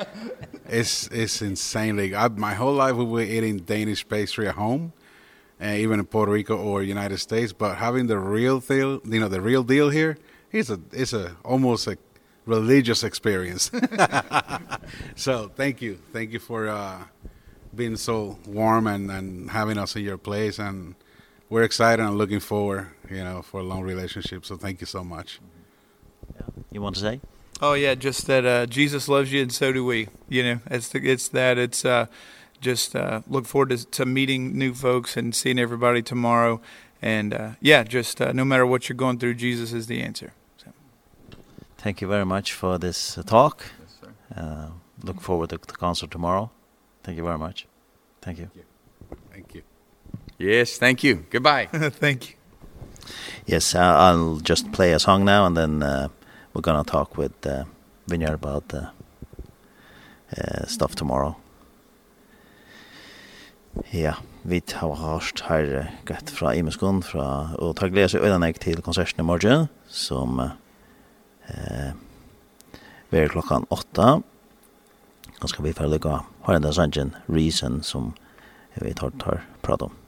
it's 0.68 1.08
it's 1.08 1.42
insanely 1.42 2.14
I 2.14 2.28
my 2.28 2.54
whole 2.54 2.74
life 2.74 2.96
we 2.96 3.04
were 3.04 3.20
eating 3.36 3.58
Danish 3.58 4.02
pastry 4.08 4.48
at 4.48 4.54
home 4.54 4.92
uh, 5.62 5.66
even 5.66 6.00
in 6.00 6.06
Puerto 6.06 6.32
Rico 6.32 6.56
or 6.56 6.82
United 6.82 7.18
States. 7.18 7.52
But 7.52 7.76
having 7.76 8.06
the 8.06 8.18
real 8.18 8.60
deal, 8.60 9.00
you 9.04 9.20
know, 9.20 9.28
the 9.28 9.40
real 9.40 9.62
deal 9.62 9.90
here, 9.90 10.18
it's 10.52 10.70
a 10.70 10.80
it's 10.92 11.12
a 11.12 11.36
almost 11.44 11.86
a 11.86 11.98
religious 12.46 13.02
experience. 13.04 13.70
so 15.16 15.50
thank 15.54 15.80
you, 15.82 15.98
thank 16.12 16.32
you 16.32 16.38
for 16.38 16.68
uh, 16.68 17.04
being 17.74 17.96
so 17.96 18.38
warm 18.46 18.86
and 18.86 19.10
and 19.10 19.50
having 19.50 19.78
us 19.78 19.96
in 19.96 20.02
your 20.02 20.18
place, 20.18 20.58
and 20.58 20.94
we're 21.48 21.62
excited 21.62 22.04
and 22.04 22.16
looking 22.18 22.40
forward, 22.40 22.88
you 23.10 23.22
know, 23.22 23.42
for 23.42 23.60
a 23.60 23.64
long 23.64 23.82
relationship. 23.82 24.44
So 24.44 24.56
thank 24.56 24.80
you 24.80 24.86
so 24.86 25.04
much. 25.04 25.40
Yeah. 26.34 26.42
You 26.72 26.82
want 26.82 26.96
to 26.96 27.00
say? 27.00 27.20
Oh 27.60 27.74
yeah, 27.74 27.94
just 27.94 28.26
that 28.26 28.44
uh, 28.44 28.66
Jesus 28.66 29.08
loves 29.08 29.32
you 29.32 29.42
and 29.42 29.52
so 29.52 29.72
do 29.72 29.84
we. 29.84 30.08
You 30.28 30.42
know, 30.42 30.60
it's 30.70 30.88
the, 30.88 30.98
it's 31.08 31.28
that 31.28 31.58
it's 31.58 31.84
uh 31.84 32.06
just 32.60 32.96
uh, 32.96 33.20
look 33.28 33.46
forward 33.46 33.70
to, 33.70 33.84
to 33.84 34.06
meeting 34.06 34.56
new 34.56 34.74
folks 34.74 35.16
and 35.16 35.34
seeing 35.34 35.58
everybody 35.58 36.02
tomorrow. 36.02 36.60
And 37.02 37.34
uh, 37.34 37.50
yeah, 37.60 37.84
just 37.84 38.20
uh, 38.20 38.32
no 38.32 38.44
matter 38.44 38.66
what 38.66 38.88
you're 38.88 38.96
going 38.96 39.18
through, 39.18 39.34
Jesus 39.34 39.72
is 39.72 39.86
the 39.86 40.00
answer. 40.00 40.32
So. 40.56 40.72
Thank 41.76 42.00
you 42.00 42.08
very 42.08 42.24
much 42.24 42.52
for 42.52 42.78
this 42.78 43.18
uh, 43.18 43.22
talk. 43.22 43.64
Yes, 43.80 43.98
sir. 44.00 44.40
Uh, 44.40 44.68
look 45.02 45.20
forward 45.20 45.50
to 45.50 45.58
the 45.58 45.72
concert 45.74 46.10
tomorrow. 46.10 46.50
Thank 47.02 47.18
you 47.18 47.24
very 47.24 47.38
much. 47.38 47.66
Thank 48.22 48.38
you. 48.38 48.50
Thank 49.30 49.54
you. 49.54 49.62
Yes, 50.38 50.78
thank 50.78 51.04
you. 51.04 51.26
Goodbye. 51.30 51.66
thank 51.72 52.30
you. 52.30 52.36
Yes, 53.46 53.74
I'll, 53.74 53.96
I'll 53.96 54.36
just 54.36 54.72
play 54.72 54.92
a 54.92 54.98
song 54.98 55.24
now 55.24 55.44
and 55.44 55.56
then 55.56 55.82
uh, 55.82 56.08
we're 56.54 56.62
going 56.62 56.82
to 56.82 56.90
talk 56.90 57.18
with 57.18 57.46
uh, 57.46 57.64
Vineyard 58.06 58.34
about 58.34 58.72
uh, 58.72 58.90
uh, 60.36 60.66
stuff 60.66 60.94
tomorrow. 60.94 61.36
Ja, 63.90 64.14
vi 64.42 64.62
har 64.74 64.94
hørt 64.94 65.40
her 65.48 65.88
gett 66.06 66.30
fra 66.30 66.52
Imeskund, 66.54 67.02
fra, 67.02 67.54
og 67.58 67.74
ta 67.78 67.88
glede 67.90 68.12
seg 68.12 68.22
øynene 68.22 68.52
til 68.62 68.82
konserten 68.86 69.24
i 69.24 69.26
morgen, 69.26 69.66
som 69.90 70.38
eh, 70.40 71.90
er 73.10 73.34
klokken 73.34 73.66
åtta. 73.74 74.20
Nå 75.40 75.50
skal 75.50 75.66
vi 75.66 75.74
ferdig 75.74 76.00
gå. 76.06 76.14
Har 76.46 76.54
en 76.54 76.70
sannsyn, 76.70 77.14
Reason, 77.26 77.82
som 77.82 78.12
vi 78.78 78.94
tar, 78.94 79.10
tar 79.18 79.42
prat 79.62 79.82
om. 79.82 80.03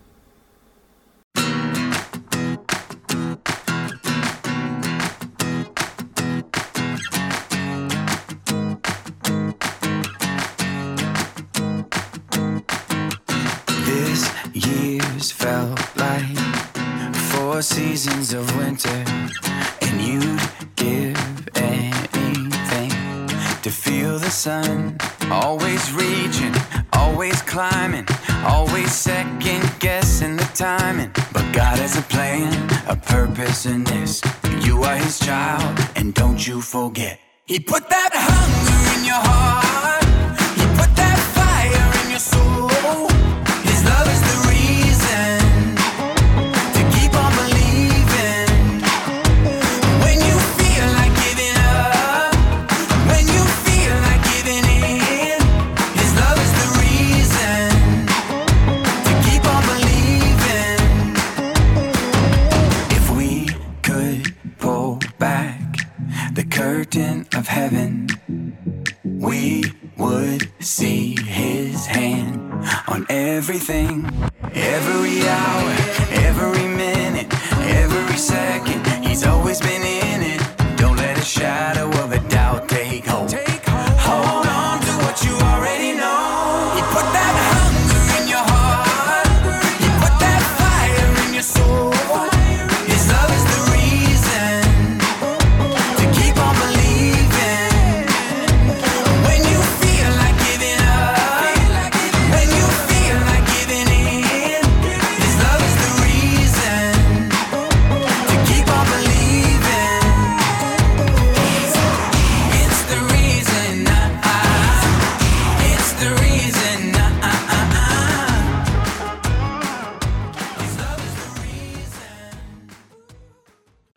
four 17.57 17.63
seasons 17.63 18.35
of 18.35 18.45
winter. 18.59 19.03
And 19.81 19.97
you'd 20.03 20.43
give 20.75 21.17
anything 21.57 22.91
to 23.63 23.71
feel 23.71 24.19
the 24.19 24.29
sun? 24.29 24.99
Always 25.31 25.83
reaching 25.95 26.55
always 26.93 27.41
climbing 27.43 28.07
always 28.45 28.93
second 28.93 29.65
guessing 29.79 30.37
the 30.37 30.51
timing. 30.55 31.11
But 31.33 31.47
God 31.55 31.79
has 31.79 31.97
a 31.97 32.03
plan 32.03 32.53
a 32.89 32.97
purpose 32.97 33.65
in 33.65 33.85
this. 33.85 34.21
You 34.61 34.83
are 34.83 34.97
his 34.97 35.19
child 35.19 35.79
and 35.97 36.13
don't 36.13 36.47
you 36.47 36.61
forget. 36.61 37.19
He 37.47 37.59
put 37.59 37.89
that 37.89 38.13
hunger 38.13 39.01
in 39.01 39.07
your 39.07 39.23
heart. 39.29 39.86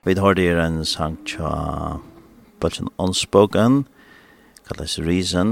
Vi 0.10 0.16
har 0.18 0.34
det 0.34 0.48
en 0.58 0.86
sang 0.90 1.20
tja 1.22 2.00
Bølgen 2.58 2.88
Unspoken, 2.98 3.84
kalles 4.66 4.96
Reason, 5.06 5.52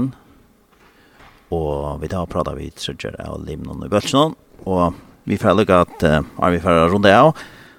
og 1.54 2.00
vi 2.02 2.08
har 2.10 2.26
pratet 2.26 2.58
vi 2.58 2.66
trudger 2.74 3.14
av 3.22 3.44
Limnon 3.46 3.84
i 3.86 3.90
Bølgen, 3.92 4.34
og 4.66 4.98
vi 5.30 5.38
får 5.38 5.54
lukka 5.60 5.84
at 5.84 6.02
uh, 6.02 6.16
er 6.42 6.56
vi 6.56 6.62
får 6.64 6.88
runde 6.90 7.12
av, 7.14 7.36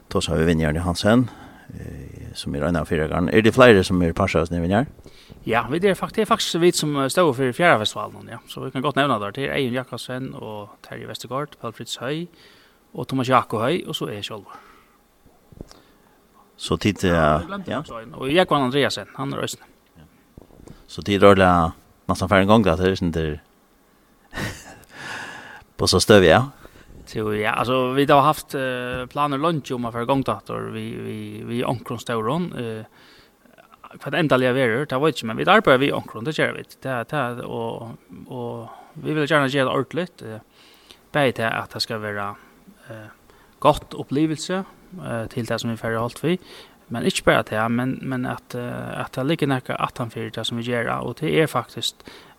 då 0.08 0.22
så 0.22 0.32
har 0.32 0.40
vi 0.40 0.46
Vinjar 0.46 0.74
Johansen, 0.74 1.30
uh, 1.74 2.32
som 2.34 2.56
er 2.56 2.64
en 2.70 2.80
av 2.80 2.88
fyrirgaren. 2.88 3.28
Er 3.28 3.42
det 3.42 3.54
flere 3.54 3.84
som 3.84 4.00
er 4.02 4.16
parsas 4.16 4.50
nere 4.50 4.62
Vinjar? 4.62 4.88
Ja, 5.46 5.66
vi 5.68 5.84
er 5.84 5.94
faktisk, 5.94 6.16
det 6.16 6.22
är 6.22 6.32
faktisk 6.32 6.56
vi 6.62 6.72
som 6.72 7.10
står 7.10 7.34
for 7.34 7.52
fjerdefestivalen, 7.52 8.30
ja. 8.32 8.40
Så 8.48 8.64
vi 8.64 8.72
kan 8.72 8.82
godt 8.82 8.96
nevne 8.96 9.20
der. 9.20 9.32
Det 9.32 9.50
er 9.50 9.56
Eion 9.56 9.74
Jakobsen 9.74 10.32
og 10.34 10.70
Terje 10.88 11.08
Vestergaard, 11.08 11.60
Paul 11.62 11.74
Fritz 11.74 11.98
Høy 11.98 12.28
og 12.94 13.08
Thomas 13.08 13.30
Jakob 13.30 13.60
Høy, 13.60 13.84
og 13.88 13.96
så 13.96 14.06
er 14.06 14.14
jeg 14.14 14.26
selv. 14.26 14.69
Så 16.60 16.78
tid 16.78 17.00
ja. 17.04 17.42
ja. 17.66 17.84
Och 18.14 18.30
jag 18.30 18.50
kan 18.50 18.62
Andreasen, 18.62 19.08
han 19.14 19.34
är 19.34 19.38
rösten. 19.38 19.68
Så 20.88 21.02
tid 21.02 21.22
rörla 21.22 21.72
nästan 22.06 22.30
färre 22.30 22.46
gång 22.46 22.64
där 22.64 22.78
det 22.78 22.84
är 22.84 23.04
inte 23.04 23.40
på 25.78 25.88
så 25.88 26.00
stöv 26.00 26.24
ja. 26.24 26.50
Så 27.06 27.34
ja, 27.34 27.52
alltså 27.52 27.92
vi 27.92 28.06
har 28.06 28.22
haft 28.22 28.50
planer 29.10 29.38
lunch 29.38 29.72
om 29.72 29.92
för 29.92 30.06
gång 30.06 30.22
där 30.22 30.72
vi 30.72 30.96
vi 30.96 31.44
vi 31.44 31.64
ankron 31.64 32.00
storon 32.00 32.54
eh 32.54 32.86
för 34.00 34.12
enda 34.12 34.38
jag 34.38 34.60
är 34.60 34.86
det 34.86 34.98
var 34.98 35.08
inte 35.08 35.26
men 35.26 35.38
vi 35.38 35.46
arbetar 35.46 35.78
vi 35.78 35.92
ankron 35.92 36.24
det 36.24 36.38
gör 36.38 36.54
vi. 36.54 36.64
Det 36.82 37.06
det 37.10 37.44
och 37.44 37.90
och 38.28 38.68
vi 38.94 39.14
vill 39.14 39.32
gärna 39.32 39.48
göra 39.48 39.72
ordentligt. 39.72 40.24
Bättre 41.12 41.50
att 41.50 41.70
det 41.70 41.80
ska 41.80 41.98
vara 41.98 42.36
eh 42.90 43.08
gott 43.60 43.94
upplevelse 43.94 44.64
uh, 44.98 45.26
til 45.30 45.48
det 45.48 45.60
som 45.62 45.72
vi 45.72 45.78
færre 45.78 46.02
holdt 46.02 46.24
vi. 46.24 46.38
Men 46.90 47.06
ikke 47.06 47.24
bare 47.28 47.44
det, 47.50 47.72
men, 47.72 48.00
men 48.02 48.26
at, 48.26 48.56
uh, 48.56 49.02
at 49.02 49.16
det 49.16 49.26
ligger 49.26 49.48
nærkere 49.48 49.82
at 49.82 49.98
han 49.98 50.12
för 50.12 50.30
det 50.30 50.46
som 50.48 50.58
vi 50.58 50.64
gjør, 50.64 50.90
og 50.90 51.20
det 51.20 51.42
er 51.42 51.48
faktisk 51.48 51.96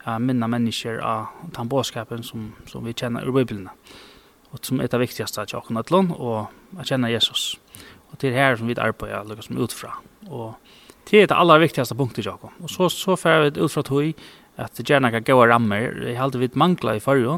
uh, 0.07 0.19
minna 0.19 0.47
mennesker 0.47 1.01
av 1.01 1.27
den 1.57 1.69
bådskapen 1.69 2.23
som, 2.23 2.55
som 2.67 2.85
vi 2.85 2.93
kjenner 2.93 3.29
ur 3.29 3.33
Bibelen. 3.33 3.69
Og 4.51 4.59
som 4.63 4.81
er 4.81 4.87
det 4.87 5.01
viktigste 5.01 5.41
at 5.41 5.53
jeg 5.53 5.61
har 5.61 6.13
og 6.19 6.51
å 6.77 6.83
kjenne 6.83 7.11
Jesus. 7.11 7.61
Og 8.11 8.19
det 8.21 8.31
er 8.31 8.35
her 8.35 8.57
som 8.57 8.67
vi 8.67 8.75
arbeider 8.75 9.25
lukket 9.29 9.45
som 9.45 9.59
utfra. 9.59 9.95
Og 10.27 10.55
det 11.11 11.23
er 11.23 11.27
det 11.31 11.37
aller 11.37 11.59
viktigste 11.63 11.95
punktet 11.95 12.27
jeg 12.27 12.35
Og 12.35 12.71
så, 12.71 12.89
så 12.89 13.17
fer 13.17 13.45
vi 13.45 13.61
utfra 13.61 13.83
tog 13.83 14.15
at 14.61 14.77
det 14.77 14.89
gjerne 14.91 15.11
kan 15.11 15.25
gå 15.25 15.47
rammer. 15.47 16.03
Jeg 16.05 16.17
har 16.17 16.25
alltid 16.25 16.41
vidt 16.41 16.57
mangler 16.57 16.99
i 16.99 17.01
forrige 17.03 17.29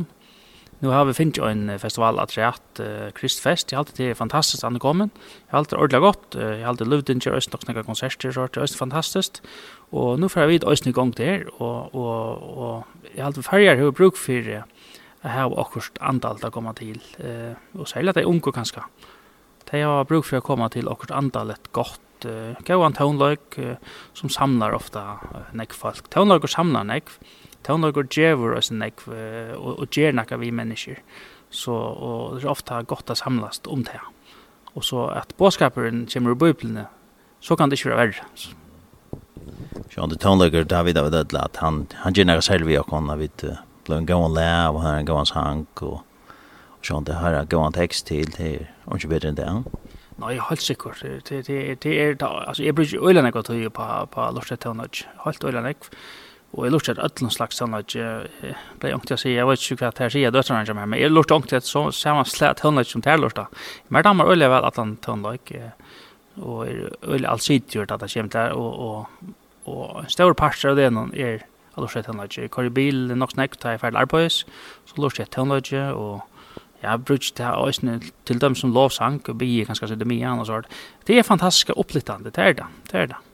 Nu 0.83 0.89
har 0.89 1.05
vi 1.05 1.13
finnet 1.15 1.39
en 1.39 1.79
festival 1.79 2.19
at 2.19 2.33
rätt 2.35 2.81
uh, 2.81 3.11
Kristfest. 3.15 3.73
Jag 3.73 3.79
alltid 3.79 3.97
det 3.97 4.11
är 4.11 4.15
fantastiskt 4.15 4.65
att 4.65 4.73
Jeg 4.73 5.11
Jag 5.51 5.59
alltid 5.59 5.79
ordentligt 5.79 6.01
gott. 6.01 6.35
Jag 6.35 6.63
alltid 6.63 6.87
lovt 6.87 7.07
til 7.07 7.33
Østen 7.33 7.55
og 7.55 7.63
snakket 7.63 7.87
konserter 7.87 8.33
så 8.33 8.47
det 8.47 8.63
är 8.63 8.79
fantastiskt. 8.79 9.43
Og 9.93 10.19
nu 10.21 10.29
får 10.29 10.47
vi 10.47 10.57
ett 10.57 10.65
östnig 10.65 10.95
gång 10.95 11.13
der, 11.13 11.45
og, 11.61 11.95
og, 11.95 12.59
og 12.59 12.59
och 12.59 12.85
jag 13.17 13.27
alltid 13.27 13.45
ferger 13.45 13.77
hur 13.77 13.91
bruk 13.91 14.17
för 14.17 14.43
Jeg 15.23 15.31
ha 15.31 15.61
akkurat 15.61 15.99
antal 16.01 16.39
til. 16.73 17.01
Uh, 17.21 17.55
og 17.81 17.89
eh 17.89 18.09
at 18.09 18.17
särskilt 18.17 18.17
er 18.17 18.27
unge 18.27 18.53
kanskje. 18.53 18.83
Det 19.71 19.83
har 19.83 20.05
bruk 20.05 20.25
for 20.25 20.37
å 20.37 20.41
komme 20.41 20.69
til 20.69 20.89
akkurat 20.89 21.17
antalet 21.17 21.73
gott 21.73 22.01
Uh, 22.25 22.55
gå 22.67 22.83
an 22.85 22.93
uh, 23.59 23.75
som 24.15 24.29
samlar 24.29 24.73
ofta 24.73 25.19
näck 25.53 25.73
folk. 25.73 26.09
Tonlök 26.09 26.45
och 26.45 26.51
samlar 26.51 26.85
näck 26.85 27.05
tonlager 27.67 28.07
djevor 28.09 28.57
og 28.57 28.65
sånn 28.67 28.85
ek 28.87 29.05
og 29.59 29.87
ger 29.93 30.15
nakka 30.17 30.39
vi 30.41 30.51
mennesker. 30.55 31.03
Så 31.53 31.73
og 31.73 32.39
det 32.39 32.47
er 32.47 32.53
ofta 32.53 32.81
godt 32.89 33.13
å 33.13 33.19
samlast 33.19 33.69
om 33.71 33.85
det. 33.85 34.01
Og 34.73 34.85
så 34.89 35.09
at 35.13 35.35
båskaperen 35.37 36.07
kommer 36.09 36.33
i 36.33 36.39
bøyplene, 36.39 36.87
så 37.45 37.57
kan 37.57 37.69
det 37.69 37.79
ikke 37.79 37.93
være 37.93 38.07
verre. 38.07 38.55
Sjón 39.93 40.09
de 40.09 40.17
tonlager 40.17 40.65
David 40.65 40.97
av 40.97 41.11
det 41.13 41.27
at 41.37 41.61
han 41.61 41.87
han 42.05 42.17
gjer 42.17 42.29
nakka 42.29 42.47
selv 42.49 42.71
vi 42.71 42.79
og 42.81 42.89
kan 42.89 43.11
vi 43.19 43.29
blir 43.85 43.99
en 43.99 44.07
gavan 44.07 44.33
lä 44.33 44.69
og 44.71 44.83
han 44.83 45.01
en 45.01 45.07
gavan 45.07 45.27
sank 45.27 45.83
og 45.83 46.01
sjón 46.83 47.05
det 47.05 47.19
her 47.21 47.45
gavan 47.45 47.73
tekst 47.73 48.07
til 48.07 48.31
til 48.33 48.63
er 48.65 48.97
ikke 48.97 49.09
bedre 49.09 49.29
enn 49.29 49.37
det. 49.37 49.49
Nei, 50.23 50.39
helt 50.39 50.63
sikkert. 50.63 51.03
Det 51.03 51.47
det 51.47 51.83
det 51.83 51.93
er 52.01 52.17
altså 52.23 52.63
jeg 52.63 52.75
bruker 52.75 53.03
øyla 53.03 53.23
nekva 53.23 53.43
tøy 53.43 53.69
på 53.69 53.87
på 54.11 54.21
Lorstetonage. 54.35 55.07
Helt 55.25 55.45
øyla 55.45 55.61
nekva 55.61 55.91
Og 56.53 56.67
jeg 56.67 56.73
lurte 56.75 56.93
at 56.93 57.01
ødelen 57.01 57.33
slags 57.33 57.57
sånn 57.57 57.73
at 57.79 57.95
jeg 57.97 58.55
ble 58.81 58.93
ångt 58.93 59.07
til 59.09 59.17
å 59.17 59.21
si, 59.21 59.31
jeg 59.33 59.49
vet 59.49 59.63
ikke 59.63 59.79
hva 59.81 59.93
det 59.97 60.05
her 60.05 60.13
sier 60.13 60.35
døtrene 60.35 60.67
som 60.69 60.81
her, 60.81 60.89
men 60.91 61.01
jeg 61.01 61.13
lurte 61.13 61.37
ångt 61.37 61.49
til 61.49 61.61
at 61.63 61.69
så 61.69 61.87
ser 61.97 62.19
man 62.19 62.29
slett 62.29 62.61
tøndløk 62.61 62.91
som 62.91 63.05
det 63.05 63.13
her 63.15 63.23
lurte. 63.23 63.47
Men 63.89 64.05
da 64.05 64.13
må 64.13 64.27
øyelig 64.29 64.51
vel 64.53 64.69
at 64.69 64.81
han 64.81 64.99
tøndløk, 65.07 65.55
og 66.43 66.59
er 66.67 66.83
øyelig 67.09 67.31
alt 67.31 67.47
sitt 67.47 67.73
gjort 67.73 67.95
at 67.97 68.05
det 68.05 68.11
kommer 68.13 68.35
der, 68.37 68.53
og, 68.53 68.85
og, 68.85 69.33
og 69.65 70.03
en 70.03 70.13
større 70.13 70.37
parter 70.37 70.75
av 70.75 70.77
det 70.77 70.91
nå 70.93 71.07
er 71.17 71.47
at 71.73 71.81
lurte 71.81 72.05
tøndløk. 72.05 72.37
Jeg 72.37 72.53
kår 72.53 72.69
i 72.69 72.77
bil 72.83 73.17
nok 73.17 73.33
snakk, 73.33 73.57
tar 73.57 73.79
jeg 73.79 73.85
ferdig 73.87 74.05
arbeids, 74.05 74.43
så 74.93 75.01
lurte 75.01 75.25
jeg 75.25 75.33
tøndløk, 75.33 75.73
og 75.97 76.61
jeg 76.83 76.91
har 76.91 77.01
brukt 77.01 77.33
det 77.39 77.49
her 77.49 77.65
øyne 77.65 78.01
til 78.29 78.45
dem 78.45 78.59
som 78.59 78.77
lovsang, 78.77 79.23
og 79.25 79.41
bygge 79.41 79.71
kanskje 79.71 79.95
så 79.95 79.97
det 79.97 80.11
mye, 80.11 80.37
og 80.37 80.49
sånt. 80.53 80.81
Det 81.09 81.17
er 81.17 81.25
fantastisk 81.25 81.73
opplittende, 81.81 82.29
det 82.29 82.45
er 82.45 82.61
det, 82.61 82.73
det 82.93 83.07
er 83.07 83.15
det. 83.15 83.27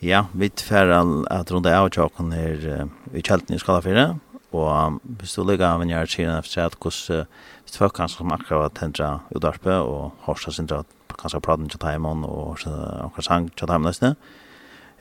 Ja, 0.00 0.26
vi 0.32 0.48
tverrar 0.48 1.24
at 1.30 1.50
rundt 1.50 1.66
av 1.66 1.88
tjokken 1.90 2.30
her 2.30 2.88
i 3.10 3.22
kjelten 3.22 3.56
i 3.56 3.58
Skalafire, 3.58 4.12
og 4.54 5.00
hvis 5.02 5.34
du 5.34 5.42
ligger 5.42 5.66
av 5.72 5.82
en 5.82 5.90
gjerne 5.90 6.06
siden 6.12 6.36
efter 6.38 6.60
jeg 6.60 6.70
at 6.70 6.76
hos 6.84 7.00
hvis 7.10 7.76
folk 7.76 7.96
kanskje 7.98 8.22
som 8.22 8.32
akkurat 8.32 8.76
tendra 8.78 9.08
udarpe 9.34 9.74
og 9.74 10.14
horsa 10.24 10.54
sindra 10.54 10.84
kanskje 11.18 11.40
praten 11.42 11.68
til 11.68 11.82
Taimon 11.82 12.22
og 12.24 12.62
akkurat 12.62 13.26
sang 13.26 13.50
til 13.56 13.66
Taimon 13.66 13.90
nesten, 13.90 14.14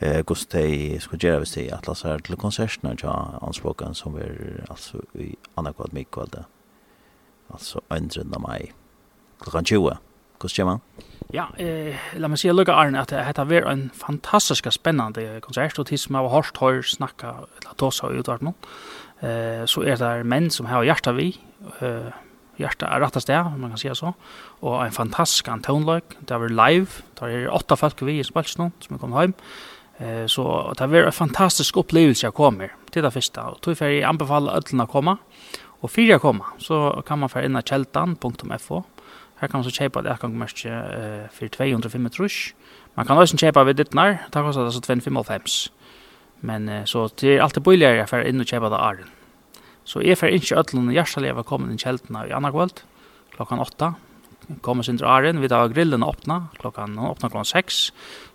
eh 0.02 0.24
hur 0.28 0.36
de 0.52 1.00
skulle 1.00 1.20
gjøre 1.20 1.40
hvis 1.40 1.54
de 1.56 1.74
atlas 1.74 2.04
er 2.04 2.18
til 2.18 2.36
konsertene 2.36 2.96
til 2.96 3.10
anspråken 3.42 3.94
som 3.94 4.18
er 4.18 4.66
altså 4.70 5.00
i 5.16 5.36
andra 5.58 5.72
kvart 5.74 5.94
mycket 5.94 6.12
kväll 6.12 6.46
alltså 7.50 7.80
1 7.92 8.40
maj 8.40 8.72
klockan 9.40 9.66
20 9.66 9.98
hur 10.42 10.50
ska 10.50 10.66
man 10.66 10.80
Ja, 11.32 11.48
eh, 11.58 11.96
la 12.16 12.28
mig 12.28 12.38
si 12.38 12.52
lucka 12.54 12.74
Arne 12.74 13.02
att 13.02 13.10
det 13.10 13.38
har 13.38 13.46
varit 13.46 13.68
en 13.68 13.90
fantastisk 13.94 14.72
spännande 14.74 15.42
konsert, 15.42 15.80
och 15.80 15.88
tills 15.88 16.02
som 16.02 16.16
har 16.16 16.30
hört 16.30 16.58
hör 16.58 16.82
snacka 16.82 17.28
eller 17.28 17.74
tåsa 17.76 18.10
ut 18.10 18.28
vart 18.28 18.42
noen, 18.42 18.56
eh, 19.20 19.66
så 19.66 19.82
är 19.82 19.98
det 19.98 20.24
män 20.24 20.50
som 20.52 20.66
har 20.66 20.84
hjärta 20.84 21.12
vi, 21.12 21.38
eh, 21.82 22.08
hjärta 22.58 22.88
är 22.88 23.00
rettast 23.00 23.28
det, 23.28 23.44
man 23.44 23.70
kan 23.70 23.78
säga 23.78 23.96
så, 23.96 24.14
Och 24.60 24.86
en 24.86 24.92
fantastisk 24.92 25.50
tonlock 25.64 26.04
det 26.20 26.38
var 26.38 26.50
live, 26.50 26.88
Där 27.20 27.28
är 27.28 27.50
åtta 27.54 27.76
folk 27.76 28.02
vi 28.02 28.20
i 28.20 28.24
spalt 28.24 28.58
nå, 28.58 28.72
som 28.80 28.96
er 28.96 29.20
hem. 29.20 29.34
eh, 29.98 30.28
så 30.28 30.74
det 30.78 30.88
var 30.88 31.06
en 31.06 31.12
fantastisk 31.12 31.78
upplevelse 31.78 32.28
jeg 32.28 32.34
kommer 32.34 32.76
till 32.92 33.04
det 33.04 33.12
första 33.12 33.44
och 33.44 33.62
tog 33.62 33.78
för 33.78 33.86
jeg 33.86 34.04
anbefaler 34.04 34.52
alla 34.52 34.84
att 34.84 34.92
komma. 34.92 35.18
Och 35.82 35.92
fyra 35.92 36.20
komma 36.20 36.46
så 36.58 37.04
kan 37.08 37.20
man 37.20 37.30
få 37.30 37.42
in 37.42 37.54
på 37.54 37.62
kjeltan.fo, 37.62 38.84
Her 39.38 39.48
kan 39.48 39.62
man 39.62 39.68
så 39.68 39.74
kjøpe 39.76 40.02
et 40.02 40.10
etgangmerke 40.12 40.72
uh, 40.74 41.28
for 41.34 41.48
205 41.54 42.10
trus. 42.16 42.38
Man 42.98 43.06
kan 43.06 43.18
også 43.18 43.38
kjøpe 43.38 43.66
ved 43.68 43.78
ditt 43.78 43.92
dittnar, 43.92 44.18
det 44.34 44.44
koster 44.44 44.66
altså 44.66 44.82
255. 44.82 45.60
Men 46.42 46.70
uh, 46.70 46.82
så 46.90 47.08
det 47.22 47.36
er 47.36 47.46
alltid 47.46 47.66
bøyligere 47.66 48.08
for 48.10 48.26
inn 48.26 48.42
og 48.42 48.50
kjøpe 48.50 48.72
det 48.74 48.82
æren. 48.82 49.14
Så 49.88 50.02
jeg 50.04 50.18
får 50.20 50.34
ikke 50.36 50.58
ødelen 50.60 50.92
hjertelig 50.92 51.32
av 51.32 51.40
å 51.40 51.48
komme 51.48 51.70
inn 51.72 51.80
kjeltene 51.80 52.26
i 52.28 52.34
andre 52.36 52.52
kveld, 52.52 52.82
klokken 53.38 53.62
8. 53.64 53.94
Kommer 54.64 54.84
sin 54.84 54.98
til 55.00 55.08
æren, 55.08 55.42
vi 55.44 55.50
tar 55.52 55.70
grillen 55.72 56.04
åpna, 56.04 56.38
klokken 56.60 56.98
åpna 57.00 57.30
klokken 57.30 57.48
6. 57.48 57.80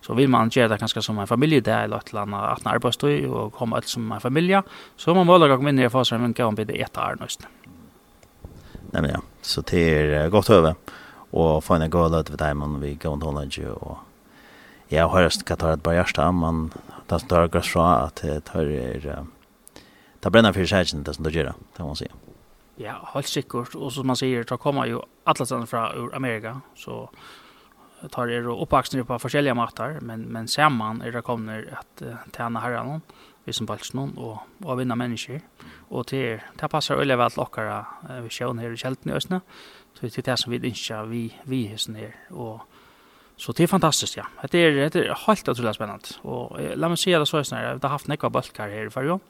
Så 0.04 0.16
vil 0.16 0.30
man 0.32 0.52
gjøre 0.52 0.70
det 0.72 0.80
ganske 0.80 1.02
som 1.04 1.18
en 1.18 1.28
familie, 1.28 1.64
det 1.64 1.72
er 1.72 1.92
et 1.92 2.12
eller 2.12 2.24
annet 2.24 2.48
18 2.62 2.70
arbeidstøy, 2.74 3.14
og 3.28 3.52
komme 3.56 3.76
alt 3.76 3.88
som 3.88 4.06
en 4.12 4.20
familie. 4.20 4.62
Så 4.96 5.16
man 5.16 5.28
må 5.28 5.36
lage 5.40 5.58
inn 5.68 5.80
i 5.80 5.88
å 5.88 5.92
få 5.92 6.04
seg 6.08 6.20
en 6.20 6.36
gang 6.36 6.52
om 6.52 6.58
vi 6.58 6.68
det 6.68 6.80
etter 6.84 7.04
arren. 7.04 7.48
Nei, 8.92 9.00
men 9.00 9.12
ja. 9.16 9.22
Så 9.42 9.64
det 9.66 9.82
er 10.14 10.32
godt 10.32 10.48
høve 10.52 10.76
og 11.32 11.62
få 11.64 11.78
en 11.78 11.90
god 11.90 12.14
ut 12.14 12.30
ved 12.30 12.38
dem 12.38 12.62
om 12.62 12.80
vi 12.82 12.94
går 12.94 13.16
til 13.18 13.26
Holland 13.26 13.58
og 13.80 13.98
jeg 14.92 15.08
har 15.08 15.24
hørt 15.24 15.44
hva 15.48 15.56
tar 15.56 15.72
et 15.72 15.82
bare 15.82 16.02
hjerte, 16.02 16.24
men 16.36 16.66
det 17.08 17.20
som 17.22 17.28
tar 17.30 17.48
grøss 17.48 17.70
fra 17.72 17.86
at 18.04 18.20
det 18.20 18.42
tar 18.50 18.68
er 18.68 19.24
det 20.22 20.30
brenner 20.30 20.52
for 20.54 20.68
seg 20.68 20.92
det 21.02 21.14
som 21.16 21.24
du 21.24 21.30
gjør, 21.32 21.54
det 21.74 21.82
må 21.82 21.94
man 21.94 21.98
si. 21.98 22.10
Ja, 22.80 22.98
helt 23.14 23.28
sikkert, 23.28 23.74
og 23.74 23.90
som 23.92 24.06
man 24.06 24.18
sier, 24.18 24.44
det 24.44 24.58
kommer 24.60 24.86
jo 24.86 25.02
alle 25.28 25.46
stedene 25.46 25.68
fra 25.70 25.88
ur 25.96 26.12
Amerika, 26.14 26.60
så 26.76 27.06
tar 28.12 28.30
er 28.30 28.46
oppvaksner 28.50 29.06
på 29.06 29.18
forskjellige 29.22 29.54
matter 29.54 30.00
men, 30.02 30.24
men 30.32 30.48
ser 30.50 30.70
man 30.74 31.02
er 31.02 31.14
det 31.14 31.24
kommer 31.26 31.66
at 31.78 32.02
tjene 32.34 32.62
herren, 32.62 32.96
og 32.98 33.31
vi 33.46 33.54
som 33.56 33.66
balsen 33.66 34.04
og, 34.16 34.42
og 34.64 34.78
vinna 34.78 34.96
mennesker. 34.98 35.40
Og 35.90 36.06
det, 36.10 36.40
det 36.60 36.70
passer 36.70 36.98
øyelig 36.98 37.18
vel 37.18 37.34
til 37.34 37.44
okkara 37.44 37.78
vi 38.22 38.30
sjøen 38.32 38.60
her 38.62 38.74
i 38.74 38.78
kjelten 38.80 39.10
i 39.10 39.16
Østene. 39.16 39.42
Så 39.94 40.06
det 40.06 40.18
er 40.18 40.28
det 40.30 40.38
som 40.40 40.52
vi 40.52 40.60
ønsker 40.62 41.08
vi, 41.10 41.22
vi 41.44 41.64
hesten 41.70 41.98
her. 41.98 42.14
Og, 42.30 42.62
så 43.36 43.52
det 43.56 43.66
er 43.66 43.72
fantastisk, 43.72 44.16
ja. 44.20 44.28
Det 44.50 44.60
er, 44.60 44.78
det 44.94 45.02
er 45.02 45.18
helt 45.26 45.48
utrolig 45.48 45.74
spennende. 45.74 46.16
Og 46.22 46.54
eh, 46.60 46.76
la 46.78 46.90
meg 46.92 47.00
si 47.00 47.12
det 47.12 47.26
så 47.28 47.40
er 47.40 47.48
sånn 47.48 47.58
her, 47.58 47.80
det 47.80 47.88
har 47.88 47.96
haft 47.96 48.10
nekva 48.10 48.30
bølkar 48.32 48.72
her 48.72 48.88
i 48.88 48.94
fargen. 48.94 49.20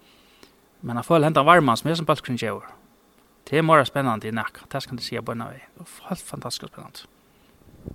Men 0.82 0.98
jeg 0.98 1.08
føler 1.08 1.30
hentan 1.30 1.46
varmann 1.48 1.78
som 1.78 1.90
er 1.90 1.98
som 1.98 2.08
bølkar 2.08 2.28
kring 2.28 2.40
kjøver. 2.42 2.68
Det 3.48 3.58
er 3.58 3.66
mer 3.66 3.82
spennende 3.88 4.28
i 4.28 4.34
nekka. 4.34 4.68
Det 4.70 4.82
skal 4.84 4.98
du 4.98 5.02
si 5.04 5.18
på 5.18 5.34
en 5.34 5.46
av 5.46 5.54
vei. 5.54 5.64
Helt 6.08 6.24
fantastisk 6.28 6.70
spennende. 6.70 7.08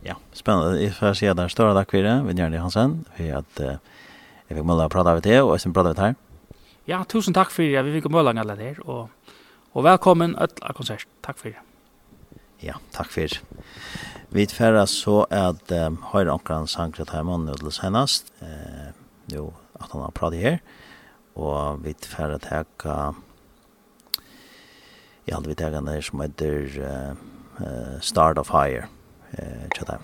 Ja, 0.03 0.17
spennende. 0.35 0.81
Jeg 0.81 0.95
får 0.97 1.15
si 1.19 1.29
at 1.29 1.37
det 1.39 1.45
er 1.47 1.53
større 1.53 1.75
takk 1.77 1.93
for 1.93 2.03
det, 2.03 2.15
Vinjardi 2.27 2.59
Hansen, 2.59 2.97
for 3.15 3.37
at 3.39 3.61
uh, 3.63 3.96
jeg 4.47 4.57
fikk 4.57 4.67
mulig 4.67 4.87
å 4.87 4.91
prate 4.91 5.13
av 5.13 5.21
det, 5.23 5.37
og 5.43 5.53
jeg 5.55 5.65
skal 5.65 5.75
prate 5.75 5.93
av 5.93 5.97
det 5.97 6.05
her. 6.07 6.17
Ja, 6.87 7.03
tusen 7.03 7.35
takk 7.35 7.51
for 7.51 7.67
det. 7.67 7.83
vi 7.83 7.97
fikk 7.99 8.09
mulig 8.11 8.31
å 8.31 8.47
det 8.55 8.57
her, 8.63 8.81
og, 8.87 9.33
og 9.73 9.83
velkommen 9.83 10.35
til 10.39 10.77
konsert. 10.77 11.07
Takk 11.25 11.37
for 11.37 11.51
det. 11.51 11.63
Ja, 12.63 12.79
takk 12.95 13.11
for 13.11 13.27
det. 13.27 13.41
Vi 14.31 14.45
tverra 14.47 14.85
så 14.87 15.21
at 15.31 15.71
um, 15.71 16.01
høyre 16.11 16.33
omkran 16.33 16.67
sankret 16.67 17.13
her 17.15 17.23
mann 17.23 17.47
til 17.47 17.71
senest. 17.71 18.31
eh, 18.41 18.91
jo, 19.31 19.53
at 19.79 19.91
han 19.91 20.01
har 20.01 20.11
pratet 20.11 20.39
her, 20.39 20.59
og 21.35 21.83
vi 21.83 21.93
tverra 21.93 22.39
teka, 22.39 23.13
jeg 25.27 25.35
hadde 25.35 25.51
vi 25.51 25.55
teka 25.59 25.81
nere 25.83 26.03
som 26.03 26.23
heter 26.23 26.77
uh, 26.81 27.15
uh, 27.59 27.97
Start 28.01 28.37
of 28.37 28.47
Fire, 28.47 28.87
eh, 29.37 29.67
tja 29.75 29.99